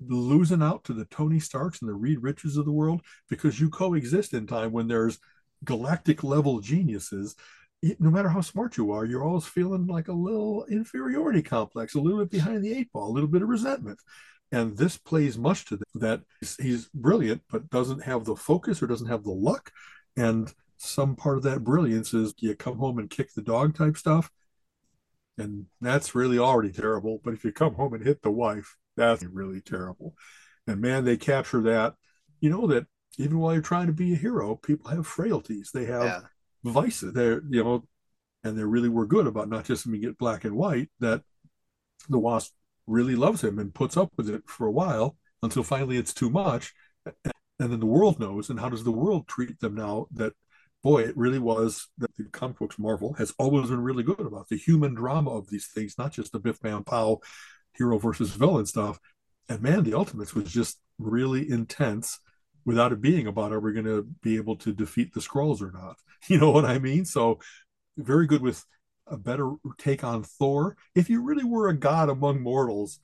losing 0.02 0.62
out 0.62 0.84
to 0.84 0.94
the 0.94 1.06
Tony 1.06 1.40
Starks 1.40 1.82
and 1.82 1.88
the 1.88 1.94
Reed 1.94 2.22
Riches 2.22 2.58
of 2.58 2.66
the 2.66 2.74
world 2.74 3.00
because 3.30 3.62
you 3.62 3.70
coexist 3.70 4.34
in 4.34 4.46
time 4.46 4.74
when 4.74 4.90
there's 4.90 5.20
galactic 5.64 6.22
level 6.22 6.60
geniuses 6.60 7.38
no 8.00 8.10
matter 8.10 8.30
how 8.30 8.42
smart 8.42 8.78
you 8.78 8.92
are, 8.92 9.06
you're 9.06 9.24
always 9.24 9.46
feeling 9.46 9.88
like 9.88 10.08
a 10.08 10.14
little 10.14 10.66
inferiority 10.66 11.42
complex, 11.42 11.96
a 11.96 12.00
little 12.00 12.20
bit 12.20 12.32
behind 12.32 12.64
the 12.64 12.74
eight 12.74 12.92
ball, 12.94 13.10
a 13.10 13.14
little 13.14 13.28
bit 13.28 13.42
of 13.42 13.50
resentment. 13.50 14.00
And 14.54 14.78
this 14.78 14.98
plays 14.98 15.38
much 15.38 15.66
to 15.66 15.80
that. 15.96 16.22
He's, 16.40 16.88
brilliant, 16.94 17.42
but 17.52 17.70
doesn't 17.70 18.04
have 18.04 18.24
the 18.24 18.38
focus 18.38 18.82
or 18.82 18.88
doesn't 18.88 19.10
have 19.10 19.24
the 19.24 19.32
luck. 19.32 19.72
And 20.16 20.54
some 20.78 21.16
part 21.16 21.38
of 21.38 21.44
that 21.44 21.64
brilliance 21.64 22.14
is 22.14 22.34
you 22.38 22.56
come 22.56 22.78
home 22.78 23.00
and 23.00 23.10
kick 23.10 23.34
the 23.34 23.42
dog 23.42 23.76
type 23.76 23.98
stuff. 23.98 24.32
And 25.38 25.66
that's 25.82 26.16
really 26.16 26.38
already 26.38 26.72
terrible. 26.72 27.20
But 27.24 27.34
if 27.34 27.44
you 27.44 27.52
come 27.52 27.74
home 27.74 27.94
and 27.94 28.06
hit 28.06 28.22
the 28.22 28.32
wife, 28.32 28.78
that's 28.96 29.24
really 29.26 29.60
terrible. 29.60 30.14
And 30.68 30.80
man, 30.80 31.04
they 31.04 31.18
capture 31.18 31.62
that. 31.64 31.96
You 32.40 32.50
know 32.52 32.68
that 32.68 32.86
even 33.18 33.40
while 33.40 33.54
you're 33.54 33.62
trying 33.62 33.88
to 33.88 33.94
be 33.94 34.14
a 34.14 34.18
hero, 34.18 34.56
people 34.56 34.92
have 34.92 35.08
frailties. 35.08 35.72
They 35.74 35.86
have 35.86 36.04
yeah 36.04 36.22
vices. 36.64 37.14
They're 37.14 37.42
you 37.50 37.64
know, 37.64 37.84
and 38.44 38.58
they 38.58 38.64
really 38.64 38.90
were 38.90 39.06
good 39.06 39.28
about 39.28 39.50
not 39.50 39.66
just 39.66 39.88
making 39.88 40.10
it 40.10 40.18
black 40.18 40.46
and 40.46 40.56
white. 40.56 40.90
That 41.00 41.24
the 42.10 42.20
wasp 42.20 42.54
really 42.88 43.16
loves 43.16 43.44
him 43.44 43.60
and 43.60 43.74
puts 43.74 43.98
up 43.98 44.12
with 44.18 44.30
it 44.30 44.44
for 44.48 44.68
a 44.68 44.72
while 44.72 45.16
until 45.42 45.64
finally 45.64 45.98
it's 45.98 46.14
too 46.14 46.30
much, 46.30 46.74
and 47.06 47.72
then 47.72 47.80
the 47.80 47.86
world 47.86 48.20
knows. 48.20 48.50
And 48.50 48.60
how 48.60 48.70
does 48.70 48.84
the 48.84 48.92
world 48.92 49.28
treat 49.28 49.60
them 49.60 49.76
now? 49.76 50.08
That 50.12 50.34
boy, 50.84 51.04
it 51.04 51.18
really 51.18 51.40
was 51.40 51.88
that 51.98 52.16
the 52.16 52.26
comic 52.26 52.60
books 52.60 52.80
Marvel 52.80 53.14
has 53.14 53.34
always 53.38 53.70
been 53.70 53.82
really 53.82 54.04
good 54.04 54.20
about 54.20 54.50
the 54.50 54.58
human 54.58 54.94
drama 54.94 55.32
of 55.32 55.50
these 55.50 55.68
things, 55.68 55.96
not 55.98 56.14
just 56.14 56.32
the 56.32 56.40
Biff 56.40 56.60
Bam 56.62 56.84
Pow 56.84 57.20
hero 57.74 57.98
versus 57.98 58.32
villain 58.32 58.66
stuff. 58.66 59.00
And 59.50 59.62
man, 59.62 59.84
the 59.84 59.94
Ultimates 59.94 60.34
was 60.34 60.52
just 60.52 60.80
really 61.00 61.50
intense 61.50 62.20
without 62.66 62.92
it 62.92 63.02
being 63.02 63.28
about 63.28 63.52
are 63.52 63.60
we 63.60 63.74
going 63.74 63.86
to 63.86 64.08
be 64.22 64.36
able 64.36 64.56
to 64.56 64.74
defeat 64.74 65.14
the 65.14 65.20
Skrulls 65.20 65.62
or 65.62 65.72
not 65.72 65.98
you 66.28 66.38
know 66.38 66.52
what 66.52 66.66
i 66.66 66.80
mean 66.80 67.06
so 67.06 67.40
very 67.98 68.26
good 68.28 68.42
with 68.42 68.66
a 69.08 69.18
better 69.18 69.54
take 69.78 70.04
on 70.04 70.24
thor. 70.24 70.78
If 70.96 71.10
you 71.10 71.22
really 71.22 71.44
were 71.44 71.70
a 71.70 71.78
god 71.78 72.10
among 72.10 72.42
mortals 72.42 73.00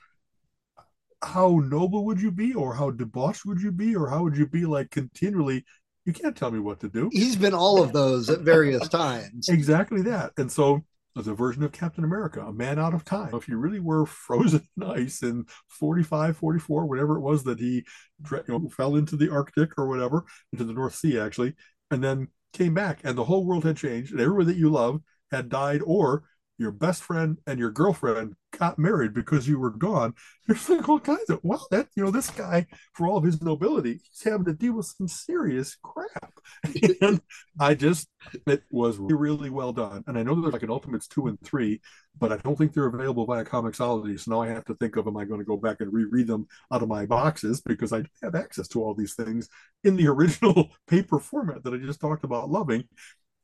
how 1.22 1.62
noble 1.64 2.06
would 2.06 2.22
you 2.22 2.32
be 2.32 2.54
or 2.54 2.74
how 2.74 2.92
debauched 2.92 3.46
would 3.46 3.62
you 3.62 3.72
be 3.72 3.96
or 3.96 4.10
how 4.10 4.24
would 4.24 4.38
you 4.38 4.48
be 4.48 4.66
like 4.66 4.90
continually? 4.90 5.66
You 6.06 6.14
can't 6.14 6.36
tell 6.36 6.52
me 6.52 6.60
what 6.60 6.80
to 6.80 6.90
do. 6.90 7.10
He's 7.12 7.36
been 7.36 7.54
all 7.54 7.84
of 7.84 7.92
those 7.92 8.30
at 8.30 8.40
various 8.40 8.88
times. 8.90 9.50
Exactly 9.50 10.02
that. 10.04 10.32
And 10.38 10.52
so 10.52 10.84
as 11.18 11.28
a 11.28 11.34
version 11.34 11.64
of 11.64 11.72
Captain 11.72 12.04
America, 12.04 12.42
a 12.42 12.54
man 12.54 12.80
out 12.80 12.94
of 12.94 13.04
time. 13.04 13.34
If 13.34 13.48
you 13.48 13.58
really 13.58 13.80
were 13.80 14.06
frozen 14.06 14.66
in 14.78 14.84
ice 14.84 15.22
in 15.22 15.46
45, 15.68 16.38
44, 16.38 16.86
whatever 16.86 17.18
it 17.18 17.22
was 17.22 17.44
that 17.44 17.60
he 17.60 17.86
you 18.32 18.44
know, 18.48 18.70
fell 18.70 18.96
into 18.96 19.18
the 19.18 19.30
Arctic 19.30 19.78
or 19.78 19.88
whatever, 19.88 20.24
into 20.54 20.64
the 20.64 20.74
North 20.74 20.96
Sea 20.96 21.20
actually, 21.20 21.56
and 21.92 22.04
then 22.04 22.30
came 22.54 22.74
back 22.74 23.00
and 23.04 23.18
the 23.18 23.24
whole 23.24 23.46
world 23.46 23.64
had 23.64 23.78
changed 23.78 24.12
and 24.12 24.22
everyone 24.22 24.48
that 24.48 24.58
you 24.58 24.70
love 24.70 25.02
had 25.32 25.50
died 25.50 25.82
or 25.86 26.24
your 26.60 26.72
best 26.72 27.02
friend 27.02 27.38
and 27.48 27.58
your 27.58 27.72
girlfriend 27.72 28.36
got 28.58 28.78
married 28.78 29.14
because 29.14 29.48
you 29.48 29.58
were 29.58 29.70
gone. 29.70 30.14
There's 30.46 30.68
like 30.68 30.88
all 30.90 31.00
kinds 31.00 31.30
of 31.30 31.40
well, 31.42 31.66
that 31.72 31.88
you 31.96 32.04
know, 32.04 32.12
this 32.12 32.30
guy, 32.30 32.68
for 32.94 33.08
all 33.08 33.18
of 33.18 33.24
his 33.24 33.42
nobility, 33.42 34.02
he's 34.04 34.24
having 34.24 34.46
to 34.46 34.54
deal 34.54 34.74
with 34.74 34.86
some 34.86 35.08
serious 35.08 35.78
crap. 35.82 36.34
and 37.02 37.22
I 37.60 37.76
just 37.76 38.10
it 38.46 38.64
was 38.70 38.98
really, 39.00 39.50
well 39.50 39.72
done. 39.72 40.04
And 40.06 40.18
I 40.18 40.24
know 40.24 40.40
there's 40.40 40.54
like 40.54 40.64
an 40.64 40.70
Ultimates 40.70 41.08
two 41.08 41.28
and 41.28 41.40
three, 41.42 41.80
but 42.20 42.34
I 42.34 42.38
don't 42.38 42.58
think 42.58 42.74
they're 42.74 42.88
available 42.88 43.26
via 43.26 43.46
Comixology. 43.46 44.20
So 44.20 44.32
now 44.32 44.42
I 44.42 44.50
have 44.50 44.66
to 44.66 44.76
think 44.76 44.98
of 44.98 45.08
am 45.08 45.16
I 45.16 45.24
going 45.24 45.40
to 45.40 45.46
go 45.46 45.58
back 45.58 45.78
and 45.80 45.94
reread 45.94 46.28
them 46.28 46.48
out 46.72 46.84
of 46.84 46.90
my 46.90 47.06
boxes 47.06 47.62
because 47.62 47.94
I 47.94 48.04
have 48.22 48.36
access 48.36 48.68
to 48.70 48.84
all 48.84 48.94
these 48.94 49.16
things 49.16 49.48
in 49.86 49.96
the 49.96 50.08
original 50.10 50.70
paper 50.88 51.20
format 51.20 51.64
that 51.64 51.74
I 51.74 51.78
just 51.78 52.02
talked 52.02 52.26
about 52.26 52.50
loving. 52.50 52.84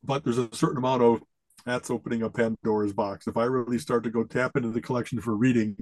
But 0.04 0.24
there's 0.24 0.38
a 0.38 0.50
certain 0.54 0.78
amount 0.78 1.02
of 1.02 1.24
that's 1.66 1.90
opening 1.90 2.22
a 2.22 2.30
Pandora's 2.30 2.94
box. 2.94 3.28
If 3.28 3.38
I 3.38 3.46
really 3.46 3.80
start 3.80 4.04
to 4.04 4.10
go 4.10 4.24
tap 4.24 4.56
into 4.56 4.70
the 4.70 4.82
collection 4.82 5.20
for 5.20 5.36
reading, 5.36 5.76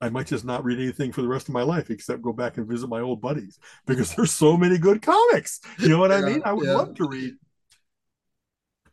I 0.00 0.08
might 0.08 0.26
just 0.26 0.44
not 0.44 0.64
read 0.64 0.78
anything 0.78 1.12
for 1.12 1.22
the 1.22 1.28
rest 1.28 1.48
of 1.48 1.54
my 1.54 1.62
life 1.62 1.90
except 1.90 2.22
go 2.22 2.32
back 2.32 2.56
and 2.56 2.66
visit 2.66 2.88
my 2.88 3.00
old 3.00 3.20
buddies 3.20 3.58
because 3.86 4.12
there's 4.16 4.32
so 4.32 4.56
many 4.56 4.78
good 4.78 5.00
comics. 5.00 5.60
You 5.78 5.88
know 5.88 5.98
what 5.98 6.10
yeah, 6.10 6.18
I 6.18 6.20
mean? 6.22 6.42
I 6.44 6.52
would 6.52 6.66
yeah. 6.66 6.74
love 6.74 6.94
to 6.96 7.08
read 7.08 7.34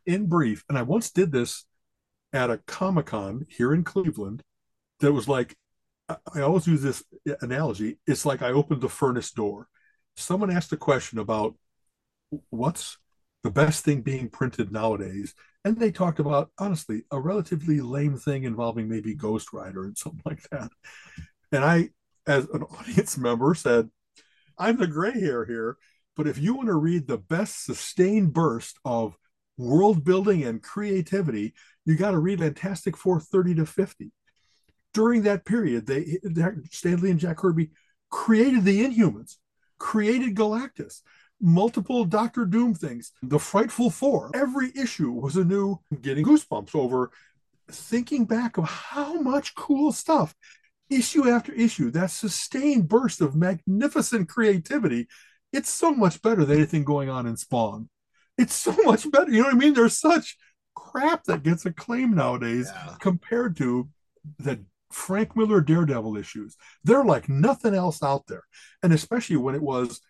in 0.05 0.27
brief. 0.27 0.63
And 0.69 0.77
I 0.77 0.83
once 0.83 1.11
did 1.11 1.31
this 1.31 1.65
at 2.31 2.49
a 2.49 2.59
Comic 2.67 3.07
Con 3.07 3.45
here 3.49 3.73
in 3.73 3.83
Cleveland 3.83 4.43
that 4.99 5.11
was 5.11 5.27
like, 5.27 5.55
I 6.33 6.41
always 6.41 6.67
use 6.67 6.81
this 6.81 7.03
analogy. 7.41 7.99
It's 8.07 8.25
like 8.25 8.41
I 8.41 8.49
opened 8.49 8.81
the 8.81 8.89
furnace 8.89 9.31
door. 9.31 9.67
Someone 10.15 10.51
asked 10.51 10.73
a 10.73 10.77
question 10.77 11.19
about 11.19 11.55
what's 12.49 12.97
the 13.43 13.51
best 13.51 13.85
thing 13.85 14.01
being 14.01 14.29
printed 14.29 14.71
nowadays 14.71 15.33
and 15.65 15.77
they 15.77 15.91
talked 15.91 16.19
about 16.19 16.51
honestly 16.57 17.03
a 17.11 17.19
relatively 17.19 17.81
lame 17.81 18.17
thing 18.17 18.43
involving 18.43 18.87
maybe 18.87 19.13
Ghost 19.13 19.51
Rider 19.53 19.83
and 19.83 19.97
something 19.97 20.21
like 20.25 20.47
that. 20.49 20.71
And 21.51 21.63
I, 21.63 21.89
as 22.27 22.47
an 22.49 22.63
audience 22.79 23.17
member, 23.17 23.53
said, 23.53 23.89
"I'm 24.57 24.77
the 24.77 24.87
gray 24.87 25.19
hair 25.19 25.45
here, 25.45 25.77
but 26.15 26.27
if 26.27 26.37
you 26.37 26.53
want 26.53 26.67
to 26.67 26.75
read 26.75 27.07
the 27.07 27.17
best 27.17 27.65
sustained 27.65 28.33
burst 28.33 28.77
of 28.85 29.15
world 29.57 30.05
building 30.05 30.43
and 30.43 30.63
creativity, 30.63 31.53
you 31.85 31.95
got 31.95 32.11
to 32.11 32.19
read 32.19 32.39
Fantastic 32.39 32.95
Four 32.95 33.19
30 33.19 33.55
to 33.55 33.65
50." 33.65 34.11
During 34.93 35.23
that 35.23 35.45
period, 35.45 35.85
they 35.85 36.19
Stan 36.71 36.97
Lee 36.97 37.11
and 37.11 37.19
Jack 37.19 37.37
Kirby 37.37 37.71
created 38.09 38.63
the 38.63 38.83
Inhumans, 38.83 39.35
created 39.77 40.35
Galactus, 40.35 41.01
multiple 41.41 42.05
Doctor 42.05 42.45
Doom 42.45 42.73
things, 42.73 43.11
the 43.21 43.39
Frightful 43.39 43.89
Four. 43.89 44.31
Every 44.33 44.71
issue 44.75 45.11
was 45.11 45.35
a 45.35 45.43
new 45.43 45.79
getting 46.01 46.25
goosebumps 46.25 46.75
over 46.75 47.11
thinking 47.71 48.25
back 48.25 48.57
of 48.57 48.65
how 48.65 49.21
much 49.21 49.55
cool 49.55 49.91
stuff 49.91 50.35
issue 50.89 51.29
after 51.29 51.53
issue, 51.53 51.91
that 51.91 52.11
sustained 52.11 52.87
burst 52.87 53.21
of 53.21 53.35
magnificent 53.35 54.27
creativity. 54.27 55.07
It's 55.53 55.69
so 55.69 55.91
much 55.91 56.21
better 56.21 56.45
than 56.45 56.57
anything 56.57 56.83
going 56.83 57.09
on 57.09 57.25
in 57.25 57.37
Spawn. 57.37 57.89
It's 58.37 58.55
so 58.55 58.71
much 58.83 59.09
better. 59.11 59.31
You 59.31 59.39
know 59.41 59.47
what 59.47 59.55
I 59.55 59.57
mean? 59.57 59.73
There's 59.73 59.99
such 59.99 60.37
crap 60.75 61.25
that 61.25 61.43
gets 61.43 61.65
acclaimed 61.65 62.15
nowadays 62.15 62.71
yeah. 62.73 62.95
compared 62.99 63.57
to 63.57 63.89
the 64.39 64.63
Frank 64.91 65.35
Miller 65.35 65.61
Daredevil 65.61 66.17
issues. 66.17 66.55
They're 66.83 67.03
like 67.03 67.29
nothing 67.29 67.75
else 67.75 68.01
out 68.01 68.25
there. 68.27 68.43
And 68.81 68.91
especially 68.91 69.37
when 69.37 69.55
it 69.55 69.61
was 69.61 70.01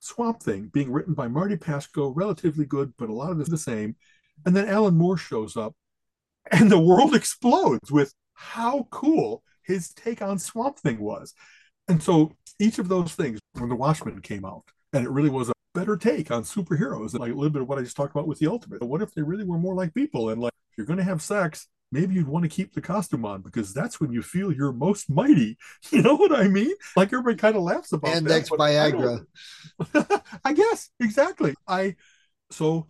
Swamp 0.00 0.42
Thing 0.42 0.70
being 0.72 0.90
written 0.90 1.14
by 1.14 1.28
Marty 1.28 1.56
Pasko, 1.56 2.12
relatively 2.14 2.64
good, 2.64 2.92
but 2.96 3.08
a 3.08 3.14
lot 3.14 3.30
of 3.30 3.38
it 3.38 3.42
is 3.42 3.48
the 3.48 3.58
same. 3.58 3.96
And 4.44 4.54
then 4.54 4.68
Alan 4.68 4.96
Moore 4.96 5.16
shows 5.16 5.56
up, 5.56 5.74
and 6.50 6.70
the 6.70 6.78
world 6.78 7.14
explodes 7.14 7.90
with 7.90 8.14
how 8.34 8.86
cool 8.90 9.42
his 9.62 9.92
take 9.92 10.22
on 10.22 10.38
Swamp 10.38 10.78
Thing 10.78 11.00
was. 11.00 11.34
And 11.88 12.02
so 12.02 12.32
each 12.58 12.78
of 12.78 12.88
those 12.88 13.14
things, 13.14 13.40
when 13.52 13.68
The 13.68 13.76
Watchmen 13.76 14.20
came 14.20 14.44
out, 14.44 14.64
and 14.92 15.04
it 15.04 15.10
really 15.10 15.30
was 15.30 15.48
a 15.48 15.52
better 15.74 15.96
take 15.96 16.30
on 16.30 16.42
superheroes, 16.42 17.18
like 17.18 17.32
a 17.32 17.34
little 17.34 17.50
bit 17.50 17.62
of 17.62 17.68
what 17.68 17.78
I 17.78 17.82
just 17.82 17.96
talked 17.96 18.14
about 18.14 18.26
with 18.26 18.38
the 18.38 18.46
Ultimate. 18.46 18.82
What 18.82 19.02
if 19.02 19.14
they 19.14 19.22
really 19.22 19.44
were 19.44 19.58
more 19.58 19.74
like 19.74 19.94
people? 19.94 20.30
And 20.30 20.40
like, 20.40 20.52
if 20.70 20.78
you're 20.78 20.86
going 20.86 20.98
to 20.98 21.04
have 21.04 21.22
sex, 21.22 21.68
maybe 21.92 22.14
you'd 22.14 22.28
want 22.28 22.42
to 22.42 22.48
keep 22.48 22.74
the 22.74 22.80
costume 22.80 23.24
on 23.24 23.42
because 23.42 23.72
that's 23.72 24.00
when 24.00 24.12
you 24.12 24.22
feel 24.22 24.52
you're 24.52 24.72
most 24.72 25.08
mighty. 25.10 25.56
You 25.90 26.02
know 26.02 26.16
what 26.16 26.34
I 26.34 26.48
mean? 26.48 26.74
Like 26.96 27.12
everybody 27.12 27.36
kind 27.36 27.56
of 27.56 27.62
laughs 27.62 27.92
about 27.92 28.08
that. 28.08 28.16
and 28.18 28.26
that. 28.26 28.46
Viagra. 28.48 29.24
I, 29.94 30.20
I 30.44 30.52
guess 30.52 30.90
exactly. 31.00 31.54
I 31.66 31.94
so 32.50 32.88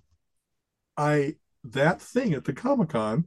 I 0.96 1.36
that 1.64 2.00
thing 2.00 2.32
at 2.32 2.44
the 2.44 2.52
Comic 2.52 2.90
Con, 2.90 3.26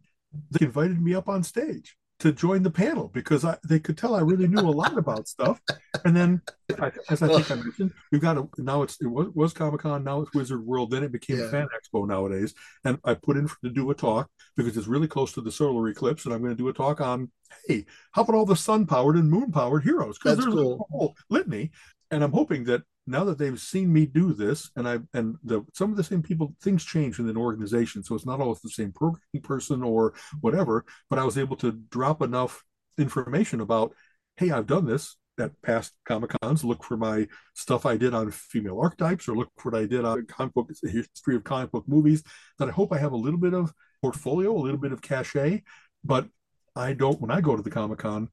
they 0.51 0.65
invited 0.65 1.01
me 1.01 1.13
up 1.13 1.29
on 1.29 1.43
stage 1.43 1.95
to 2.19 2.33
join 2.33 2.63
the 2.63 2.71
panel 2.71 3.09
because 3.13 3.45
I, 3.45 3.57
they 3.67 3.79
could 3.79 3.97
tell 3.97 4.13
I 4.13 4.19
really 4.19 4.47
knew 4.47 4.59
a 4.59 4.69
lot 4.69 4.97
about 4.97 5.27
stuff. 5.27 5.61
And 6.03 6.15
then, 6.15 6.41
I, 6.77 6.91
as 7.09 7.21
I 7.21 7.27
think 7.27 7.49
I 7.49 7.55
mentioned, 7.55 7.93
we've 8.11 8.21
got 8.21 8.37
a 8.37 8.47
now 8.57 8.83
it's 8.83 9.01
it 9.01 9.07
was, 9.07 9.27
was 9.33 9.53
Comic 9.53 9.81
Con, 9.81 10.03
now 10.03 10.21
it's 10.21 10.33
Wizard 10.33 10.65
World, 10.65 10.91
then 10.91 11.03
it 11.03 11.11
became 11.11 11.39
yeah. 11.39 11.49
Fan 11.49 11.67
Expo 11.67 12.07
nowadays. 12.07 12.53
And 12.83 12.99
I 13.05 13.13
put 13.13 13.37
in 13.37 13.47
for, 13.47 13.57
to 13.63 13.69
do 13.69 13.89
a 13.89 13.95
talk 13.95 14.29
because 14.57 14.75
it's 14.75 14.87
really 14.87 15.07
close 15.07 15.31
to 15.33 15.41
the 15.41 15.51
solar 15.51 15.87
eclipse, 15.87 16.25
and 16.25 16.33
I'm 16.33 16.41
going 16.41 16.55
to 16.55 16.61
do 16.61 16.69
a 16.69 16.73
talk 16.73 17.01
on 17.01 17.31
hey, 17.67 17.85
how 18.11 18.21
about 18.21 18.35
all 18.35 18.45
the 18.45 18.55
sun 18.55 18.85
powered 18.85 19.15
and 19.15 19.29
moon 19.29 19.51
powered 19.51 19.83
heroes? 19.83 20.17
Because 20.17 20.37
there's 20.37 20.53
cool. 20.53 20.87
a 20.89 20.97
whole 20.97 21.15
litany, 21.29 21.71
and 22.11 22.23
I'm 22.23 22.31
hoping 22.31 22.65
that 22.65 22.83
now 23.09 23.23
that 23.25 23.37
they've 23.37 23.59
seen 23.59 23.91
me 23.91 24.05
do 24.05 24.33
this, 24.33 24.69
and 24.75 24.87
I 24.87 24.99
and 25.13 25.35
the 25.43 25.63
some 25.73 25.91
of 25.91 25.97
the 25.97 26.03
same 26.03 26.21
people, 26.21 26.55
things 26.61 26.85
change 26.85 27.19
in 27.19 27.27
an 27.27 27.37
organization, 27.37 28.03
so 28.03 28.15
it's 28.15 28.25
not 28.25 28.39
always 28.39 28.61
the 28.61 28.69
same 28.69 28.91
programming 28.91 29.41
person 29.41 29.83
or 29.83 30.13
whatever. 30.41 30.85
But 31.09 31.19
I 31.19 31.25
was 31.25 31.37
able 31.37 31.55
to 31.57 31.71
drop 31.71 32.21
enough 32.21 32.63
information 32.97 33.61
about, 33.61 33.93
hey, 34.37 34.51
I've 34.51 34.67
done 34.67 34.85
this 34.85 35.17
at 35.39 35.59
past 35.61 35.93
Comic 36.05 36.31
Cons. 36.41 36.63
Look 36.63 36.83
for 36.83 36.97
my 36.97 37.27
stuff 37.55 37.85
I 37.85 37.97
did 37.97 38.13
on 38.13 38.29
female 38.31 38.79
archetypes, 38.79 39.27
or 39.27 39.35
look 39.35 39.49
for 39.57 39.71
what 39.71 39.81
I 39.81 39.85
did 39.87 40.05
on 40.05 40.25
comic 40.27 40.53
book 40.53 40.69
history 40.83 41.35
of 41.35 41.43
comic 41.43 41.71
book 41.71 41.85
movies. 41.87 42.23
That 42.59 42.69
I 42.69 42.71
hope 42.71 42.93
I 42.93 42.99
have 42.99 43.13
a 43.13 43.17
little 43.17 43.39
bit 43.39 43.53
of 43.53 43.73
portfolio, 44.01 44.55
a 44.55 44.59
little 44.59 44.79
bit 44.79 44.91
of 44.91 45.01
cachet, 45.01 45.63
but 46.03 46.27
I 46.75 46.93
don't. 46.93 47.19
When 47.19 47.31
I 47.31 47.41
go 47.41 47.55
to 47.55 47.63
the 47.63 47.71
Comic 47.71 47.99
Con, 47.99 48.29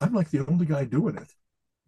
I'm 0.00 0.14
like 0.14 0.30
the 0.30 0.46
only 0.46 0.66
guy 0.66 0.84
doing 0.84 1.16
it 1.16 1.32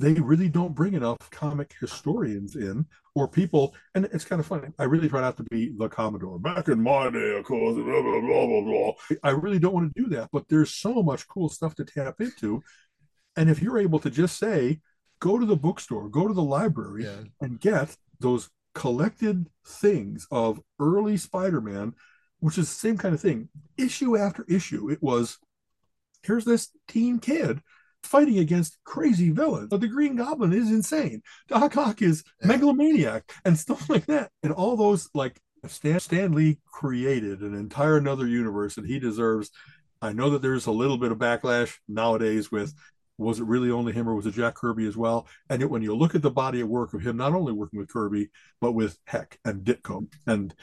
they 0.03 0.15
really 0.15 0.49
don't 0.49 0.75
bring 0.75 0.95
enough 0.95 1.31
comic 1.31 1.75
historians 1.81 2.57
in 2.57 2.85
or 3.15 3.29
people 3.29 3.75
and 3.95 4.05
it's 4.07 4.25
kind 4.25 4.41
of 4.41 4.47
funny 4.47 4.69
i 4.79 4.85
really 4.85 5.09
try 5.09 5.21
not 5.21 5.37
to 5.37 5.45
be 5.45 5.73
the 5.79 5.89
commodore. 5.89 6.39
Back 6.39 6.69
in 6.69 6.83
my 6.83 7.09
day 7.09 7.37
of 7.39 7.45
course 7.45 7.77
blah 7.77 8.03
blah 8.03 8.21
blah 8.21 8.47
blah 8.47 8.61
blah. 8.63 8.93
I 9.23 9.31
really 9.31 9.61
don't 9.61 9.75
want 9.75 9.95
to 9.95 10.03
do 10.03 10.09
that 10.11 10.31
but 10.33 10.49
there's 10.49 10.75
so 10.75 11.03
much 11.03 11.29
cool 11.29 11.49
stuff 11.49 11.75
to 11.77 11.85
tap 11.85 12.21
into 12.21 12.63
and 13.37 13.49
if 13.49 13.63
you're 13.63 13.79
able 13.79 14.01
to 14.01 14.11
just 14.11 14.39
say 14.39 14.81
go 15.21 15.39
to 15.39 15.47
the 15.47 15.57
bookstore 15.57 16.09
go 16.09 16.27
to 16.27 16.35
the 16.35 16.43
library 16.43 17.05
yeah. 17.05 17.23
and 17.41 17.61
get 17.61 17.97
those 18.19 18.51
collected 18.75 19.49
things 19.65 20.27
of 20.31 20.61
early 20.81 21.17
spider-man 21.17 21.95
which 22.41 22.59
is 22.59 22.69
the 22.69 22.75
same 22.75 22.99
kind 22.99 23.15
of 23.15 23.21
thing. 23.21 23.49
Issue 23.79 24.17
after 24.17 24.45
issue 24.49 24.91
it 24.91 25.01
was 25.01 25.39
here's 26.25 26.45
this 26.45 26.71
teen 26.89 27.21
kid 27.21 27.61
fighting 28.03 28.39
against 28.39 28.79
crazy 28.85 29.31
villains. 29.31 29.69
But 29.69 29.81
the 29.81 29.89
Green 29.89 30.17
Goblin 30.17 30.53
is 30.53 30.71
insane. 30.71 31.23
Doc 31.49 31.77
Ock 31.77 32.03
is 32.03 32.25
megalomaniac 32.43 33.33
and 33.45 33.59
stuff 33.59 33.89
like 33.89 34.07
that. 34.07 34.31
And 34.43 34.53
all 34.53 34.77
those 34.77 35.09
like 35.15 35.41
Stan, 35.67 36.01
Stan 36.01 36.33
Lee 36.33 36.59
created 36.67 37.41
an 37.41 37.55
entire 37.55 37.97
another 37.97 38.27
universe 38.27 38.77
and 38.77 38.87
he 38.87 38.99
deserves. 38.99 39.51
I 40.01 40.13
know 40.13 40.31
that 40.31 40.43
there's 40.43 40.67
a 40.67 40.73
little 40.73 40.99
bit 40.99 41.13
of 41.13 41.19
backlash 41.19 41.77
nowadays 41.89 42.51
with 42.51 42.75
was 43.19 43.39
it 43.39 43.47
really 43.47 43.71
only 43.71 43.93
him 43.93 44.09
or 44.09 44.15
was 44.15 44.27
it 44.27 44.35
Jack 44.35 44.55
Kirby 44.55 44.87
as 44.87 44.97
well? 44.97 45.29
And 45.49 45.63
it, 45.63 45.71
when 45.71 45.83
you 45.83 45.97
look 45.97 46.15
at 46.15 46.23
the 46.23 46.31
body 46.31 46.61
of 46.61 46.69
work 46.69 46.93
of 46.95 47.03
him, 47.03 47.17
not 47.17 47.35
only 47.35 47.53
working 47.53 47.79
with 47.79 47.89
Kirby, 47.89 48.31
but 48.61 48.73
with 48.73 48.99
Heck 49.07 49.39
and 49.45 49.65
Ditko 49.65 50.09
and 50.27 50.55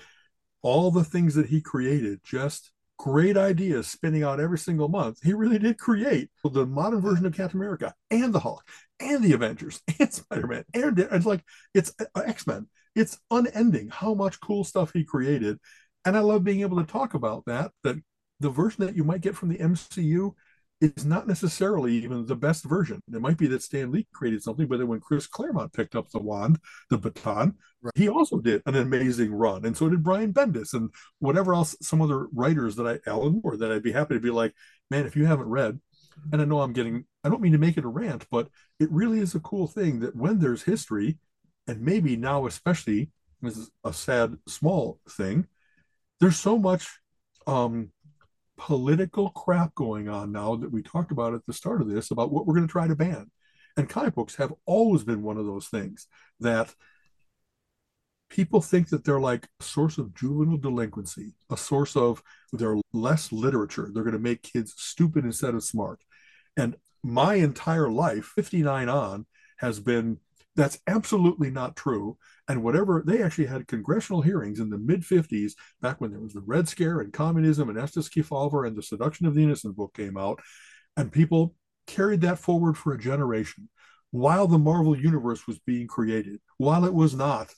all 0.62 0.92
the 0.92 1.04
things 1.04 1.36
that 1.36 1.48
he 1.48 1.62
created 1.62 2.20
just 2.24 2.72
great 3.00 3.38
ideas 3.38 3.88
spinning 3.88 4.24
out 4.24 4.42
every 4.42 4.60
single 4.60 4.90
month. 4.90 5.20
He 5.24 5.34
really 5.34 5.58
did 5.58 5.80
create 5.80 6.30
the 6.44 6.66
modern 6.66 7.00
version 7.00 7.26
of 7.26 7.34
Captain 7.34 7.60
America 7.60 7.96
and 8.12 8.34
the 8.34 8.42
Hulk 8.42 8.64
and 9.00 9.24
the 9.24 9.34
Avengers 9.34 9.82
and 10.00 10.14
Spider-Man 10.14 10.66
and 10.74 11.00
it's 11.00 11.26
like 11.26 11.44
it's 11.74 11.94
uh, 12.00 12.22
X-Men. 12.22 12.68
It's 12.96 13.18
unending 13.32 13.90
how 13.90 14.14
much 14.14 14.42
cool 14.42 14.64
stuff 14.64 14.92
he 14.94 15.06
created. 15.06 15.58
And 16.06 16.18
I 16.18 16.20
love 16.20 16.44
being 16.44 16.62
able 16.62 16.78
to 16.78 16.92
talk 16.92 17.14
about 17.14 17.46
that, 17.46 17.72
that 17.84 17.96
the 18.40 18.50
version 18.50 18.86
that 18.86 18.96
you 18.96 19.04
might 19.04 19.22
get 19.22 19.36
from 19.36 19.50
the 19.50 19.58
MCU 19.58 20.34
is 20.82 21.06
not 21.06 21.28
necessarily 21.28 21.94
even 21.94 22.26
the 22.26 22.36
best 22.36 22.64
version. 22.64 23.02
It 23.14 23.22
might 23.22 23.38
be 23.38 23.48
that 23.48 23.64
Stan 23.64 23.92
Lee 23.92 24.08
created 24.14 24.42
something, 24.42 24.68
but 24.68 24.80
then 24.80 24.88
when 24.88 25.02
Chris 25.02 25.28
Claremont 25.28 25.74
picked 25.74 25.96
up 25.96 26.10
the 26.10 26.20
wand, 26.20 26.60
the 26.90 26.98
baton, 26.98 27.56
right. 27.82 27.92
he 27.96 28.08
also 28.08 28.40
did 28.40 28.62
an 28.66 28.76
amazing 28.76 29.34
run. 29.34 29.66
And 29.66 29.76
so 29.76 29.90
did 29.90 30.04
Brian 30.04 30.34
Bendis 30.34 30.74
and 30.74 30.90
whatever 31.20 31.54
else, 31.54 31.76
some 31.82 32.02
other 32.02 32.28
writers 32.34 32.78
that 32.78 32.88
I, 32.88 33.10
Alan 33.10 33.42
Moore, 33.44 33.58
that 33.58 33.72
I'd 33.72 33.84
be 33.84 33.92
happy 33.92 34.14
to 34.14 34.22
be 34.22 34.30
like, 34.30 34.54
man, 34.90 35.06
if 35.06 35.16
you 35.16 35.26
haven't 35.26 35.50
read, 35.50 35.80
and 36.32 36.42
I 36.42 36.46
know 36.46 36.62
I'm 36.62 36.74
getting, 36.74 37.06
I 37.24 37.30
don't 37.30 37.42
mean 37.42 37.54
to 37.54 37.58
make 37.58 37.78
it 37.78 37.86
a 37.86 37.90
rant, 37.90 38.26
but 38.32 38.48
it 38.80 38.92
really 38.92 39.20
is 39.20 39.36
a 39.36 39.40
cool 39.42 39.68
thing 39.68 40.00
that 40.00 40.16
when 40.16 40.40
there's 40.40 40.64
history, 40.64 41.18
and 41.68 41.82
maybe 41.82 42.16
now 42.16 42.46
especially, 42.46 43.12
this 43.42 43.58
is 43.58 43.70
a 43.84 43.94
sad, 43.94 44.38
small 44.48 45.00
thing, 45.10 45.48
there's 46.20 46.38
so 46.38 46.58
much 46.58 47.00
um, 47.48 47.92
political 48.60 49.30
crap 49.32 49.74
going 49.74 50.10
on 50.10 50.32
now 50.32 50.56
that 50.56 50.72
we 50.72 50.84
talked 50.84 51.12
about 51.12 51.34
at 51.34 51.46
the 51.48 51.54
start 51.54 51.82
of 51.82 51.90
this 51.90 52.12
about 52.12 52.32
what 52.32 52.46
we're 52.46 52.54
going 52.54 52.68
to 52.68 52.72
try 52.72 52.88
to 52.88 52.96
ban. 52.96 53.32
And 53.78 53.90
comic 53.90 54.14
books 54.14 54.36
have 54.36 54.54
always 54.66 55.04
been 55.04 55.24
one 55.24 55.38
of 55.38 55.46
those 55.46 55.68
things 55.68 56.08
that 56.42 56.76
people 58.30 58.62
think 58.62 58.90
that 58.90 59.06
they're 59.06 59.20
like 59.20 59.48
a 59.60 59.64
source 59.64 59.98
of 59.98 60.14
juvenile 60.14 60.58
delinquency, 60.58 61.34
a 61.50 61.58
source 61.58 61.96
of 61.96 62.22
their 62.52 62.76
less 62.94 63.32
literature. 63.32 63.90
They're 63.92 64.04
going 64.04 64.14
to 64.14 64.20
make 64.20 64.44
kids 64.44 64.74
stupid 64.78 65.24
instead 65.24 65.56
of 65.56 65.64
smart. 65.64 66.04
And 66.58 66.76
my 67.02 67.36
entire 67.36 67.90
life, 67.90 68.26
59 68.36 68.90
on, 68.90 69.26
has 69.58 69.80
been 69.80 70.18
that's 70.60 70.80
absolutely 70.88 71.50
not 71.50 71.78
true. 71.78 72.18
And 72.50 72.62
whatever 72.62 73.02
they 73.06 73.24
actually 73.24 73.46
had 73.46 73.68
congressional 73.68 74.22
hearings 74.22 74.60
in 74.60 74.70
the 74.70 74.78
mid 74.78 75.02
50s, 75.02 75.54
back 75.82 76.02
when 76.02 76.12
there 76.12 76.20
was 76.20 76.34
the 76.34 76.42
Red 76.42 76.68
Scare 76.68 77.00
and 77.00 77.14
communism 77.14 77.70
and 77.70 77.80
Estes 77.80 78.10
Kefauver 78.10 78.68
and 78.68 78.76
the 78.76 78.84
Seduction 78.84 79.26
of 79.26 79.36
the 79.36 79.44
Innocent 79.44 79.78
book 79.78 79.94
came 79.94 80.18
out, 80.18 80.42
and 80.98 81.14
people 81.14 81.56
carried 81.88 82.22
that 82.22 82.40
forward 82.40 82.78
for 82.78 82.94
a 82.94 83.00
generation 83.00 83.70
while 84.12 84.48
the 84.48 84.58
Marvel 84.58 84.98
Universe 85.00 85.48
was 85.48 85.60
being 85.60 85.88
created, 85.88 86.42
while 86.58 86.84
it 86.84 86.94
was 86.94 87.16
not 87.16 87.54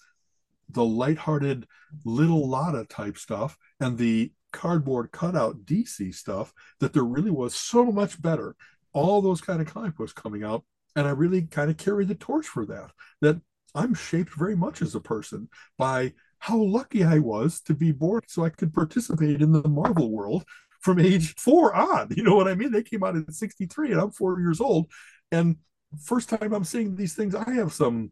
the 0.69 0.85
lighthearted 0.85 1.65
little 2.05 2.47
Lotta 2.47 2.85
type 2.85 3.17
stuff 3.17 3.57
and 3.79 3.97
the 3.97 4.31
cardboard 4.53 5.11
cutout 5.11 5.65
DC 5.65 6.13
stuff, 6.13 6.53
that 6.79 6.93
there 6.93 7.03
really 7.03 7.31
was 7.31 7.55
so 7.55 7.91
much 7.91 8.21
better. 8.21 8.55
All 8.93 9.21
those 9.21 9.41
kind 9.41 9.59
of 9.59 9.73
comic 9.73 9.95
books 9.95 10.13
coming 10.13 10.43
out 10.43 10.65
and 10.95 11.07
I 11.07 11.11
really 11.11 11.43
kind 11.43 11.69
of 11.69 11.77
carry 11.77 12.05
the 12.05 12.15
torch 12.15 12.47
for 12.47 12.65
that. 12.65 12.91
That 13.21 13.41
I'm 13.73 13.93
shaped 13.93 14.33
very 14.35 14.55
much 14.55 14.81
as 14.81 14.95
a 14.95 14.99
person 14.99 15.49
by 15.77 16.13
how 16.39 16.57
lucky 16.57 17.03
I 17.03 17.19
was 17.19 17.61
to 17.61 17.73
be 17.73 17.91
born 17.91 18.21
so 18.27 18.43
I 18.43 18.49
could 18.49 18.73
participate 18.73 19.41
in 19.41 19.51
the 19.51 19.67
Marvel 19.67 20.11
world 20.11 20.43
from 20.81 20.99
age 20.99 21.35
four 21.35 21.73
on. 21.73 22.09
You 22.15 22.23
know 22.23 22.35
what 22.35 22.47
I 22.47 22.55
mean? 22.55 22.71
They 22.71 22.83
came 22.83 23.03
out 23.03 23.15
in 23.15 23.31
63 23.31 23.91
and 23.91 24.01
I'm 24.01 24.11
four 24.11 24.39
years 24.39 24.59
old. 24.59 24.91
And 25.31 25.57
first 26.03 26.29
time 26.29 26.53
I'm 26.53 26.63
seeing 26.63 26.95
these 26.95 27.13
things, 27.13 27.35
I 27.35 27.51
have 27.51 27.71
some 27.71 28.11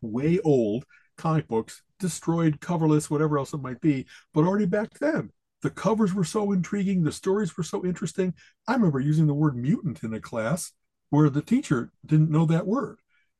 way 0.00 0.40
old 0.44 0.84
comic 1.16 1.46
books, 1.48 1.82
destroyed, 2.00 2.60
coverless, 2.60 3.08
whatever 3.08 3.38
else 3.38 3.54
it 3.54 3.62
might 3.62 3.80
be, 3.80 4.06
but 4.32 4.44
already 4.44 4.66
back 4.66 4.98
then. 4.98 5.30
The 5.62 5.70
covers 5.70 6.12
were 6.12 6.24
so 6.24 6.52
intriguing, 6.52 7.02
the 7.02 7.12
stories 7.12 7.56
were 7.56 7.64
so 7.64 7.86
interesting. 7.86 8.34
I 8.68 8.74
remember 8.74 9.00
using 9.00 9.26
the 9.26 9.32
word 9.32 9.56
mutant 9.56 10.02
in 10.02 10.12
a 10.12 10.20
class 10.20 10.72
where 11.14 11.30
the 11.30 11.42
teacher 11.42 11.92
didn't 12.04 12.28
know 12.28 12.44
that 12.44 12.66
word. 12.66 12.98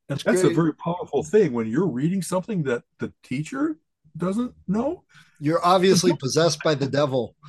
And 0.08 0.20
that's, 0.20 0.42
that's 0.42 0.52
a 0.52 0.54
very 0.54 0.74
powerful 0.74 1.24
thing 1.24 1.52
when 1.52 1.66
you're 1.66 1.88
reading 1.88 2.22
something 2.22 2.62
that 2.64 2.84
the 3.00 3.12
teacher 3.24 3.78
doesn't 4.16 4.54
know. 4.68 5.02
You're 5.40 5.64
obviously 5.64 6.16
possessed 6.16 6.60
by 6.62 6.74
the 6.74 6.86
devil. 6.86 7.34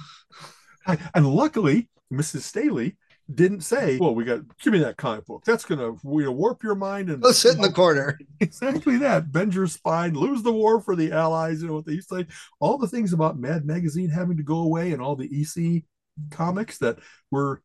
And 1.15 1.27
luckily, 1.27 1.89
Mrs. 2.13 2.41
Staley 2.41 2.95
didn't 3.33 3.61
say, 3.61 3.97
"Well, 3.97 4.13
we 4.13 4.23
got 4.23 4.41
give 4.59 4.71
me 4.71 4.77
that 4.81 4.97
comic 4.97 5.25
book. 5.25 5.43
That's 5.43 5.65
gonna 5.65 5.93
you 6.03 6.25
know, 6.25 6.31
warp 6.31 6.61
your 6.61 6.75
mind 6.75 7.09
and 7.09 7.23
go 7.23 7.31
sit 7.31 7.55
in 7.55 7.61
the 7.63 7.71
corner." 7.83 8.19
Exactly 8.39 8.97
that. 8.97 9.31
Bend 9.31 9.55
your 9.55 9.65
spine, 9.65 10.13
lose 10.13 10.43
the 10.43 10.53
war 10.53 10.79
for 10.79 10.95
the 10.95 11.11
Allies. 11.11 11.63
You 11.63 11.69
know 11.69 11.73
what 11.73 11.87
they 11.87 11.93
used 11.93 12.09
to 12.09 12.19
say. 12.19 12.27
All 12.59 12.77
the 12.77 12.87
things 12.87 13.13
about 13.13 13.39
Mad 13.39 13.65
Magazine 13.65 14.09
having 14.09 14.37
to 14.37 14.43
go 14.43 14.59
away 14.59 14.91
and 14.91 15.01
all 15.01 15.15
the 15.15 15.25
EC 15.25 15.81
comics 16.29 16.77
that 16.77 16.99
were 17.31 17.63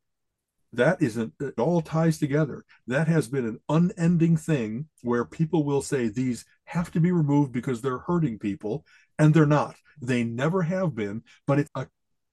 that 0.72 1.02
isn't 1.02 1.32
it 1.40 1.58
all 1.58 1.80
ties 1.80 2.18
together. 2.18 2.64
That 2.86 3.08
has 3.08 3.28
been 3.28 3.46
an 3.46 3.58
unending 3.68 4.36
thing 4.36 4.86
where 5.02 5.24
people 5.24 5.64
will 5.64 5.82
say 5.82 6.08
these 6.08 6.44
have 6.64 6.90
to 6.92 7.00
be 7.00 7.10
removed 7.10 7.52
because 7.52 7.80
they're 7.80 7.98
hurting 7.98 8.38
people 8.38 8.84
and 9.18 9.34
they're 9.34 9.46
not. 9.46 9.76
They 10.00 10.24
never 10.24 10.62
have 10.62 10.94
been 10.94 11.22
but 11.46 11.58
it's 11.58 11.70
a 11.74 11.86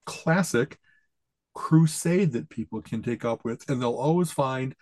classic 0.06 0.78
crusade 1.54 2.34
that 2.34 2.50
people 2.50 2.82
can 2.82 3.02
take 3.02 3.26
up 3.26 3.44
with 3.44 3.68
and 3.70 3.82
they'll 3.82 3.92
always 3.92 4.32
find 4.32 4.76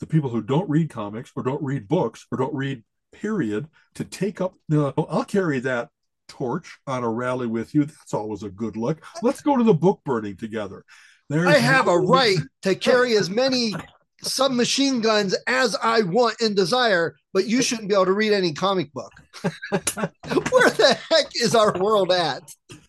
the 0.00 0.06
people 0.06 0.30
who 0.30 0.42
don't 0.42 0.68
read 0.68 0.88
comics 0.90 1.30
or 1.36 1.42
don't 1.42 1.62
read 1.62 1.86
books 1.86 2.26
or 2.32 2.38
don't 2.38 2.54
read 2.54 2.82
period 3.12 3.68
to 3.94 4.04
take 4.04 4.40
up 4.40 4.54
the 4.70 4.94
oh, 4.96 5.06
i'll 5.10 5.24
carry 5.24 5.60
that 5.60 5.90
torch 6.32 6.78
on 6.86 7.04
a 7.04 7.08
rally 7.08 7.46
with 7.46 7.74
you. 7.74 7.84
That's 7.84 8.14
always 8.14 8.42
a 8.42 8.48
good 8.48 8.76
look. 8.76 9.04
Let's 9.22 9.42
go 9.42 9.56
to 9.56 9.64
the 9.64 9.74
book 9.74 10.00
burning 10.04 10.36
together 10.36 10.84
there's 11.32 11.48
I 11.48 11.58
have 11.58 11.86
no- 11.86 11.92
a 11.92 11.98
right 12.00 12.38
to 12.62 12.74
carry 12.74 13.16
as 13.16 13.30
many 13.30 13.74
submachine 14.22 15.00
guns 15.00 15.34
as 15.46 15.76
I 15.82 16.02
want 16.02 16.40
and 16.40 16.54
desire, 16.54 17.16
but 17.32 17.46
you 17.46 17.60
shouldn't 17.62 17.88
be 17.88 17.94
able 17.94 18.06
to 18.06 18.12
read 18.12 18.32
any 18.32 18.52
comic 18.52 18.92
book. 18.92 19.12
Where 19.42 20.70
the 20.70 20.98
heck 21.10 21.26
is 21.42 21.54
our 21.54 21.76
world 21.78 22.12
at? 22.12 22.42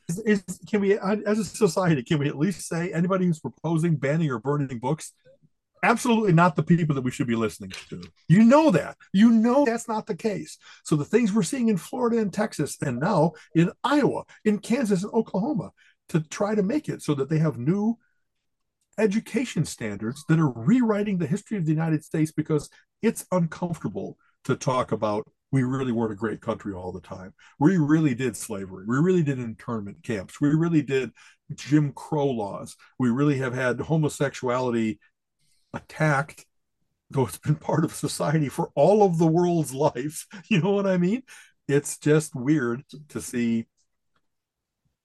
Is, 0.09 0.19
is, 0.19 0.43
can 0.69 0.81
we, 0.81 0.97
uh, 0.97 1.17
as 1.25 1.39
a 1.39 1.45
society, 1.45 2.03
can 2.03 2.19
we 2.19 2.27
at 2.27 2.37
least 2.37 2.67
say 2.67 2.91
anybody 2.91 3.25
who's 3.25 3.39
proposing 3.39 3.95
banning 3.95 4.29
or 4.29 4.39
burning 4.39 4.77
books? 4.79 5.13
Absolutely 5.81 6.31
not 6.31 6.55
the 6.55 6.63
people 6.63 6.95
that 6.95 7.03
we 7.03 7.11
should 7.11 7.27
be 7.27 7.35
listening 7.35 7.71
to. 7.89 8.01
You 8.29 8.43
know 8.45 8.71
that. 8.71 8.95
You 9.11 9.31
know 9.31 9.65
that's 9.65 9.87
not 9.87 10.05
the 10.05 10.15
case. 10.15 10.57
So 10.83 10.95
the 10.95 11.03
things 11.03 11.33
we're 11.33 11.43
seeing 11.43 11.67
in 11.67 11.77
Florida 11.77 12.19
and 12.19 12.31
Texas, 12.31 12.77
and 12.81 12.99
now 12.99 13.33
in 13.53 13.69
Iowa, 13.83 14.23
in 14.45 14.59
Kansas 14.59 15.03
and 15.03 15.11
Oklahoma, 15.13 15.71
to 16.09 16.21
try 16.21 16.55
to 16.55 16.63
make 16.63 16.87
it 16.87 17.01
so 17.01 17.13
that 17.15 17.29
they 17.29 17.39
have 17.39 17.57
new 17.57 17.97
education 18.97 19.65
standards 19.65 20.23
that 20.29 20.39
are 20.39 20.51
rewriting 20.51 21.17
the 21.17 21.27
history 21.27 21.57
of 21.57 21.65
the 21.65 21.71
United 21.71 22.03
States 22.03 22.31
because 22.31 22.69
it's 23.01 23.25
uncomfortable 23.31 24.17
to 24.45 24.55
talk 24.55 24.91
about 24.91 25.27
we 25.53 25.61
really 25.61 25.91
weren't 25.91 26.11
a 26.11 26.15
great 26.15 26.41
country 26.41 26.73
all 26.73 26.91
the 26.91 26.99
time. 26.99 27.31
We 27.59 27.77
really 27.77 28.15
did 28.15 28.35
slavery. 28.35 28.85
We 28.87 28.97
really 28.97 29.21
did 29.21 29.37
internment 29.37 30.01
camps. 30.01 30.41
We 30.41 30.49
really 30.49 30.81
did 30.81 31.11
Jim 31.53 31.93
Crow 31.93 32.25
laws. 32.25 32.75
We 32.97 33.11
really 33.11 33.37
have 33.37 33.53
had 33.53 33.79
homosexuality 33.79 34.99
attacked, 35.71 36.47
though 37.11 37.27
it's 37.27 37.37
been 37.37 37.55
part 37.55 37.85
of 37.85 37.93
society 37.93 38.49
for 38.49 38.71
all 38.73 39.03
of 39.03 39.19
the 39.19 39.27
world's 39.27 39.73
life. 39.73 40.25
You 40.49 40.59
know 40.59 40.71
what 40.71 40.87
I 40.87 40.97
mean? 40.97 41.21
It's 41.67 41.99
just 41.99 42.35
weird 42.35 42.81
to 43.09 43.21
see. 43.21 43.67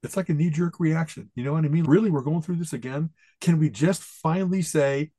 It's 0.03 0.17
like 0.17 0.31
a 0.31 0.35
knee 0.35 0.51
jerk 0.51 0.81
reaction. 0.81 1.31
You 1.35 1.45
know 1.45 1.53
what 1.53 1.67
I 1.67 1.69
mean? 1.69 1.85
Really, 1.85 2.11
we're 2.11 2.23
going 2.23 2.41
through 2.41 2.57
this 2.57 2.73
again. 2.73 3.11
Can 3.41 3.59
we 3.59 3.71
just 3.71 4.03
finally 4.03 4.63
say, 4.63 5.11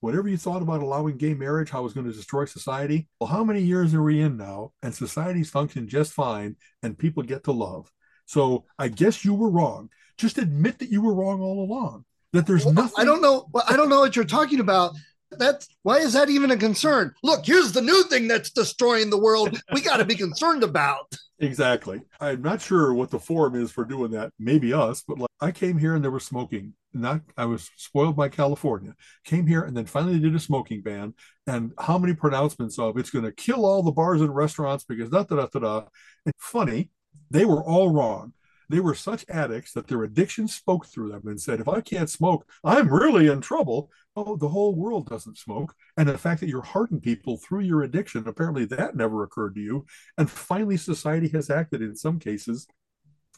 whatever 0.00 0.28
you 0.28 0.36
thought 0.36 0.62
about 0.62 0.82
allowing 0.82 1.16
gay 1.16 1.34
marriage, 1.34 1.70
how 1.70 1.80
it 1.80 1.84
was 1.84 1.92
going 1.92 2.06
to 2.06 2.12
destroy 2.12 2.44
society? 2.44 3.08
Well, 3.20 3.28
how 3.28 3.44
many 3.44 3.62
years 3.62 3.94
are 3.94 4.02
we 4.02 4.20
in 4.20 4.36
now? 4.36 4.72
And 4.82 4.94
society's 4.94 5.50
function 5.50 5.88
just 5.88 6.12
fine, 6.12 6.56
and 6.82 6.98
people 6.98 7.22
get 7.22 7.44
to 7.44 7.52
love. 7.52 7.92
So 8.26 8.64
I 8.78 8.88
guess 8.88 9.24
you 9.24 9.34
were 9.34 9.50
wrong. 9.50 9.90
Just 10.16 10.38
admit 10.38 10.78
that 10.78 10.90
you 10.90 11.02
were 11.02 11.14
wrong 11.14 11.40
all 11.40 11.64
along. 11.64 12.04
That 12.32 12.46
there's 12.46 12.64
Well, 12.64 12.74
nothing. 12.74 12.94
I 12.98 13.04
don't 13.04 13.22
know. 13.22 13.48
Well, 13.52 13.64
I 13.68 13.76
don't 13.76 13.88
know 13.88 14.00
what 14.00 14.14
you're 14.16 14.24
talking 14.24 14.60
about. 14.60 14.92
That's 15.32 15.68
why 15.82 15.98
is 15.98 16.12
that 16.14 16.28
even 16.28 16.50
a 16.50 16.56
concern? 16.56 17.14
Look, 17.22 17.46
here's 17.46 17.72
the 17.72 17.82
new 17.82 18.02
thing 18.04 18.26
that's 18.28 18.50
destroying 18.50 19.10
the 19.10 19.18
world. 19.18 19.60
We 19.72 19.80
got 19.80 19.98
to 19.98 20.04
be 20.04 20.16
concerned 20.16 20.64
about. 20.64 21.12
Exactly. 21.38 22.02
I'm 22.20 22.42
not 22.42 22.60
sure 22.60 22.92
what 22.92 23.10
the 23.10 23.18
forum 23.18 23.54
is 23.54 23.70
for 23.70 23.84
doing 23.84 24.10
that. 24.12 24.32
Maybe 24.38 24.72
us, 24.72 25.02
but 25.06 25.18
like 25.18 25.30
I 25.40 25.52
came 25.52 25.78
here 25.78 25.94
and 25.94 26.02
there 26.04 26.10
was 26.10 26.24
smoking. 26.24 26.74
Not 26.92 27.20
I 27.36 27.44
was 27.44 27.70
spoiled 27.76 28.16
by 28.16 28.28
California. 28.28 28.94
Came 29.24 29.46
here 29.46 29.62
and 29.62 29.76
then 29.76 29.86
finally 29.86 30.18
did 30.18 30.34
a 30.34 30.40
smoking 30.40 30.82
ban. 30.82 31.14
And 31.46 31.72
how 31.78 31.98
many 31.98 32.14
pronouncements 32.14 32.78
of 32.78 32.96
it's 32.96 33.10
going 33.10 33.24
to 33.24 33.32
kill 33.32 33.64
all 33.64 33.82
the 33.82 33.92
bars 33.92 34.20
and 34.20 34.34
restaurants 34.34 34.84
because 34.84 35.10
da 35.10 35.22
da 35.22 35.36
da 35.36 35.46
da 35.46 35.60
da. 35.60 35.84
And 36.24 36.34
funny, 36.38 36.90
they 37.30 37.44
were 37.44 37.62
all 37.62 37.90
wrong. 37.90 38.32
They 38.68 38.80
were 38.80 38.94
such 38.94 39.24
addicts 39.28 39.72
that 39.72 39.88
their 39.88 40.04
addiction 40.04 40.46
spoke 40.46 40.86
through 40.86 41.10
them 41.10 41.22
and 41.26 41.40
said, 41.40 41.58
if 41.58 41.68
I 41.68 41.80
can't 41.80 42.08
smoke, 42.08 42.46
I'm 42.62 42.88
really 42.88 43.26
in 43.26 43.40
trouble. 43.40 43.90
Oh, 44.14 44.36
the 44.36 44.48
whole 44.48 44.76
world 44.76 45.08
doesn't 45.08 45.38
smoke. 45.38 45.74
And 45.96 46.08
the 46.08 46.18
fact 46.18 46.40
that 46.40 46.48
you're 46.48 46.62
hurting 46.62 47.00
people 47.00 47.36
through 47.36 47.60
your 47.60 47.82
addiction, 47.82 48.28
apparently 48.28 48.64
that 48.66 48.94
never 48.94 49.24
occurred 49.24 49.56
to 49.56 49.60
you. 49.60 49.86
And 50.18 50.30
finally, 50.30 50.76
society 50.76 51.28
has 51.28 51.50
acted 51.50 51.82
in 51.82 51.96
some 51.96 52.20
cases. 52.20 52.68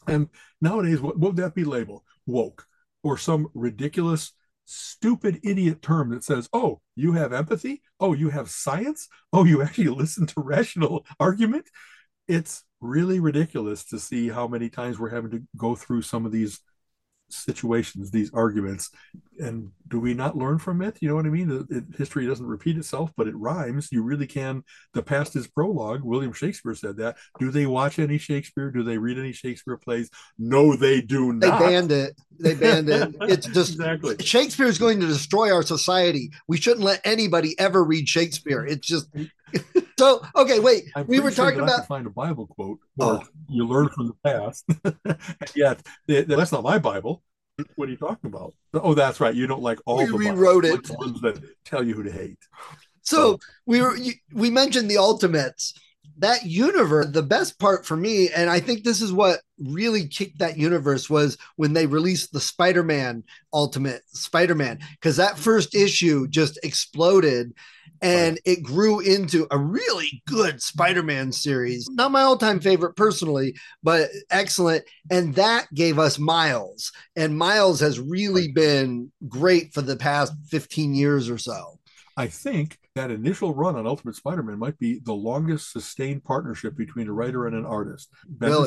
And 0.06 0.28
nowadays, 0.60 1.00
what, 1.00 1.18
what 1.18 1.30
would 1.30 1.42
that 1.42 1.54
be 1.54 1.64
labeled? 1.64 2.02
Woke 2.26 2.66
or 3.02 3.18
some 3.18 3.48
ridiculous, 3.54 4.32
stupid 4.64 5.40
idiot 5.42 5.82
term 5.82 6.10
that 6.10 6.24
says, 6.24 6.48
oh, 6.52 6.80
you 6.94 7.12
have 7.12 7.32
empathy? 7.32 7.82
Oh, 8.00 8.12
you 8.12 8.30
have 8.30 8.50
science? 8.50 9.08
Oh, 9.32 9.44
you 9.44 9.62
actually 9.62 9.88
listen 9.88 10.26
to 10.28 10.34
rational 10.40 11.06
argument? 11.18 11.68
It's 12.28 12.64
really 12.80 13.20
ridiculous 13.20 13.84
to 13.86 13.98
see 13.98 14.28
how 14.28 14.46
many 14.46 14.68
times 14.68 14.98
we're 14.98 15.10
having 15.10 15.30
to 15.32 15.42
go 15.56 15.74
through 15.74 16.02
some 16.02 16.26
of 16.26 16.32
these 16.32 16.60
situations, 17.34 18.10
these 18.10 18.32
arguments, 18.32 18.90
and 19.38 19.70
do 19.88 19.98
we 19.98 20.14
not 20.14 20.36
learn 20.36 20.58
from 20.58 20.82
it? 20.82 20.98
You 21.00 21.08
know 21.08 21.16
what 21.16 21.26
I 21.26 21.30
mean? 21.30 21.66
It, 21.70 21.76
it, 21.76 21.84
history 21.96 22.26
doesn't 22.26 22.46
repeat 22.46 22.76
itself, 22.76 23.10
but 23.16 23.26
it 23.26 23.36
rhymes. 23.36 23.88
You 23.90 24.02
really 24.02 24.26
can. 24.26 24.62
The 24.94 25.02
past 25.02 25.36
is 25.36 25.46
prologue. 25.46 26.02
William 26.02 26.32
Shakespeare 26.32 26.74
said 26.74 26.96
that. 26.98 27.16
Do 27.38 27.50
they 27.50 27.66
watch 27.66 27.98
any 27.98 28.18
Shakespeare? 28.18 28.70
Do 28.70 28.82
they 28.82 28.98
read 28.98 29.18
any 29.18 29.32
Shakespeare 29.32 29.76
plays? 29.76 30.10
No, 30.38 30.76
they 30.76 31.00
do 31.00 31.32
not. 31.32 31.58
They 31.58 31.66
banned 31.66 31.92
it. 31.92 32.20
They 32.38 32.54
banned 32.54 32.88
it. 32.88 33.14
It's 33.22 33.46
just 33.46 33.72
exactly. 33.72 34.16
Shakespeare 34.18 34.66
is 34.66 34.78
going 34.78 35.00
to 35.00 35.06
destroy 35.06 35.52
our 35.52 35.62
society. 35.62 36.30
We 36.48 36.58
shouldn't 36.58 36.84
let 36.84 37.00
anybody 37.04 37.58
ever 37.58 37.82
read 37.82 38.08
Shakespeare. 38.08 38.64
It's 38.64 38.86
just 38.86 39.08
so 40.02 40.20
okay. 40.36 40.58
Wait, 40.60 40.84
I'm 40.96 41.06
we 41.06 41.20
were 41.20 41.30
sure 41.30 41.44
talking 41.46 41.60
about 41.60 41.86
find 41.86 42.06
a 42.06 42.10
Bible 42.10 42.46
quote 42.46 42.78
or 42.98 43.14
Oh. 43.14 43.22
you 43.48 43.66
learn 43.66 43.88
from 43.90 44.08
the 44.08 44.16
past. 44.24 44.64
Yet 45.56 45.82
th- 46.08 46.26
that's 46.26 46.52
not 46.52 46.62
my 46.64 46.78
Bible. 46.78 47.22
What 47.76 47.88
are 47.88 47.92
you 47.92 47.98
talking 47.98 48.28
about? 48.32 48.54
Oh, 48.74 48.94
that's 48.94 49.20
right. 49.20 49.34
You 49.34 49.46
don't 49.46 49.62
like 49.62 49.78
all 49.86 49.98
We 49.98 50.06
the 50.06 50.12
Bibles, 50.12 50.24
rewrote 50.40 50.64
like 50.64 50.74
it. 50.74 50.84
the 50.84 50.94
ones 50.94 51.20
that 51.20 51.40
tell 51.64 51.86
you 51.86 51.94
who 51.94 52.02
to 52.02 52.10
hate. 52.12 52.38
So 53.02 53.38
we 53.66 53.80
were 53.82 53.96
you- 53.96 54.14
we 54.32 54.48
mentioned 54.50 54.90
the 54.90 54.98
ultimates. 54.98 55.74
That 56.22 56.46
universe, 56.46 57.08
the 57.10 57.22
best 57.22 57.58
part 57.58 57.84
for 57.84 57.96
me, 57.96 58.30
and 58.30 58.48
I 58.48 58.60
think 58.60 58.84
this 58.84 59.02
is 59.02 59.12
what 59.12 59.40
really 59.58 60.06
kicked 60.06 60.38
that 60.38 60.56
universe 60.56 61.10
was 61.10 61.36
when 61.56 61.72
they 61.72 61.86
released 61.86 62.32
the 62.32 62.40
Spider-Man 62.40 63.24
Ultimate 63.52 64.02
Spider-Man, 64.06 64.78
because 64.92 65.16
that 65.16 65.36
first 65.36 65.74
issue 65.74 66.28
just 66.28 66.58
exploded 66.62 67.52
and 68.00 68.40
it 68.44 68.62
grew 68.62 69.00
into 69.00 69.46
a 69.50 69.58
really 69.58 70.22
good 70.26 70.62
Spider-Man 70.62 71.32
series. 71.32 71.88
Not 71.90 72.10
my 72.12 72.22
all-time 72.22 72.58
favorite 72.60 72.94
personally, 72.94 73.54
but 73.82 74.08
excellent. 74.30 74.84
And 75.10 75.34
that 75.36 75.66
gave 75.74 75.98
us 76.00 76.18
Miles. 76.18 76.92
And 77.14 77.38
Miles 77.38 77.78
has 77.80 78.00
really 78.00 78.46
Right. 78.46 78.54
been 78.54 79.12
great 79.28 79.72
for 79.72 79.82
the 79.82 79.96
past 79.96 80.32
15 80.48 80.94
years 80.94 81.30
or 81.30 81.38
so. 81.38 81.78
I 82.16 82.26
think 82.26 82.78
that 82.94 83.10
initial 83.10 83.54
run 83.54 83.76
on 83.76 83.86
Ultimate 83.86 84.16
Spider-Man 84.16 84.58
might 84.58 84.78
be 84.78 85.00
the 85.02 85.14
longest 85.14 85.72
sustained 85.72 86.24
partnership 86.24 86.76
between 86.76 87.08
a 87.08 87.12
writer 87.12 87.46
and 87.46 87.56
an 87.56 87.64
artist. 87.64 88.10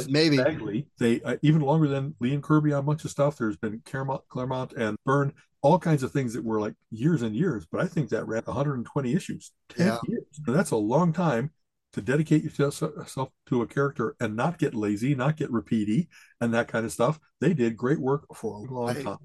Maybe. 0.09 0.37
Bagley, 0.37 0.87
they 0.99 1.21
uh, 1.21 1.37
even 1.41 1.61
longer 1.61 1.87
than 1.87 2.15
Lee 2.19 2.33
and 2.33 2.41
Kirby 2.43 2.73
on 2.73 2.79
a 2.79 2.83
bunch 2.83 3.05
of 3.05 3.11
stuff. 3.11 3.37
There's 3.37 3.57
been 3.57 3.81
Claremont, 3.85 4.21
Claremont 4.29 4.73
and 4.73 4.97
Byrne, 5.05 5.33
all 5.61 5.77
kinds 5.79 6.01
of 6.03 6.11
things 6.11 6.33
that 6.33 6.43
were 6.43 6.59
like 6.59 6.73
years 6.91 7.21
and 7.21 7.35
years. 7.35 7.65
But 7.71 7.81
I 7.81 7.87
think 7.87 8.09
that 8.09 8.27
ran 8.27 8.43
120 8.45 9.13
issues, 9.13 9.51
10 9.69 9.87
Yeah. 9.87 9.97
years. 10.07 10.25
And 10.47 10.55
that's 10.55 10.71
a 10.71 10.77
long 10.77 11.13
time 11.13 11.51
to 11.93 12.01
dedicate 12.01 12.43
yourself 12.43 13.29
to 13.47 13.61
a 13.61 13.67
character 13.67 14.15
and 14.19 14.35
not 14.35 14.57
get 14.57 14.75
lazy, 14.75 15.15
not 15.15 15.37
get 15.37 15.49
repeaty, 15.51 16.07
and 16.41 16.53
that 16.53 16.67
kind 16.67 16.85
of 16.85 16.91
stuff. 16.91 17.19
They 17.39 17.53
did 17.53 17.77
great 17.77 17.99
work 17.99 18.25
for 18.35 18.55
a 18.55 18.71
long 18.71 18.87
Right. 18.87 19.03
time. 19.03 19.17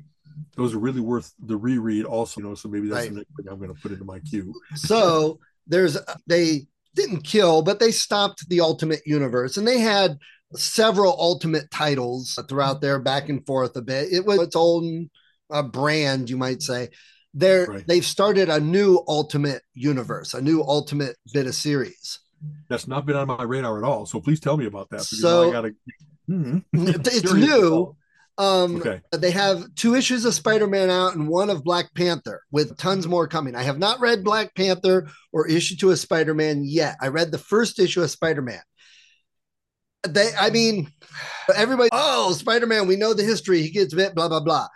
Those 0.56 0.74
are 0.74 0.78
really 0.78 1.00
worth 1.00 1.32
the 1.38 1.56
reread, 1.56 2.04
also. 2.04 2.40
You 2.40 2.48
know, 2.48 2.54
so 2.54 2.68
maybe 2.68 2.88
that's 2.88 3.06
Right. 3.06 3.10
the 3.10 3.16
next 3.16 3.30
thing 3.36 3.46
I'm 3.50 3.58
going 3.58 3.74
to 3.74 3.80
put 3.80 3.92
into 3.92 4.04
my 4.04 4.20
queue. 4.20 4.52
so 4.74 5.38
there's 5.66 5.96
they 6.26 6.66
didn't 6.96 7.22
kill 7.22 7.62
but 7.62 7.78
they 7.78 7.92
stopped 7.92 8.48
the 8.48 8.60
ultimate 8.60 9.00
universe 9.06 9.56
and 9.56 9.68
they 9.68 9.78
had 9.78 10.18
several 10.56 11.14
ultimate 11.20 11.70
titles 11.70 12.36
throughout 12.48 12.80
there 12.80 12.98
back 12.98 13.28
and 13.28 13.46
forth 13.46 13.76
a 13.76 13.82
bit 13.82 14.08
it 14.12 14.24
was 14.26 14.40
its 14.40 14.56
own 14.56 15.08
uh, 15.50 15.62
brand 15.62 16.28
you 16.28 16.36
might 16.36 16.60
say 16.62 16.88
they're 17.34 17.66
Right. 17.66 17.86
they've 17.86 18.04
started 18.04 18.48
a 18.48 18.58
new 18.58 19.04
ultimate 19.06 19.62
universe 19.74 20.34
a 20.34 20.40
new 20.40 20.62
ultimate 20.62 21.14
bit 21.32 21.46
of 21.46 21.54
series 21.54 22.18
That's 22.68 22.88
not 22.88 23.06
been 23.06 23.14
on 23.16 23.28
my 23.28 23.44
radar 23.44 23.78
at 23.78 23.84
all. 23.84 24.06
So 24.06 24.18
please 24.20 24.40
tell 24.40 24.56
me 24.56 24.66
about 24.66 24.88
that. 24.90 24.96
because 25.02 25.20
So- 25.20 25.50
I 25.50 25.52
gotta. 25.52 25.74
Hmm. 26.26 26.58
it's 26.72 27.32
new 27.32 27.94
um 28.40 28.76
Okay. 28.76 29.02
they 29.12 29.30
have 29.32 29.74
two 29.74 29.94
issues 29.94 30.24
of 30.24 30.34
spider-man 30.34 30.88
out 30.88 31.14
and 31.14 31.28
one 31.28 31.50
of 31.50 31.62
black 31.62 31.92
panther 31.94 32.42
with 32.50 32.76
tons 32.78 33.06
more 33.06 33.28
coming. 33.28 33.54
I 33.54 33.62
have 33.62 33.78
not 33.78 34.00
read 34.00 34.24
black 34.24 34.54
panther 34.54 35.08
or 35.30 35.46
issue 35.46 35.76
two 35.76 35.90
of 35.90 35.98
spider-man 35.98 36.62
yet. 36.64 36.96
I 37.02 37.08
read 37.08 37.32
the 37.32 37.38
first 37.38 37.78
issue 37.78 38.02
of 38.02 38.10
spider-man. 38.10 38.62
They 40.08 40.30
i 40.40 40.48
mean 40.48 40.90
everybody 41.54 41.90
oh 41.92 42.32
spider-man 42.32 42.88
we 42.88 42.96
know 42.96 43.12
the 43.12 43.22
history. 43.24 43.60
He 43.60 43.70
gets 43.70 43.92
bit 43.92 44.14
blah 44.14 44.28
blah 44.28 44.40
blah. 44.40 44.68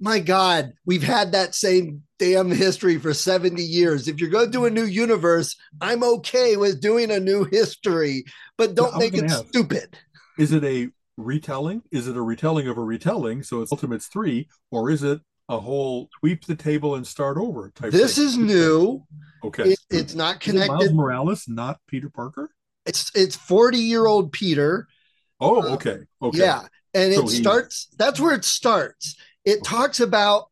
My 0.00 0.18
god 0.18 0.72
we've 0.86 1.02
had 1.02 1.32
that 1.32 1.54
same 1.54 2.02
damn 2.18 2.50
history 2.50 2.96
for 2.96 3.12
70 3.12 3.62
years. 3.62 4.08
If 4.08 4.20
you're 4.20 4.30
going 4.30 4.46
to 4.46 4.52
do 4.52 4.64
a 4.64 4.70
new 4.70 4.84
universe 4.84 5.54
i'm 5.82 6.02
okay 6.02 6.56
with 6.56 6.80
doing 6.80 7.10
a 7.10 7.20
new 7.20 7.44
history 7.44 8.24
but 8.56 8.74
don't 8.74 8.96
make 8.96 9.12
it 9.14 9.30
stupid. 9.30 9.98
Is 10.38 10.52
it 10.52 10.64
a 10.64 10.88
retelling? 11.16 11.82
Is 11.90 12.08
it 12.08 12.16
a 12.16 12.22
retelling 12.22 12.68
of 12.68 12.78
a 12.78 12.82
retelling? 12.82 13.42
So 13.42 13.62
it's 13.62 13.72
Ultimates 13.72 14.06
three, 14.06 14.48
or 14.70 14.90
is 14.90 15.02
it 15.02 15.20
a 15.48 15.58
whole 15.60 16.08
sweep 16.20 16.44
the 16.46 16.56
table 16.56 16.94
and 16.94 17.06
start 17.06 17.36
over 17.36 17.70
type? 17.74 17.92
this 17.92 18.16
thing? 18.16 18.24
is 18.24 18.38
new 18.38 19.04
okay. 19.44 19.72
it, 19.72 19.78
it's 19.90 20.14
not 20.14 20.46
Is 20.46 20.54
it 20.54 20.56
Miles 20.66 20.68
connected 20.68 20.94
Morales, 20.94 21.44
not 21.48 21.78
Peter 21.88 22.08
Parker. 22.08 22.50
it's 22.86 23.10
it's 23.14 23.36
40 23.36 23.78
year 23.78 24.06
old 24.06 24.32
peter 24.32 24.86
Oh, 25.40 25.60
Uh, 25.60 25.74
okay. 25.74 25.98
Okay. 26.22 26.38
yeah 26.38 26.62
and 26.94 27.12
So 27.12 27.22
it 27.22 27.28
he- 27.30 27.42
starts 27.42 27.88
that's 27.98 28.20
where 28.20 28.34
it 28.34 28.44
starts 28.44 29.16
it 29.44 29.64
talks 29.64 29.98
about 30.00 30.46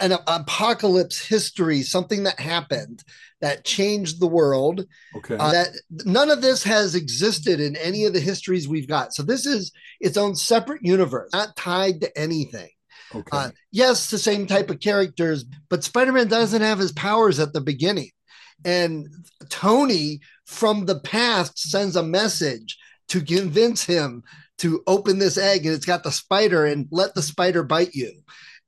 an 0.00 0.12
apocalypse 0.28 1.20
history 1.20 1.82
something 1.82 2.22
that 2.24 2.38
happened 2.40 3.02
that 3.44 3.64
changed 3.64 4.20
the 4.20 4.26
world 4.26 4.84
Okay. 5.16 5.36
uh, 5.36 5.52
that 5.52 5.68
none 6.04 6.30
of 6.30 6.42
this 6.42 6.62
has 6.64 6.94
existed 6.94 7.60
in 7.60 7.76
any 7.76 8.04
of 8.04 8.12
the 8.12 8.20
histories 8.20 8.66
we've 8.66 8.88
got 8.88 9.14
so 9.14 9.22
this 9.22 9.46
is 9.46 9.72
its 10.00 10.16
own 10.16 10.34
separate 10.34 10.82
universe 10.82 11.30
not 11.32 11.56
tied 11.56 12.00
to 12.00 12.18
anything 12.18 12.70
okay. 13.14 13.36
uh, 13.36 13.50
yes, 13.70 14.10
the 14.10 14.18
same 14.18 14.46
type 14.46 14.70
of 14.70 14.80
characters, 14.80 15.44
but 15.68 15.84
Spider 15.84 16.12
Man 16.12 16.28
doesn't 16.28 16.62
have 16.62 16.78
his 16.78 16.92
powers 16.92 17.38
at 17.38 17.52
the 17.52 17.60
beginning. 17.60 18.10
And 18.64 19.08
Tony 19.48 20.20
from 20.46 20.86
the 20.86 21.00
past 21.00 21.58
sends 21.58 21.96
a 21.96 22.02
message 22.02 22.78
to 23.08 23.20
convince 23.20 23.84
him 23.84 24.22
to 24.58 24.82
open 24.86 25.18
this 25.18 25.36
egg, 25.36 25.66
and 25.66 25.74
it's 25.74 25.86
got 25.86 26.02
the 26.02 26.12
spider, 26.12 26.64
and 26.66 26.86
let 26.90 27.14
the 27.14 27.22
spider 27.22 27.62
bite 27.62 27.94
you. 27.94 28.12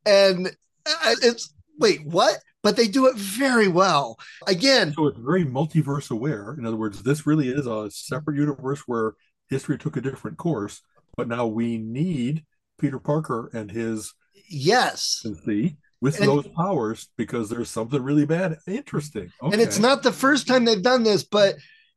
And 0.05 0.49
uh, 0.49 1.14
it's 1.22 1.55
wait, 1.79 2.05
what? 2.07 2.39
But 2.66 2.74
they 2.74 2.88
do 2.88 3.06
it 3.06 3.14
very 3.14 3.68
well. 3.68 4.18
Again, 4.48 4.92
so 4.92 5.06
it's 5.06 5.20
very 5.20 5.44
multiverse 5.44 6.10
aware. 6.10 6.56
In 6.58 6.66
other 6.66 6.76
words, 6.76 7.00
this 7.00 7.24
really 7.24 7.48
is 7.48 7.64
a 7.64 7.88
separate 7.92 8.36
universe 8.36 8.80
where 8.88 9.12
history 9.48 9.78
took 9.78 9.96
a 9.96 10.00
different 10.00 10.36
course, 10.36 10.82
but 11.16 11.28
now 11.28 11.46
we 11.46 11.78
need 11.78 12.44
Peter 12.80 12.98
Parker 12.98 13.50
and 13.54 13.70
his 13.70 14.12
yes 14.48 15.24
see 15.44 15.76
with 16.00 16.18
and, 16.18 16.28
those 16.28 16.48
powers 16.48 17.08
because 17.16 17.48
there's 17.48 17.70
something 17.70 18.02
really 18.02 18.26
bad 18.26 18.56
interesting. 18.66 19.30
Okay. 19.40 19.52
And 19.52 19.62
it's 19.62 19.78
not 19.78 20.02
the 20.02 20.10
first 20.10 20.48
time 20.48 20.64
they've 20.64 20.82
done 20.82 21.04
this, 21.04 21.22
but 21.22 21.54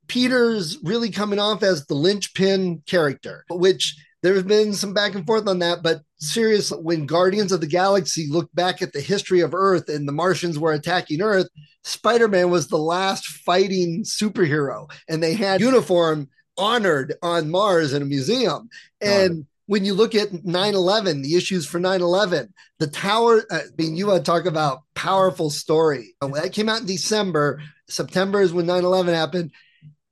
Peter's 0.07 0.77
really 0.83 1.09
coming 1.09 1.39
off 1.39 1.63
as 1.63 1.87
the 1.87 1.95
linchpin 1.95 2.83
character, 2.85 3.43
which 3.49 3.97
there's 4.21 4.43
been 4.43 4.73
some 4.73 4.93
back 4.93 5.15
and 5.15 5.25
forth 5.25 5.47
on 5.47 5.57
that, 5.59 5.81
but 5.81 6.01
serious 6.19 6.71
when 6.71 7.05
Guardians 7.05 7.51
of 7.51 7.61
the 7.61 7.67
Galaxy 7.67 8.27
looked 8.29 8.53
back 8.53 8.81
at 8.81 8.93
the 8.93 9.01
history 9.01 9.39
of 9.39 9.53
Earth 9.53 9.89
and 9.89 10.07
the 10.07 10.13
Martians 10.13 10.59
were 10.59 10.73
attacking 10.73 11.21
Earth, 11.21 11.47
Spider-Man 11.83 12.49
was 12.49 12.67
the 12.67 12.77
last 12.77 13.25
fighting 13.25 14.03
superhero, 14.03 14.91
and 15.07 15.23
they 15.23 15.33
had 15.33 15.61
uniform 15.61 16.29
honored 16.57 17.15
on 17.21 17.49
Mars 17.49 17.93
in 17.93 18.01
a 18.01 18.05
museum. 18.05 18.69
And 19.01 19.45
when 19.69 19.85
you 19.85 19.93
look 19.93 20.15
at 20.15 20.31
9-11 20.31 21.21
the 21.21 21.35
issues 21.35 21.67
for 21.67 21.79
9-11 21.79 22.49
the 22.79 22.87
tower 22.87 23.43
uh, 23.51 23.57
i 23.57 23.61
mean 23.77 23.95
you 23.95 24.07
want 24.07 24.25
to 24.25 24.29
talk 24.31 24.47
about 24.47 24.81
powerful 24.95 25.51
story 25.51 26.15
that 26.21 26.53
came 26.53 26.67
out 26.67 26.81
in 26.81 26.87
december 26.87 27.61
september 27.87 28.41
is 28.41 28.51
when 28.51 28.65
9-11 28.65 29.13
happened 29.13 29.51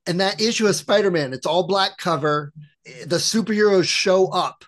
and 0.05 0.19
that 0.19 0.39
issue 0.39 0.67
of 0.67 0.75
spider-man 0.75 1.33
it's 1.33 1.47
all 1.47 1.65
black 1.65 1.97
cover 1.97 2.53
the 3.07 3.15
superheroes 3.15 3.85
show 3.85 4.27
up 4.27 4.63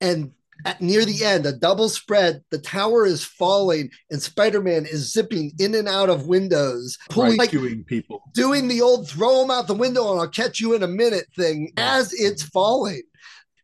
and 0.00 0.30
at, 0.64 0.80
near 0.80 1.04
the 1.04 1.24
end, 1.24 1.46
a 1.46 1.52
double 1.52 1.88
spread, 1.88 2.42
the 2.50 2.58
tower 2.58 3.06
is 3.06 3.24
falling 3.24 3.90
and 4.10 4.20
Spider-Man 4.20 4.86
is 4.86 5.12
zipping 5.12 5.52
in 5.58 5.74
and 5.74 5.88
out 5.88 6.10
of 6.10 6.26
windows, 6.26 6.98
pulling 7.10 7.36
like 7.36 7.52
people, 7.86 8.22
doing 8.34 8.68
the 8.68 8.82
old 8.82 9.08
throw 9.08 9.40
them 9.40 9.50
out 9.50 9.66
the 9.66 9.74
window 9.74 10.10
and 10.12 10.20
I'll 10.20 10.28
catch 10.28 10.60
you 10.60 10.74
in 10.74 10.82
a 10.82 10.88
minute 10.88 11.26
thing 11.36 11.72
as 11.76 12.12
it's 12.12 12.42
falling. 12.42 13.02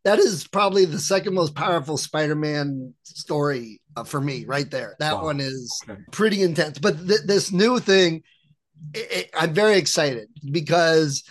That 0.05 0.18
is 0.18 0.47
probably 0.47 0.84
the 0.84 0.99
second 0.99 1.34
most 1.34 1.55
powerful 1.55 1.97
Spider-Man 1.97 2.92
story 3.03 3.80
uh, 3.97 4.05
for 4.05 4.20
me, 4.20 4.45
right 4.45 4.70
there. 4.70 4.97
That 4.99 5.16
wow. 5.16 5.24
one 5.24 5.40
is 5.40 5.80
okay. 5.88 6.01
pretty 6.12 6.42
intense. 6.42 6.78
But 6.78 7.09
th- 7.09 7.22
this 7.24 7.51
new 7.53 7.80
thing, 7.80 8.22
it, 8.92 9.11
it, 9.11 9.30
I'm 9.38 9.55
very 9.55 9.78
excited 9.78 10.28
because 10.51 11.24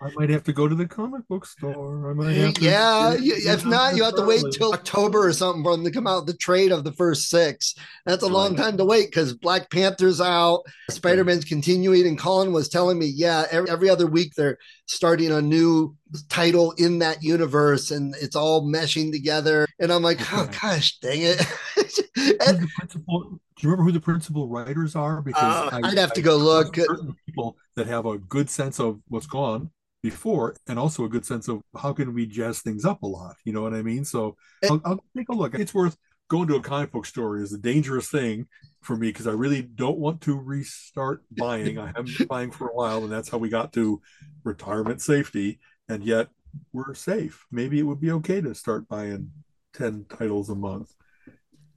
I 0.00 0.10
might 0.14 0.30
have 0.30 0.44
to 0.44 0.52
go 0.52 0.68
to 0.68 0.74
the 0.74 0.86
comic 0.86 1.26
book 1.26 1.46
store. 1.46 2.10
I 2.10 2.14
might 2.14 2.34
have 2.34 2.54
to, 2.54 2.62
yeah, 2.62 3.14
if 3.16 3.64
not, 3.64 3.96
you 3.96 4.04
have 4.04 4.16
to 4.16 4.26
wait 4.26 4.44
till 4.52 4.72
October 4.72 5.26
or 5.26 5.32
something 5.32 5.62
for 5.62 5.72
them 5.72 5.84
to 5.84 5.90
come 5.90 6.06
out 6.06 6.26
the 6.26 6.36
trade 6.36 6.70
of 6.70 6.84
the 6.84 6.92
first 6.92 7.30
six. 7.30 7.74
That's 8.04 8.22
a 8.22 8.26
oh, 8.26 8.30
long 8.30 8.56
time 8.56 8.76
to 8.76 8.84
wait 8.84 9.06
because 9.06 9.32
Black 9.32 9.70
Panther's 9.70 10.20
out, 10.20 10.62
Spider 10.90 11.24
Man's 11.24 11.44
continuing, 11.44 12.06
and 12.06 12.18
Colin 12.18 12.52
was 12.52 12.68
telling 12.68 12.98
me, 12.98 13.06
yeah, 13.06 13.46
every, 13.50 13.70
every 13.70 13.88
other 13.88 14.06
week 14.06 14.34
they're 14.34 14.58
starting 14.86 15.32
a 15.32 15.40
new 15.40 15.96
title 16.28 16.72
in 16.72 16.98
that 16.98 17.22
universe, 17.22 17.90
and 17.90 18.14
it's 18.20 18.36
all 18.36 18.66
meshing 18.66 19.12
together. 19.12 19.66
And 19.78 19.90
I'm 19.90 20.02
like, 20.02 20.20
oh, 20.32 20.46
oh 20.46 20.58
gosh, 20.60 20.98
dang 20.98 21.22
it! 21.22 21.38
and, 22.16 22.60
the 22.60 22.68
principal, 22.76 23.40
do 23.56 23.66
you 23.66 23.70
remember 23.70 23.90
who 23.90 23.92
the 23.92 24.00
principal 24.00 24.48
writers 24.48 24.94
are? 24.94 25.22
Because 25.22 25.72
uh, 25.72 25.76
I, 25.76 25.80
would 25.88 25.98
have 25.98 26.12
to 26.12 26.22
go 26.22 26.36
look. 26.36 26.76
Certain 26.76 27.16
people 27.24 27.56
that 27.74 27.86
have 27.86 28.04
a 28.04 28.18
good 28.18 28.50
sense 28.50 28.78
of 28.78 29.00
what's 29.08 29.26
gone 29.26 29.70
before 30.02 30.54
and 30.68 30.78
also 30.78 31.04
a 31.04 31.08
good 31.08 31.26
sense 31.26 31.48
of 31.48 31.60
how 31.76 31.92
can 31.92 32.14
we 32.14 32.26
jazz 32.26 32.60
things 32.60 32.84
up 32.84 33.02
a 33.02 33.06
lot 33.06 33.34
you 33.44 33.52
know 33.52 33.62
what 33.62 33.74
i 33.74 33.82
mean 33.82 34.04
so 34.04 34.36
I'll, 34.70 34.80
I'll, 34.84 35.04
take 35.16 35.28
a 35.30 35.32
look 35.32 35.54
it's 35.54 35.74
worth 35.74 35.96
going 36.28 36.46
to 36.46 36.54
a 36.54 36.60
comic 36.60 36.92
book 36.92 37.06
store 37.06 37.38
is 37.38 37.52
a 37.52 37.58
dangerous 37.58 38.08
thing 38.08 38.46
for 38.82 38.96
me 38.96 39.08
because 39.08 39.26
i 39.26 39.32
really 39.32 39.62
don't 39.62 39.98
want 39.98 40.20
to 40.20 40.38
restart 40.38 41.22
buying 41.32 41.78
i 41.78 41.86
haven't 41.86 42.16
been 42.18 42.26
buying 42.28 42.50
for 42.52 42.68
a 42.68 42.74
while 42.74 42.98
and 42.98 43.10
that's 43.10 43.28
how 43.28 43.38
we 43.38 43.48
got 43.48 43.72
to 43.72 44.00
retirement 44.44 45.02
safety 45.02 45.58
and 45.88 46.04
yet 46.04 46.28
we're 46.72 46.94
safe 46.94 47.44
maybe 47.50 47.80
it 47.80 47.84
would 47.84 48.00
be 48.00 48.12
okay 48.12 48.40
to 48.40 48.54
start 48.54 48.86
buying 48.86 49.32
10 49.74 50.06
titles 50.08 50.50
a 50.50 50.54
month 50.54 50.94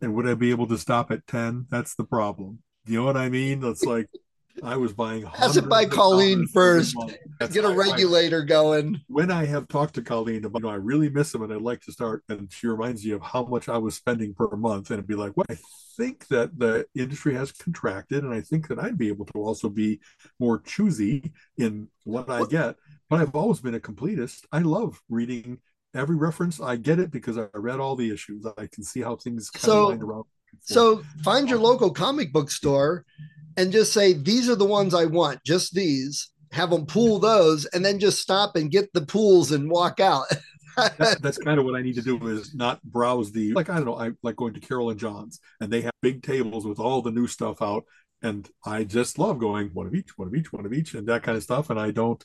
and 0.02 0.14
would 0.14 0.28
i 0.28 0.34
be 0.34 0.52
able 0.52 0.68
to 0.68 0.78
stop 0.78 1.12
at 1.12 1.26
10 1.28 1.68
that's 1.70 1.96
the 1.96 2.04
problem 2.04 2.60
you 2.86 2.98
know 2.98 3.06
what 3.06 3.18
i 3.18 3.30
mean 3.30 3.60
that's 3.60 3.84
like 3.84 4.08
I 4.64 4.78
was 4.78 4.94
buying. 4.94 5.24
Pass 5.24 5.56
it 5.56 5.70
by 5.70 5.86
Colleen 5.86 6.48
first. 6.48 6.96
Get 7.52 7.66
a 7.66 7.70
regulator 7.70 8.42
I, 8.44 8.46
going. 8.46 9.02
When 9.08 9.32
I 9.32 9.46
have 9.46 9.68
talked 9.68 9.96
to 9.96 10.02
Colleen 10.02 10.46
about, 10.46 10.60
you 10.60 10.68
know, 10.68 10.74
I 10.74 10.76
really 10.76 11.10
miss 11.10 11.34
him 11.34 11.44
and 11.44 11.54
I'd 11.54 11.62
like 11.62 11.82
to 11.82 11.92
start, 11.92 12.24
and 12.30 12.52
she 12.52 12.68
reminds 12.68 13.06
me 13.06 13.12
of 13.12 13.22
how 13.22 13.46
much 13.46 13.70
I 13.70 13.78
was 13.78 13.96
spending 13.96 14.34
per 14.34 14.50
month, 14.56 14.90
and 14.90 14.98
it'd 14.98 15.08
be 15.08 15.16
like, 15.16 15.34
well, 15.36 15.46
I 15.50 15.58
think 15.98 16.28
that 16.28 16.58
the 16.58 16.86
industry 16.96 17.36
has 17.36 17.52
contracted, 17.52 18.24
and 18.24 18.34
I 18.34 18.42
think 18.42 18.68
that 18.68 18.80
I'd 18.80 18.98
be 18.98 19.10
able 19.10 19.26
to 19.28 19.40
also 19.40 19.70
be 19.70 20.00
more 20.40 20.60
choosy 20.60 21.32
in 21.58 21.88
what 22.04 22.30
I 22.30 22.46
get. 22.46 22.76
But 23.10 23.22
I've 23.22 23.36
always 23.36 23.60
been 23.60 23.76
a 23.76 23.80
completist. 23.80 24.46
I 24.52 24.60
love 24.60 25.02
reading 25.10 25.60
every 25.96 26.16
reference. 26.16 26.62
I 26.62 26.76
get 26.76 27.00
it 27.00 27.12
because 27.12 27.38
I 27.38 27.48
read 27.54 27.80
all 27.80 27.96
the 27.96 28.12
issues. 28.12 28.46
I 28.58 28.68
can 28.68 28.84
see 28.84 29.02
how 29.02 29.16
things 29.16 29.50
kind 29.50 29.64
so, 29.64 29.92
of 29.92 30.02
around. 30.02 30.26
So 30.62 31.04
find 31.24 31.50
your 31.50 31.60
local 31.60 31.92
comic 31.92 32.34
book 32.34 32.52
store 32.52 33.06
and 33.58 33.72
just 33.72 33.94
say, 33.94 34.14
these 34.14 34.50
are 34.50 34.56
the 34.56 34.66
ones 34.66 34.94
I 34.94 35.06
want, 35.06 35.44
just 35.44 35.74
these, 35.74 36.32
have 36.52 36.70
them 36.70 36.86
pool 36.86 37.20
those, 37.20 37.66
and 37.66 37.84
then 37.84 38.00
just 38.00 38.20
stop 38.20 38.56
and 38.56 38.72
get 38.72 38.92
the 38.94 39.02
pools 39.02 39.52
and 39.52 39.70
walk 39.70 40.00
out. 40.00 40.26
that, 40.98 41.22
that's 41.22 41.38
kind 41.44 41.60
of 41.60 41.66
what 41.66 41.76
I 41.76 41.82
need 41.82 41.96
to 41.96 42.02
do 42.02 42.26
is 42.28 42.56
not 42.56 42.82
browse 42.84 43.32
the 43.32 43.52
like 43.54 43.70
I 43.70 43.76
don't 43.76 43.86
know 43.86 44.00
I 44.00 44.12
like 44.24 44.38
going 44.38 44.54
to 44.54 44.60
Carol 44.60 44.90
and 44.90 45.00
John's 45.00 45.40
and 45.60 45.72
they 45.72 45.82
have 45.82 45.92
big 46.02 46.24
tables 46.24 46.66
with 46.66 46.80
all 46.80 47.02
the 47.02 47.12
new 47.12 47.28
stuff 47.28 47.62
out 47.62 47.84
and 48.22 48.50
I 48.66 48.84
just 48.84 49.18
love 49.18 49.40
going 49.40 49.70
one 49.74 49.88
of 49.88 49.96
each 49.96 50.18
one 50.18 50.28
of 50.28 50.36
each 50.36 50.52
one 50.52 50.66
of 50.66 50.74
each 50.74 50.94
and 50.94 51.08
that 51.08 51.24
kind 51.24 51.38
of 51.38 51.44
stuff 51.44 51.70
and 51.70 51.80
I 51.80 51.92
don't 51.92 52.24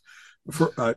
for 0.50 0.72
uh, 0.76 0.94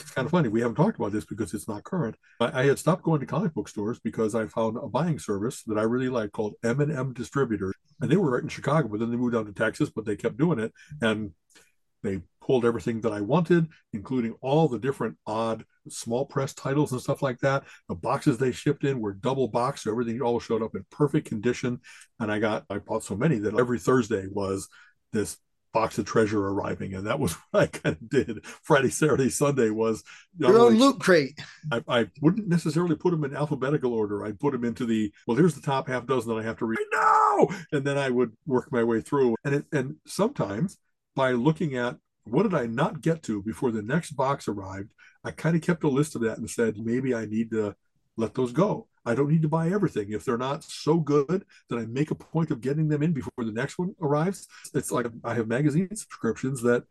it's 0.00 0.10
kind 0.12 0.24
of 0.24 0.30
funny 0.30 0.48
we 0.48 0.60
haven't 0.60 0.76
talked 0.76 0.98
about 0.98 1.12
this 1.12 1.26
because 1.26 1.52
it's 1.52 1.68
not 1.68 1.84
current. 1.84 2.16
I, 2.40 2.62
I, 2.62 2.66
had 2.66 2.78
stopped 2.78 3.02
going 3.02 3.20
to 3.20 3.26
comic 3.26 3.52
book 3.52 3.68
stores 3.68 3.98
because 3.98 4.34
i 4.34 4.46
found 4.46 4.78
a 4.78 4.88
buying 4.88 5.18
service 5.18 5.62
that 5.64 5.78
i 5.78 5.82
really 5.82 6.08
like 6.08 6.32
called 6.32 6.54
m&m 6.64 7.12
distributors 7.12 7.74
and 8.00 8.10
they 8.10 8.16
were 8.16 8.30
right 8.30 8.42
in 8.42 8.48
chicago 8.48 8.88
but 8.88 9.00
then 9.00 9.10
they 9.10 9.16
moved 9.16 9.34
down 9.34 9.44
to 9.44 9.52
texas 9.52 9.90
but 9.90 10.06
they 10.06 10.16
kept 10.16 10.38
doing 10.38 10.58
it 10.58 10.72
and 11.02 11.32
they 12.06 12.20
pulled 12.40 12.64
everything 12.64 13.00
that 13.00 13.12
i 13.12 13.20
wanted 13.20 13.66
including 13.92 14.34
all 14.40 14.68
the 14.68 14.78
different 14.78 15.16
odd 15.26 15.64
small 15.88 16.24
press 16.24 16.54
titles 16.54 16.92
and 16.92 17.00
stuff 17.00 17.22
like 17.22 17.38
that 17.40 17.64
the 17.88 17.94
boxes 17.94 18.38
they 18.38 18.52
shipped 18.52 18.84
in 18.84 19.00
were 19.00 19.12
double 19.12 19.48
boxed 19.48 19.84
so 19.84 19.90
everything 19.90 20.20
all 20.20 20.40
showed 20.40 20.62
up 20.62 20.74
in 20.74 20.84
perfect 20.90 21.26
condition 21.26 21.80
and 22.20 22.30
i 22.30 22.38
got 22.38 22.64
i 22.70 22.78
bought 22.78 23.04
so 23.04 23.16
many 23.16 23.38
that 23.38 23.58
every 23.58 23.78
thursday 23.78 24.26
was 24.30 24.68
this 25.12 25.38
box 25.76 25.98
of 25.98 26.06
treasure 26.06 26.48
arriving, 26.48 26.94
and 26.94 27.06
that 27.06 27.20
was 27.20 27.32
what 27.50 27.62
I 27.64 27.66
kind 27.66 27.96
of 28.00 28.08
did. 28.08 28.44
Friday, 28.62 28.88
Saturday, 28.88 29.28
Sunday 29.28 29.68
was 29.68 30.02
your 30.38 30.58
own 30.58 30.78
loot 30.78 30.98
crate. 31.00 31.38
I, 31.70 31.82
I, 31.86 32.06
wouldn't 32.22 32.48
necessarily 32.48 32.96
put 32.96 33.10
them 33.10 33.24
in 33.24 33.36
alphabetical 33.36 33.92
order. 33.92 34.24
I'd 34.24 34.40
put 34.40 34.52
them 34.52 34.64
into 34.64 34.86
the 34.86 35.12
well. 35.26 35.36
Here's 35.36 35.54
the 35.54 35.60
top 35.60 35.88
half 35.88 36.06
dozen 36.06 36.34
that 36.34 36.40
I 36.40 36.44
have 36.44 36.56
to 36.58 36.64
read 36.64 36.78
No, 36.92 37.48
and 37.72 37.84
then 37.84 37.98
I 37.98 38.08
would 38.08 38.32
work 38.46 38.72
my 38.72 38.84
way 38.84 39.02
through. 39.02 39.36
And 39.44 39.56
it, 39.56 39.66
and 39.70 39.96
sometimes 40.06 40.78
by 41.16 41.32
looking 41.32 41.74
at 41.76 41.96
what 42.24 42.44
did 42.44 42.54
I 42.54 42.66
not 42.66 43.00
get 43.00 43.24
to 43.24 43.42
before 43.42 43.72
the 43.72 43.82
next 43.82 44.12
box 44.12 44.46
arrived, 44.46 44.92
I 45.24 45.32
kind 45.32 45.56
of 45.56 45.62
kept 45.62 45.82
a 45.82 45.88
list 45.88 46.14
of 46.14 46.22
that 46.22 46.38
and 46.38 46.48
said 46.48 46.78
maybe 46.78 47.14
I 47.14 47.24
need 47.24 47.50
to 47.50 47.74
let 48.16 48.34
those 48.34 48.52
go. 48.52 48.86
I 49.04 49.14
don't 49.14 49.30
need 49.30 49.42
to 49.42 49.48
buy 49.48 49.70
everything. 49.70 50.12
If 50.12 50.24
they're 50.24 50.36
not 50.36 50.64
so 50.64 50.98
good 50.98 51.44
that 51.68 51.78
I 51.78 51.86
make 51.86 52.10
a 52.10 52.16
point 52.16 52.50
of 52.50 52.60
getting 52.60 52.88
them 52.88 53.02
in 53.02 53.12
before 53.12 53.44
the 53.44 53.52
next 53.52 53.78
one 53.78 53.94
arrives, 54.00 54.46
it's 54.74 54.90
like 54.90 55.06
I 55.24 55.34
have 55.34 55.48
magazine 55.48 55.94
subscriptions 55.94 56.60
that 56.62 56.84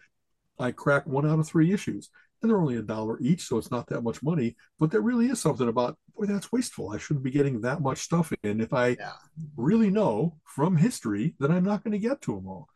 I 0.57 0.71
crack 0.71 1.05
one 1.05 1.29
out 1.29 1.39
of 1.39 1.47
three 1.47 1.73
issues. 1.73 2.09
And 2.41 2.49
they're 2.49 2.61
only 2.61 2.77
a 2.77 2.81
dollar 2.81 3.19
each, 3.21 3.41
so 3.41 3.57
it's 3.57 3.71
not 3.71 3.87
that 3.87 4.01
much 4.01 4.21
money. 4.21 4.55
But 4.79 4.91
there 4.91 5.01
really 5.01 5.27
is 5.27 5.41
something 5.41 5.67
about, 5.67 5.97
boy, 6.15 6.25
that's 6.25 6.51
wasteful. 6.51 6.91
I 6.91 6.97
shouldn't 6.97 7.23
be 7.23 7.31
getting 7.31 7.61
that 7.61 7.81
much 7.81 7.99
stuff 7.99 8.31
in 8.43 8.61
if 8.61 8.71
I 8.71 8.89
yeah. 8.89 9.13
really 9.57 9.89
know 9.89 10.37
from 10.43 10.77
history 10.77 11.35
that 11.39 11.51
I'm 11.51 11.63
not 11.63 11.83
going 11.83 11.93
to 11.93 11.99
get 11.99 12.21
to 12.23 12.35
them 12.35 12.47
all. 12.47 12.67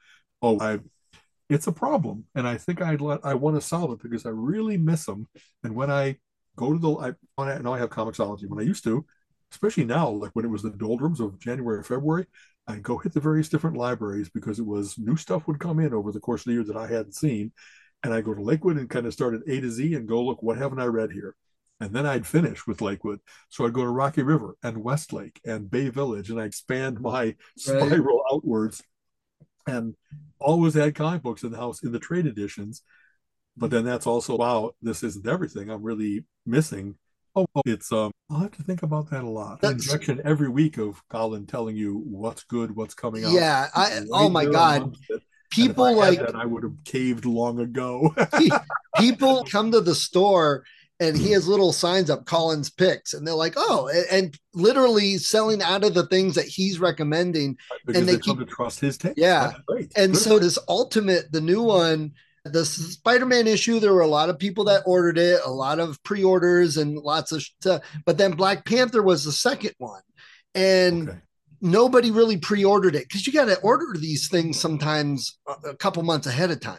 Oh, 0.42 0.60
I 0.60 0.80
it's 1.50 1.68
a 1.68 1.72
problem 1.72 2.24
and 2.36 2.48
i 2.48 2.58
think 2.58 2.82
i 2.82 2.96
let 2.96 3.20
i 3.24 3.34
want 3.34 3.56
to 3.56 3.62
solve 3.62 3.92
it 3.92 4.02
because 4.02 4.26
i 4.26 4.30
really 4.30 4.78
miss 4.78 5.06
them 5.06 5.28
and 5.64 5.76
when 5.76 5.90
i 5.92 6.16
go 6.56 6.74
to 6.74 6.80
the 6.80 7.16
i 7.38 7.60
now 7.60 7.74
i 7.74 7.80
have 7.80 7.90
Comixology 7.90 8.48
when 8.48 8.60
i 8.60 8.68
used 8.68 8.84
to 8.84 9.06
especially 9.52 9.86
now, 9.86 10.10
like 10.10 10.32
when 10.34 10.46
it 10.46 10.50
was 10.50 10.62
the 10.62 10.70
doldrums 10.70 11.20
of 11.20 11.40
January, 11.40 11.84
February, 11.84 12.26
I'd 12.68 12.84
go 12.84 12.98
hit 12.98 13.14
the 13.14 13.20
various 13.20 13.50
different 13.50 13.78
libraries 13.78 14.30
because 14.30 14.60
it 14.60 14.66
was 14.66 14.98
new 14.98 15.16
stuff 15.16 15.48
would 15.48 15.60
come 15.60 15.80
in 15.80 15.94
over 15.94 16.12
the 16.12 16.20
course 16.20 16.42
of 16.42 16.46
the 16.46 16.54
year 16.54 16.64
that 16.66 16.78
I 16.78 16.88
hadn't 16.88 17.16
seen. 17.16 17.52
And 18.04 18.14
I'd 18.14 18.26
go 18.26 18.34
to 18.34 18.42
Lakewood 18.42 18.78
and 18.78 18.90
kind 18.90 19.06
of 19.06 19.14
start 19.14 19.34
at 19.34 19.42
A 19.48 19.60
to 19.60 19.70
Z 19.70 19.96
and 19.96 20.08
go, 20.08 20.24
look, 20.24 20.42
what 20.42 20.58
haven't 20.58 20.80
I 20.80 20.86
read 20.86 21.12
here? 21.12 21.36
And 21.82 21.94
then 21.94 22.06
I'd 22.06 22.28
finish 22.28 22.68
with 22.68 22.82
Lakewood. 22.82 23.20
So 23.50 23.66
I'd 23.66 23.74
go 23.74 23.84
to 23.84 23.90
Rocky 23.90 24.22
River 24.22 24.56
and 24.64 24.84
Westlake 24.84 25.40
and 25.46 25.70
Bay 25.70 25.90
Village 25.90 26.30
and 26.30 26.40
I 26.40 26.46
expand 26.46 27.02
my 27.02 27.36
spiral 27.58 28.22
outwards 28.32 28.84
and 29.70 29.96
always 30.40 30.74
had 30.74 30.96
comic 30.96 31.22
books 31.22 31.44
in 31.44 31.52
the 31.52 31.58
house 31.58 31.84
in 31.84 31.92
the 31.92 32.00
trade 32.00 32.26
editions. 32.26 32.82
But 33.58 33.72
then 33.72 33.84
that's 33.84 34.08
also, 34.08 34.38
wow, 34.38 34.72
this 34.82 35.04
isn't 35.04 35.28
everything. 35.28 35.70
I'm 35.70 35.84
really 35.84 36.24
missing 36.46 36.96
Oh, 37.36 37.46
it's 37.66 37.92
um. 37.92 38.12
I'll 38.30 38.40
have 38.40 38.52
to 38.52 38.64
think 38.64 38.84
about 38.84 39.10
that 39.12 39.24
a 39.24 39.30
lot. 39.30 39.62
That's- 39.62 39.86
Injection 39.86 40.22
every 40.24 40.50
week 40.50 40.78
of 40.78 41.02
Colin 41.10 41.46
telling 41.46 41.76
you 41.76 42.04
what's 42.06 42.44
good, 42.44 42.76
what's 42.76 42.94
coming 42.94 43.26
out. 43.26 43.34
Yeah, 43.34 43.68
I 43.74 44.02
oh 44.12 44.30
my 44.30 44.46
god, 44.46 44.82
amongst. 44.82 45.02
And 45.10 45.20
if 45.20 45.24
people 45.50 45.96
like 45.96 46.20
that, 46.20 46.36
I 46.36 46.46
would 46.46 46.64
have 46.64 46.84
caved 46.86 47.26
long 47.26 47.60
ago. 47.60 48.14
people 48.98 49.46
come 49.46 49.72
to 49.72 49.82
the 49.82 49.96
store 49.96 50.64
and 51.00 51.18
he 51.18 51.32
has 51.32 51.48
little 51.48 51.72
signs 51.72 52.10
up 52.10 52.26
Colin's 52.26 52.70
picks 52.70 53.14
and 53.14 53.26
they're 53.26 53.34
like, 53.34 53.54
"Oh," 53.56 53.88
and, 53.88 54.06
and 54.12 54.40
literally 54.54 55.18
selling 55.18 55.62
out 55.62 55.84
of 55.84 55.94
the 55.94 56.08
things 56.08 56.36
that 56.36 56.46
he's 56.46 56.80
recommending. 56.80 57.58
because 57.86 58.06
they 58.06 58.16
they, 58.16 58.20
come 58.20 58.40
to 58.40 58.46
trust 58.46 58.80
his 58.80 58.98
taste. 58.98 59.18
Yeah. 59.18 59.54
And 59.96 60.14
Good. 60.14 60.18
so 60.18 60.40
this 60.40 60.60
ultimate, 60.68 61.32
the 61.32 61.42
new 61.42 61.64
one, 61.64 62.12
the 62.44 62.66
Spider-Man 62.66 63.48
issue, 63.48 63.80
there 63.80 63.94
were 63.94 64.02
a 64.02 64.08
lot 64.08 64.30
of 64.30 64.40
people 64.40 64.66
that 64.66 64.84
ordered 64.86 65.18
it, 65.18 65.42
a 65.46 65.52
lot 65.52 65.80
of 65.80 66.02
pre-orders 66.04 66.78
and 66.78 66.98
lots 66.98 67.32
of 67.32 67.42
stuff. 67.42 67.82
But 68.06 68.18
then 68.18 68.32
Black 68.32 68.66
Panther 68.66 69.02
was 69.02 69.24
the 69.24 69.32
second 69.32 69.74
one. 69.78 70.02
And 70.56 71.10
okay. 71.10 71.20
nobody 71.62 72.12
really 72.12 72.38
pre-ordered 72.38 72.96
it 72.96 73.08
because 73.08 73.26
you 73.26 73.34
got 73.34 73.46
to 73.46 73.60
order 73.60 73.98
these 73.98 74.28
things 74.30 74.60
sometimes 74.60 75.38
a, 75.48 75.70
a 75.70 75.76
couple 75.76 76.04
months 76.04 76.28
ahead 76.28 76.52
of 76.52 76.60
time. 76.60 76.78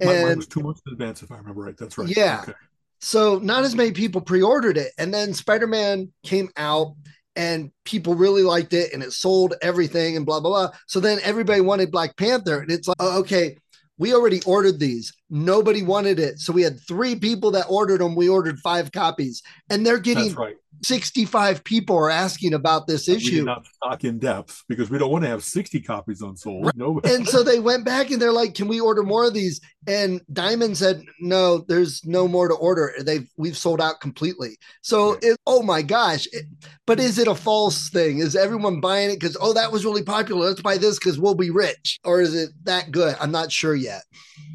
My- 0.00 0.06
mine 0.06 0.16
And 0.16 0.36
was 0.36 0.46
two 0.46 0.60
months 0.60 0.82
in 0.86 0.92
advance, 0.92 1.22
if 1.22 1.30
I 1.30 1.36
remember 1.36 1.62
right. 1.62 1.76
That's 1.76 1.96
right. 1.96 2.08
Yeah. 2.14 2.40
Okay. 2.42 2.52
So 3.00 3.38
not 3.38 3.64
as 3.64 3.74
many 3.74 3.92
people 3.92 4.20
pre-ordered 4.20 4.76
it. 4.76 4.92
And 4.98 5.12
then 5.12 5.34
Spider-Man 5.34 6.12
came 6.22 6.50
out 6.56 6.94
and 7.34 7.70
people 7.84 8.14
really 8.14 8.42
liked 8.42 8.72
it 8.72 8.92
and 8.92 9.02
it 9.02 9.12
sold 9.12 9.54
everything 9.60 10.16
and 10.16 10.24
blah 10.24 10.40
blah 10.40 10.50
blah. 10.68 10.78
So 10.86 11.00
then 11.00 11.18
everybody 11.22 11.60
wanted 11.60 11.90
Black 11.90 12.16
Panther. 12.16 12.60
And 12.60 12.70
it's 12.70 12.88
like, 12.88 12.96
oh, 12.98 13.18
okay, 13.20 13.58
we 13.98 14.14
already 14.14 14.42
ordered 14.42 14.78
these. 14.78 15.12
Nobody 15.30 15.82
wanted 15.82 16.18
it. 16.18 16.38
So 16.38 16.52
we 16.52 16.62
had 16.62 16.80
three 16.80 17.16
people 17.16 17.50
that 17.52 17.66
ordered 17.68 18.00
them. 18.00 18.14
We 18.14 18.28
ordered 18.28 18.58
five 18.60 18.92
copies. 18.92 19.42
And 19.70 19.84
they're 19.84 19.98
getting 19.98 20.34
right. 20.34 20.56
65 20.84 21.64
people 21.64 21.96
are 21.96 22.10
asking 22.10 22.54
about 22.54 22.86
this 22.86 23.08
issue. 23.08 23.44
not 23.44 23.66
stock 23.66 24.04
in 24.04 24.18
depth 24.18 24.62
because 24.68 24.90
we 24.90 24.98
don't 24.98 25.10
want 25.10 25.24
to 25.24 25.30
have 25.30 25.42
60 25.44 25.80
copies 25.80 26.20
unsold. 26.20 26.70
No. 26.76 27.00
and 27.04 27.26
so 27.26 27.42
they 27.42 27.58
went 27.58 27.84
back 27.84 28.10
and 28.10 28.20
they're 28.20 28.32
like, 28.32 28.54
"Can 28.54 28.68
we 28.68 28.80
order 28.80 29.02
more 29.02 29.26
of 29.26 29.34
these?" 29.34 29.60
And 29.86 30.20
Diamond 30.32 30.76
said, 30.76 31.02
"No, 31.20 31.58
there's 31.58 32.04
no 32.04 32.28
more 32.28 32.48
to 32.48 32.54
order. 32.54 32.92
They've 33.00 33.28
we've 33.36 33.56
sold 33.56 33.80
out 33.80 34.00
completely." 34.00 34.58
So, 34.82 35.18
it, 35.22 35.36
oh 35.46 35.62
my 35.62 35.82
gosh! 35.82 36.26
It- 36.32 36.46
but 36.86 37.00
is 37.00 37.18
it 37.18 37.26
a 37.28 37.34
false 37.34 37.90
thing? 37.90 38.18
Is 38.18 38.36
everyone 38.36 38.80
buying 38.80 39.10
it 39.10 39.18
because 39.20 39.36
oh 39.40 39.52
that 39.54 39.72
was 39.72 39.84
really 39.84 40.04
popular? 40.04 40.48
Let's 40.48 40.62
buy 40.62 40.78
this 40.78 40.98
because 40.98 41.18
we'll 41.18 41.34
be 41.34 41.50
rich, 41.50 41.98
or 42.04 42.20
is 42.20 42.34
it 42.34 42.50
that 42.64 42.90
good? 42.92 43.16
I'm 43.20 43.32
not 43.32 43.50
sure 43.50 43.74
yet. 43.74 44.02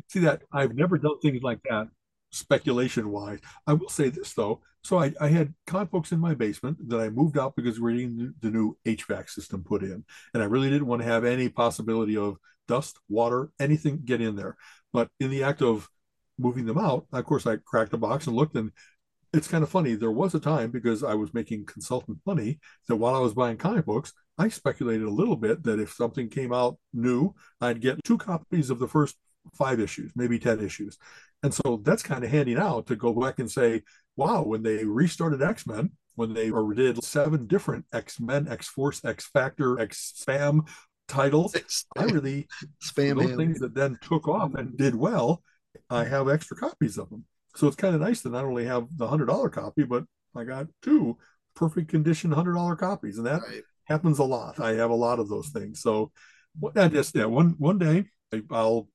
See 0.07 0.19
that 0.19 0.43
I've 0.53 0.76
never 0.76 0.97
done 0.97 1.19
things 1.22 1.41
like 1.43 1.59
that 1.69 1.88
speculation 2.32 3.09
wise. 3.09 3.39
I 3.67 3.74
will 3.74 3.89
say 3.89 4.09
this 4.09 4.34
though. 4.34 4.61
So 4.84 4.99
I, 4.99 5.13
I 5.21 5.27
had 5.27 5.53
comic 5.67 5.91
books 5.91 6.11
in 6.11 6.19
my 6.19 6.34
basement 6.34 6.77
that 6.89 6.99
I 6.99 7.09
moved 7.09 7.38
out 7.38 7.55
because 7.55 7.79
we're 7.79 7.91
getting 7.91 8.17
the, 8.17 8.34
the 8.41 8.49
new 8.49 8.77
HVAC 8.86 9.29
system 9.29 9.63
put 9.63 9.84
in. 9.84 10.03
And 10.34 10.41
I 10.41 10.47
really 10.47 10.69
didn't 10.69 10.88
want 10.88 11.01
to 11.01 11.07
have 11.07 11.23
any 11.23 11.49
possibility 11.49 12.17
of 12.17 12.38
dust, 12.67 12.97
water, 13.07 13.51
anything 13.59 14.01
get 14.03 14.21
in 14.21 14.36
there. 14.36 14.57
But 14.91 15.09
in 15.19 15.29
the 15.29 15.43
act 15.43 15.61
of 15.61 15.88
moving 16.39 16.65
them 16.65 16.77
out, 16.77 17.05
of 17.13 17.25
course 17.25 17.45
I 17.45 17.57
cracked 17.57 17.91
the 17.91 17.97
box 17.97 18.27
and 18.27 18.36
looked 18.36 18.55
and 18.55 18.71
it's 19.34 19.47
kind 19.47 19.63
of 19.63 19.69
funny. 19.69 19.95
There 19.95 20.11
was 20.11 20.36
a 20.36 20.39
time 20.39 20.71
because 20.71 21.03
I 21.03 21.13
was 21.13 21.34
making 21.34 21.65
consultant 21.65 22.19
money 22.25 22.59
that 22.88 22.97
while 22.97 23.15
I 23.15 23.19
was 23.19 23.34
buying 23.34 23.57
comic 23.57 23.86
books, 23.86 24.13
I 24.38 24.49
speculated 24.49 25.07
a 25.07 25.11
little 25.11 25.38
bit 25.38 25.63
that 25.63 25.79
if 25.79 25.93
something 25.93 26.29
came 26.29 26.51
out 26.51 26.77
new, 26.93 27.34
I'd 27.61 27.82
get 27.82 28.03
two 28.03 28.17
copies 28.17 28.69
of 28.69 28.79
the 28.79 28.88
first 28.88 29.15
five 29.53 29.79
issues, 29.79 30.11
maybe 30.15 30.39
10 30.39 30.59
issues. 30.59 30.97
And 31.43 31.53
so 31.53 31.82
that's 31.84 32.03
kind 32.03 32.23
of 32.23 32.29
handy 32.29 32.55
now 32.55 32.82
to 32.82 32.95
go 32.95 33.13
back 33.13 33.39
and 33.39 33.49
say, 33.49 33.84
wow, 34.16 34.43
when 34.43 34.64
they 34.64 34.84
restarted 34.86 35.41
X 35.41 35.66
Men, 35.68 35.91
when 36.16 36.34
they 36.34 36.51
did 36.76 37.03
seven 37.03 37.47
different 37.47 37.86
X 37.93 38.20
Men, 38.20 38.47
X 38.47 38.68
Force, 38.68 39.03
X 39.03 39.28
Factor, 39.28 39.80
X 39.80 40.14
Spam 40.26 40.68
titles, 41.07 41.55
I 41.97 42.03
really, 42.03 42.47
Spam 42.82 43.16
those 43.16 43.32
things 43.32 43.59
that 43.59 43.74
then 43.76 43.97
took 44.01 44.28
off 44.28 44.55
and 44.55 44.78
did 44.78 44.95
well, 44.95 45.43
I 45.89 46.05
have 46.05 46.30
extra 46.30 46.57
copies 46.57 46.97
of 46.97 47.09
them. 47.09 47.26
So 47.55 47.68
it's 47.68 47.76
kind 47.76 47.95
of 47.95 48.01
nice 48.01 48.22
to 48.22 48.30
not 48.30 48.45
only 48.45 48.66
have 48.66 48.88
the 48.97 49.05
$100 49.05 49.49
copy, 49.49 49.84
but 49.84 50.05
I 50.36 50.43
got 50.43 50.68
two 50.82 51.18
perfect 51.55 51.89
condition 51.89 52.32
$100 52.32 52.76
copies. 52.78 53.18
And 53.18 53.28
that 53.28 53.41
Right. 53.41 53.64
happens 53.86 54.20
a 54.20 54.24
lot. 54.24 54.59
I 54.59 54.74
have 54.74 54.89
a 54.89 54.95
lot 54.95 55.20
of 55.20 55.28
those 55.28 55.49
things. 55.49 55.82
So 55.82 56.12
I 56.76 56.88
just 56.88 57.16
yeah, 57.16 57.26
one 57.26 57.55
one 57.57 57.78
day 57.78 58.05
I'll 58.49 58.88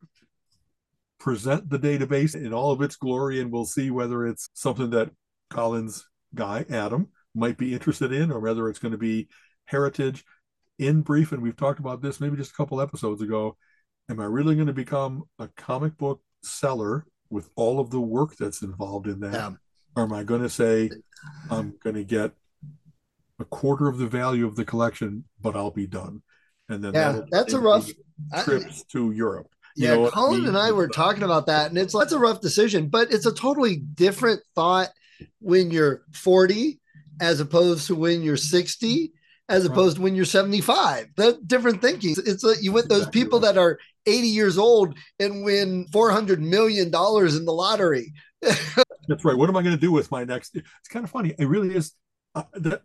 present 1.19 1.71
the 1.71 1.79
database 1.79 2.35
in 2.35 2.53
all 2.53 2.71
of 2.71 2.83
its 2.83 2.97
glory, 2.97 3.41
and 3.41 3.51
we'll 3.51 3.65
see 3.65 3.91
whether 3.91 4.27
it's 4.27 4.49
something 4.55 4.91
that 4.91 5.11
Colin's 5.51 6.05
guy 6.35 6.65
Adam 6.71 7.09
might 7.35 7.57
be 7.59 7.73
interested 7.73 8.13
in, 8.13 8.31
or 8.31 8.41
whether 8.41 8.69
it's 8.69 8.79
going 8.79 8.93
to 8.93 8.99
be 8.99 9.29
heritage. 9.67 10.25
In 10.79 11.01
brief, 11.01 11.33
and 11.33 11.43
we've 11.43 11.57
talked 11.57 11.81
about 11.81 12.03
this 12.03 12.21
maybe 12.21 12.37
just 12.37 12.51
a 12.51 12.55
couple 12.55 12.81
episodes 12.83 13.23
ago. 13.23 13.57
Am 14.11 14.21
I 14.21 14.25
really 14.25 14.55
going 14.55 14.67
to 14.67 14.75
become 14.75 15.25
a 15.39 15.49
comic 15.57 15.97
book 15.97 16.21
seller 16.43 17.07
with 17.31 17.49
all 17.57 17.81
of 17.81 17.91
the 17.91 18.01
work 18.01 18.37
that's 18.37 18.63
involved 18.63 19.07
in 19.07 19.21
that? 19.21 19.33
Yeah. 19.33 19.51
Or 19.97 20.03
am 20.03 20.13
I 20.13 20.23
going 20.23 20.43
to 20.43 20.51
say 20.51 20.91
I'm 21.51 21.75
going 21.83 21.97
to 21.97 22.05
get 22.05 22.33
a 23.41 23.45
quarter 23.47 23.89
of 23.89 23.97
the 23.99 24.07
value 24.07 24.47
of 24.47 24.55
the 24.55 24.65
collection, 24.67 25.25
but 25.41 25.57
I'll 25.57 25.71
be 25.71 25.87
done? 25.87 26.23
And 26.69 26.85
then 26.85 26.93
Yeah, 26.95 27.21
that's 27.31 27.55
a 27.55 27.61
rough. 27.61 27.89
I- 28.33 28.43
trips 28.43 28.85
to 28.93 29.13
Europe. 29.13 29.49
You 29.79 29.89
yeah, 29.89 29.91
know 29.91 30.01
what 30.01 30.15
I 30.17 30.17
Colin 30.17 30.45
mean? 30.45 30.47
and 30.47 30.57
I 30.57 30.73
were 30.73 30.89
talking 30.89 31.23
about 31.23 31.47
that, 31.47 31.69
and 31.71 31.79
it's 31.79 31.95
that's 31.95 32.13
a 32.13 32.19
rough 32.19 32.41
decision, 32.41 32.89
but 32.89 33.13
it's 33.13 33.27
a 33.27 33.33
totally 33.35 33.77
different 33.77 34.41
thought 34.55 34.89
when 35.41 35.71
you're 35.71 36.03
40 36.13 36.81
as 37.21 37.41
opposed 37.41 37.87
to 37.89 37.95
when 37.95 38.23
you're 38.23 38.37
60, 38.37 39.13
as 39.49 39.67
Right. 39.67 39.67
opposed 39.67 39.97
to 39.97 40.03
when 40.03 40.15
you're 40.15 40.25
75. 40.25 41.09
That's 41.17 41.39
different 41.47 41.83
thinking. 41.83 42.15
It's 42.25 42.43
like 42.45 42.63
you 42.63 42.73
with 42.73 42.89
those 42.89 43.07
Exactly 43.07 43.09
people 43.09 43.41
right. 43.41 43.43
that 43.43 43.59
are 43.59 43.79
80 44.07 44.29
years 44.29 44.59
old 44.59 44.97
and 45.19 45.45
win 45.45 45.87
400 45.93 46.41
million 46.43 46.91
dollars 46.91 47.37
in 47.37 47.45
the 47.45 47.53
lottery. 47.53 48.13
That's 49.09 49.25
right. 49.25 49.37
What 49.37 49.49
am 49.49 49.57
I 49.57 49.63
going 49.63 49.75
to 49.75 49.81
do 49.81 49.93
with 49.93 50.11
my 50.11 50.25
next? 50.25 50.57
It's 50.57 50.89
kind 50.89 51.05
of 51.05 51.11
funny. 51.11 51.35
It 51.39 51.47
really 51.47 51.75
is. 51.75 51.93
Uh, 52.35 52.43
that, 52.55 52.83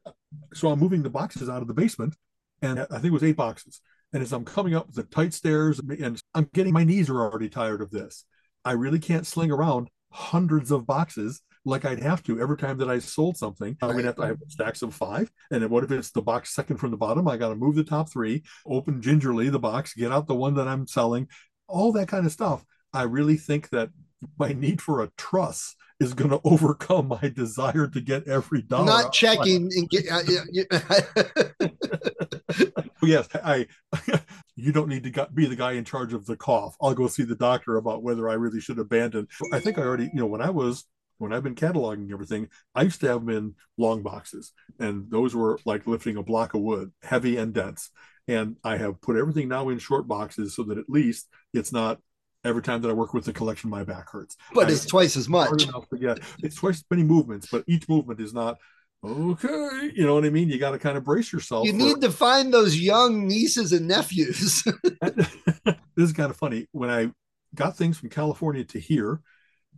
so 0.54 0.70
I'm 0.70 0.80
moving 0.80 1.04
the 1.04 1.10
boxes 1.10 1.50
out 1.50 1.62
of 1.62 1.68
the 1.68 1.74
basement, 1.74 2.16
and 2.62 2.80
I 2.80 2.86
think 2.86 3.06
it 3.06 3.12
was 3.12 3.24
eight 3.24 3.36
boxes. 3.36 3.82
And 4.14 4.22
as 4.22 4.34
I'm 4.34 4.46
coming 4.46 4.76
up 4.76 4.92
the 4.92 5.04
tight 5.04 5.34
stairs, 5.34 5.80
and 5.80 6.22
I'm 6.34 6.50
getting 6.54 6.74
my 6.74 6.84
knees 6.84 7.10
are 7.10 7.22
already 7.22 7.50
tired 7.50 7.82
of 7.82 7.92
this. 7.92 8.26
I 8.64 8.74
really 8.74 9.00
can't 9.00 9.26
sling 9.26 9.52
around 9.52 9.90
hundreds 10.12 10.72
of 10.72 10.86
boxes 10.86 11.42
like 11.64 11.86
I'd 11.86 12.02
have 12.02 12.24
to 12.24 12.40
every 12.40 12.58
time 12.58 12.78
that 12.80 12.90
I 12.90 13.00
sold 13.00 13.38
something. 13.38 13.78
I'm 13.82 13.92
gonna 13.92 14.04
have 14.04 14.16
to 14.16 14.26
have 14.26 14.38
stacks 14.48 14.82
of 14.82 14.94
five. 14.94 15.32
And 15.52 15.64
then 15.64 15.70
what 15.70 15.84
if 15.84 15.92
it's 15.92 16.12
the 16.12 16.22
box 16.22 16.54
second 16.54 16.78
from 16.78 16.92
the 16.92 16.98
bottom? 16.98 17.28
I 17.28 17.38
got 17.38 17.50
to 17.50 17.56
move 17.56 17.76
the 17.76 17.84
top 17.84 18.12
three, 18.12 18.44
open 18.66 19.02
gingerly 19.02 19.50
the 19.50 19.60
box, 19.60 19.94
get 19.94 20.12
out 20.12 20.28
the 20.28 20.36
one 20.36 20.56
that 20.56 20.68
I'm 20.68 20.88
selling, 20.88 21.28
all 21.68 21.92
that 21.94 22.08
kind 22.08 22.26
of 22.26 22.32
stuff. 22.32 22.66
I 22.94 23.04
really 23.04 23.38
think 23.38 23.70
that 23.70 23.90
my 24.38 24.54
need 24.54 24.82
for 24.82 25.02
a 25.02 25.12
truss 25.18 25.76
is 26.00 26.14
going 26.14 26.30
to 26.32 26.42
overcome 26.44 27.08
my 27.08 27.30
desire 27.30 27.88
to 27.88 28.02
get 28.02 28.28
every 28.28 28.64
dollar. 28.64 28.86
Not 28.86 29.14
checking 29.14 29.72
and 29.76 29.90
get 29.90 30.12
uh, 30.12 30.22
yeah, 33.04 33.08
yeah. 33.10 33.24
Yes, 33.44 33.68
I. 34.04 34.22
you 34.56 34.72
don't 34.72 34.88
need 34.90 35.04
to 35.04 35.28
be 35.34 35.46
the 35.46 35.56
guy 35.56 35.74
in 35.74 35.86
charge 35.86 36.14
of 36.14 36.26
the 36.26 36.36
cough. 36.36 36.76
I'll 36.82 36.94
go 36.94 37.08
see 37.08 37.24
the 37.24 37.36
doctor 37.36 37.78
about 37.78 38.04
whether 38.04 38.30
I 38.30 38.34
really 38.34 38.60
should 38.62 38.80
abandon. 38.80 39.28
I 39.52 39.60
think 39.60 39.78
I 39.78 39.82
already, 39.82 40.06
you 40.06 40.20
know, 40.20 40.28
when 40.28 40.42
I 40.42 40.50
was 40.50 40.86
when 41.18 41.34
I've 41.34 41.44
been 41.44 41.56
cataloging 41.56 42.12
everything, 42.12 42.50
I 42.74 42.82
used 42.82 43.00
to 43.02 43.08
have 43.08 43.26
them 43.26 43.36
in 43.36 43.56
long 43.78 44.02
boxes, 44.02 44.54
and 44.80 45.10
those 45.12 45.36
were 45.36 45.60
like 45.66 45.86
lifting 45.88 46.18
a 46.18 46.24
block 46.24 46.54
of 46.54 46.62
wood, 46.62 46.92
heavy 47.04 47.38
and 47.38 47.54
dense. 47.54 47.90
And 48.28 48.58
I 48.64 48.78
have 48.78 49.02
put 49.02 49.18
everything 49.18 49.48
now 49.48 49.70
in 49.70 49.80
short 49.80 50.08
boxes 50.08 50.56
so 50.56 50.64
that 50.64 50.78
at 50.78 50.90
least 50.90 51.28
it's 51.54 51.72
not 51.72 52.00
every 52.44 52.62
time 52.62 52.82
that 52.82 52.90
I 52.90 52.94
work 52.94 53.14
with 53.14 53.26
the 53.26 53.34
collection, 53.34 53.70
my 53.70 53.84
back 53.84 54.10
hurts. 54.10 54.36
but 54.54 54.68
I- 54.68 54.72
it's 54.72 54.86
twice 54.86 55.16
as 55.16 55.30
much. 55.30 55.64
enough 55.64 55.88
to. 55.90 56.18
It's 56.40 56.56
twice 56.56 56.78
as 56.78 56.86
many 56.90 57.04
movements, 57.04 57.48
but 57.52 57.64
each 57.68 57.88
movement 57.88 58.20
is 58.20 58.34
not 58.34 58.58
okay. 59.04 59.92
You 59.96 60.06
know 60.06 60.16
what 60.16 60.26
I 60.26 60.30
mean? 60.30 60.50
You 60.50 60.60
got 60.60 60.72
to 60.72 60.80
kind 60.80 60.98
of 60.98 61.04
brace 61.04 61.32
yourself. 61.32 61.66
You 61.66 61.72
for- 61.72 61.78
need 61.78 62.02
to 62.02 62.12
find 62.12 62.54
those 62.54 62.78
young 62.78 63.28
nieces 63.28 63.72
and 63.72 63.88
nephews. 63.88 64.64
this 65.02 65.78
is 65.98 66.14
kind 66.14 66.30
of 66.30 66.38
funny. 66.38 66.68
When 66.72 66.90
I 66.90 67.12
got 67.56 67.78
things 67.78 67.98
from 67.98 68.10
California 68.10 68.64
to 68.66 68.80
here, 68.80 69.22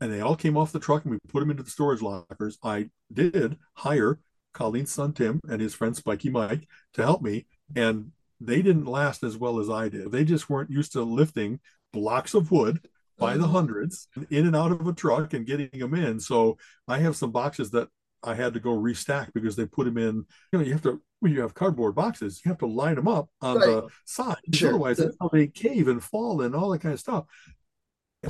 and 0.01 0.11
they 0.11 0.21
all 0.21 0.35
came 0.35 0.57
off 0.57 0.71
the 0.71 0.79
truck, 0.79 1.03
and 1.03 1.11
we 1.11 1.19
put 1.29 1.39
them 1.39 1.51
into 1.51 1.63
the 1.63 1.69
storage 1.69 2.01
lockers. 2.01 2.57
I 2.63 2.89
did 3.11 3.57
hire 3.73 4.19
Colleen's 4.53 4.91
son 4.91 5.13
Tim 5.13 5.39
and 5.47 5.61
his 5.61 5.73
friend 5.73 5.95
Spiky 5.95 6.29
Mike 6.29 6.67
to 6.93 7.03
help 7.03 7.21
me, 7.21 7.45
and 7.75 8.11
they 8.39 8.61
didn't 8.61 8.85
last 8.85 9.23
as 9.23 9.37
well 9.37 9.59
as 9.59 9.69
I 9.69 9.89
did. 9.89 10.11
They 10.11 10.25
just 10.25 10.49
weren't 10.49 10.71
used 10.71 10.93
to 10.93 11.03
lifting 11.03 11.59
blocks 11.91 12.33
of 12.33 12.51
wood 12.51 12.87
by 13.17 13.37
the 13.37 13.43
uh-huh. 13.43 13.53
hundreds 13.53 14.07
in 14.29 14.47
and 14.47 14.55
out 14.55 14.71
of 14.71 14.87
a 14.87 14.93
truck 14.93 15.33
and 15.33 15.45
getting 15.45 15.69
them 15.71 15.93
in. 15.93 16.19
So 16.19 16.57
I 16.87 16.97
have 16.99 17.15
some 17.15 17.31
boxes 17.31 17.71
that 17.71 17.87
I 18.23 18.33
had 18.35 18.53
to 18.53 18.59
go 18.59 18.71
restack 18.71 19.33
because 19.33 19.55
they 19.55 19.65
put 19.65 19.85
them 19.85 19.97
in. 19.97 20.25
You 20.51 20.59
know, 20.59 20.61
you 20.61 20.71
have 20.73 20.81
to 20.83 21.01
when 21.19 21.31
you 21.31 21.41
have 21.41 21.53
cardboard 21.53 21.95
boxes, 21.95 22.41
you 22.43 22.49
have 22.49 22.59
to 22.59 22.65
line 22.65 22.95
them 22.95 23.07
up 23.07 23.29
on 23.41 23.57
Right. 23.57 23.67
the 23.67 23.87
side. 24.05 24.37
Sure. 24.53 24.69
Otherwise, 24.69 24.97
that's 24.97 25.17
how 25.21 25.29
they 25.29 25.47
cave 25.47 25.87
and 25.87 26.03
fall 26.03 26.41
and 26.41 26.55
all 26.55 26.69
that 26.71 26.81
kind 26.81 26.93
of 26.93 26.99
stuff. 26.99 27.25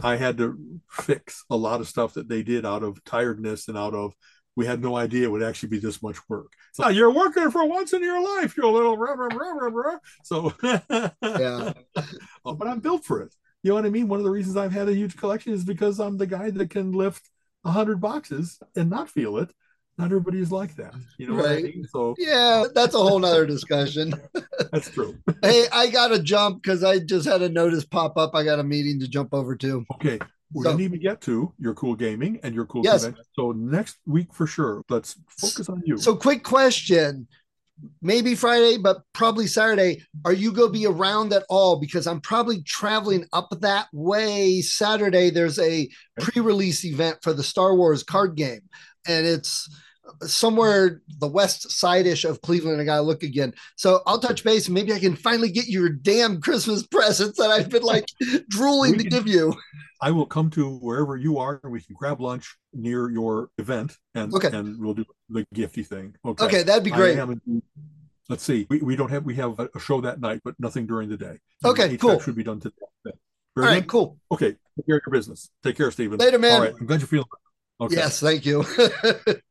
I 0.02 0.16
had 0.16 0.38
to 0.38 0.58
fix 0.90 1.44
a 1.50 1.56
lot 1.56 1.80
of 1.80 1.88
stuff 1.88 2.16
that 2.16 2.28
they 2.28 2.42
did 2.44 2.66
out 2.66 2.84
of 2.84 3.04
tiredness 3.04 3.68
and 3.68 3.78
out 3.78 3.94
of 3.94 4.14
we 4.56 4.66
had 4.66 4.82
no 4.82 4.96
idea 4.96 5.24
it 5.26 5.32
would 5.32 5.44
actually 5.44 5.70
be 5.70 5.80
this 5.80 6.02
much 6.04 6.18
work. 6.30 6.52
So 6.74 6.88
you're 6.90 7.12
working 7.12 7.50
for 7.50 7.66
once 7.68 7.94
in 7.94 8.04
your 8.04 8.22
life, 8.22 8.56
you 8.56 8.70
little 8.70 8.98
rah, 8.98 9.14
rah, 9.14 9.28
rah, 9.28 9.70
rah, 9.72 9.98
So 10.24 10.54
yeah, 10.62 11.74
oh, 12.46 12.54
but 12.54 12.68
I'm 12.68 12.80
built 12.80 13.04
for 13.04 13.22
it. 13.22 13.34
You 13.64 13.70
know 13.70 13.76
what 13.76 13.86
I 13.86 13.90
mean? 13.90 14.08
One 14.08 14.20
of 14.20 14.26
the 14.26 14.32
reasons 14.32 14.58
I've 14.58 14.74
had 14.74 14.90
a 14.90 14.94
huge 14.96 15.16
collection 15.18 15.54
is 15.54 15.64
because 15.64 16.00
I'm 16.00 16.18
the 16.18 16.28
guy 16.28 16.50
that 16.52 16.70
can 16.70 16.92
lift 16.92 17.28
a 17.64 17.72
hundred 17.72 18.02
boxes 18.02 18.60
and 18.76 18.90
not 18.90 19.10
feel 19.10 19.38
it. 19.38 19.52
Not 19.98 20.06
everybody's 20.06 20.52
like 20.52 20.76
that. 20.78 20.96
You 21.18 21.28
know 21.28 21.36
right. 21.36 21.60
I 21.60 21.62
mean? 21.62 21.88
So 21.92 22.16
yeah, 22.18 22.66
that's 22.74 22.96
a 22.96 22.98
whole 22.98 23.20
nother 23.20 23.46
discussion. 23.46 24.14
that's 24.72 24.90
true. 24.90 25.16
hey, 25.44 25.66
I 25.72 25.90
gotta 25.90 26.20
jump 26.20 26.64
because 26.64 26.84
I 26.84 27.00
just 27.00 27.28
had 27.28 27.42
a 27.42 27.50
notice 27.50 27.86
pop 27.86 28.18
up. 28.18 28.32
I 28.34 28.44
got 28.44 28.60
a 28.60 28.64
meeting 28.64 29.00
to 29.02 29.08
jump 29.08 29.34
over 29.34 29.56
to. 29.58 29.86
Okay. 29.96 30.20
We 30.54 30.64
so, 30.64 30.70
didn't 30.70 30.86
even 30.86 31.00
get 31.00 31.22
to 31.22 31.52
your 31.58 31.74
cool 31.74 31.96
gaming 31.96 32.40
and 32.44 32.54
your 32.54 32.66
cool 32.66 32.84
yes. 32.84 33.04
Convention. 33.04 33.26
So 33.34 33.52
next 33.54 33.98
week 34.06 34.34
for 34.34 34.46
sure, 34.46 34.84
let's 34.90 35.16
focus 35.28 35.70
on 35.70 35.82
you. 35.86 35.98
So 35.98 36.16
quick 36.16 36.44
question 36.44 37.28
maybe 38.02 38.36
Friday, 38.36 38.78
but 38.78 39.02
probably 39.14 39.48
Saturday. 39.48 40.04
Are 40.26 40.34
you 40.34 40.52
going 40.52 40.70
to 40.70 40.80
be 40.80 40.86
around 40.86 41.34
at 41.34 41.44
all? 41.50 41.80
Because 41.80 42.08
I'm 42.08 42.22
probably 42.22 42.62
traveling 42.64 43.26
up 43.34 43.50
that 43.62 43.88
way. 43.94 44.62
Saturday, 44.62 45.30
there's 45.30 45.60
a 45.60 45.90
pre 46.20 46.42
release 46.42 46.86
event 46.86 47.20
for 47.22 47.34
the 47.34 47.44
Star 47.44 47.76
Wars 47.76 48.04
card 48.04 48.36
game, 48.36 48.62
and 49.08 49.26
it's 49.26 49.70
somewhere 50.22 51.02
the 51.20 51.28
west 51.28 51.72
side 51.72 52.06
ish 52.06 52.26
of 52.26 52.42
Cleveland. 52.42 52.82
I 52.82 52.84
got 52.84 52.98
to 52.98 53.02
look 53.02 53.24
again. 53.24 53.54
So 53.76 54.02
I'll 54.06 54.20
touch 54.20 54.44
base 54.44 54.68
and 54.68 54.74
maybe 54.74 54.94
I 54.94 55.00
can 55.00 55.16
finally 55.16 55.50
get 55.50 55.68
your 55.68 55.90
damn 55.90 56.42
Christmas 56.42 56.86
presents 56.92 57.38
that 57.40 57.50
I've 57.50 57.70
been 57.70 57.84
like 57.84 58.06
drooling 58.50 58.98
to 58.98 59.04
give 59.04 59.28
you. 59.28 59.54
I 60.02 60.12
will 60.12 60.26
come 60.26 60.50
to 60.52 60.78
wherever 60.78 61.16
you 61.16 61.38
are 61.38 61.60
and 61.64 61.72
we 61.72 61.82
can 61.82 61.96
grab 61.96 62.20
lunch 62.20 62.58
near 62.74 63.10
your 63.10 63.50
event 63.58 63.98
and 64.16 64.34
okay. 64.34 64.50
and 64.52 64.80
we'll 64.80 64.94
do 64.94 65.06
the 65.30 65.46
gifty 65.56 65.86
thing. 65.86 66.16
Okay. 66.26 66.46
Okay, 66.46 66.64
that'd 66.64 66.84
be 66.84 66.92
great. 66.92 67.18
let's 68.30 68.44
see. 68.44 68.68
We, 68.70 68.80
we 68.80 68.96
don't 68.96 69.10
have 69.10 69.24
we 69.24 69.36
have 69.36 69.60
a 69.60 69.80
show 69.80 70.02
that 70.02 70.20
night, 70.20 70.42
but 70.44 70.56
nothing 70.60 70.86
during 70.86 71.10
the 71.10 71.18
day. 71.18 71.40
Okay, 71.64 71.96
cool. 71.98 72.20
Should 72.20 72.36
be 72.36 72.44
done 72.44 72.60
today. 72.60 72.76
Very 73.56 73.68
All 73.68 73.74
right, 73.74 73.88
cool. 73.88 74.18
Okay, 74.32 74.56
take 74.76 74.86
care 74.88 74.98
of 74.98 75.04
your 75.06 75.12
business. 75.12 75.52
Take 75.64 75.78
care, 75.78 75.92
Stephen. 75.92 76.18
Later, 76.18 76.40
man. 76.40 76.54
All 76.54 76.62
right, 76.62 76.74
I'm 76.80 76.88
glad 76.88 77.00
you're 77.00 77.08
feeling. 77.08 77.28
Okay. 77.80 77.96
Yes, 77.96 78.20
thank 78.20 78.46
you. 78.46 78.66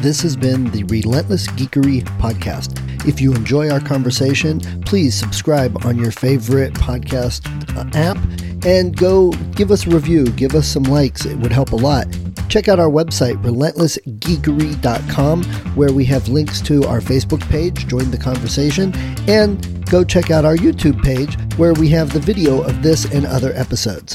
This 0.00 0.22
has 0.22 0.36
been 0.36 0.70
the 0.70 0.84
Relentless 0.84 1.48
Geekery 1.48 2.04
Podcast. 2.20 2.78
If 3.04 3.20
you 3.20 3.34
enjoy 3.34 3.68
our 3.68 3.80
conversation, 3.80 4.60
please 4.82 5.12
subscribe 5.12 5.84
on 5.84 5.98
your 5.98 6.12
favorite 6.12 6.72
podcast 6.74 7.44
uh, 7.76 7.84
app 7.98 8.16
and 8.64 8.96
go 8.96 9.32
give 9.56 9.72
us 9.72 9.88
a 9.88 9.90
review, 9.90 10.26
give 10.26 10.54
us 10.54 10.68
some 10.68 10.84
likes. 10.84 11.26
It 11.26 11.36
would 11.38 11.50
help 11.50 11.72
a 11.72 11.76
lot. 11.76 12.06
Check 12.48 12.68
out 12.68 12.78
our 12.78 12.88
website, 12.88 13.42
relentlessgeekery.com, 13.42 15.44
where 15.74 15.92
we 15.92 16.04
have 16.04 16.28
links 16.28 16.60
to 16.60 16.84
our 16.84 17.00
Facebook 17.00 17.40
page, 17.48 17.88
join 17.88 18.12
the 18.12 18.18
conversation, 18.18 18.94
and 19.28 19.84
go 19.90 20.04
check 20.04 20.30
out 20.30 20.44
our 20.44 20.56
YouTube 20.56 21.02
page, 21.02 21.36
where 21.58 21.74
we 21.74 21.88
have 21.88 22.12
the 22.12 22.20
video 22.20 22.62
of 22.62 22.84
this 22.84 23.04
and 23.12 23.26
other 23.26 23.52
episodes. 23.54 24.14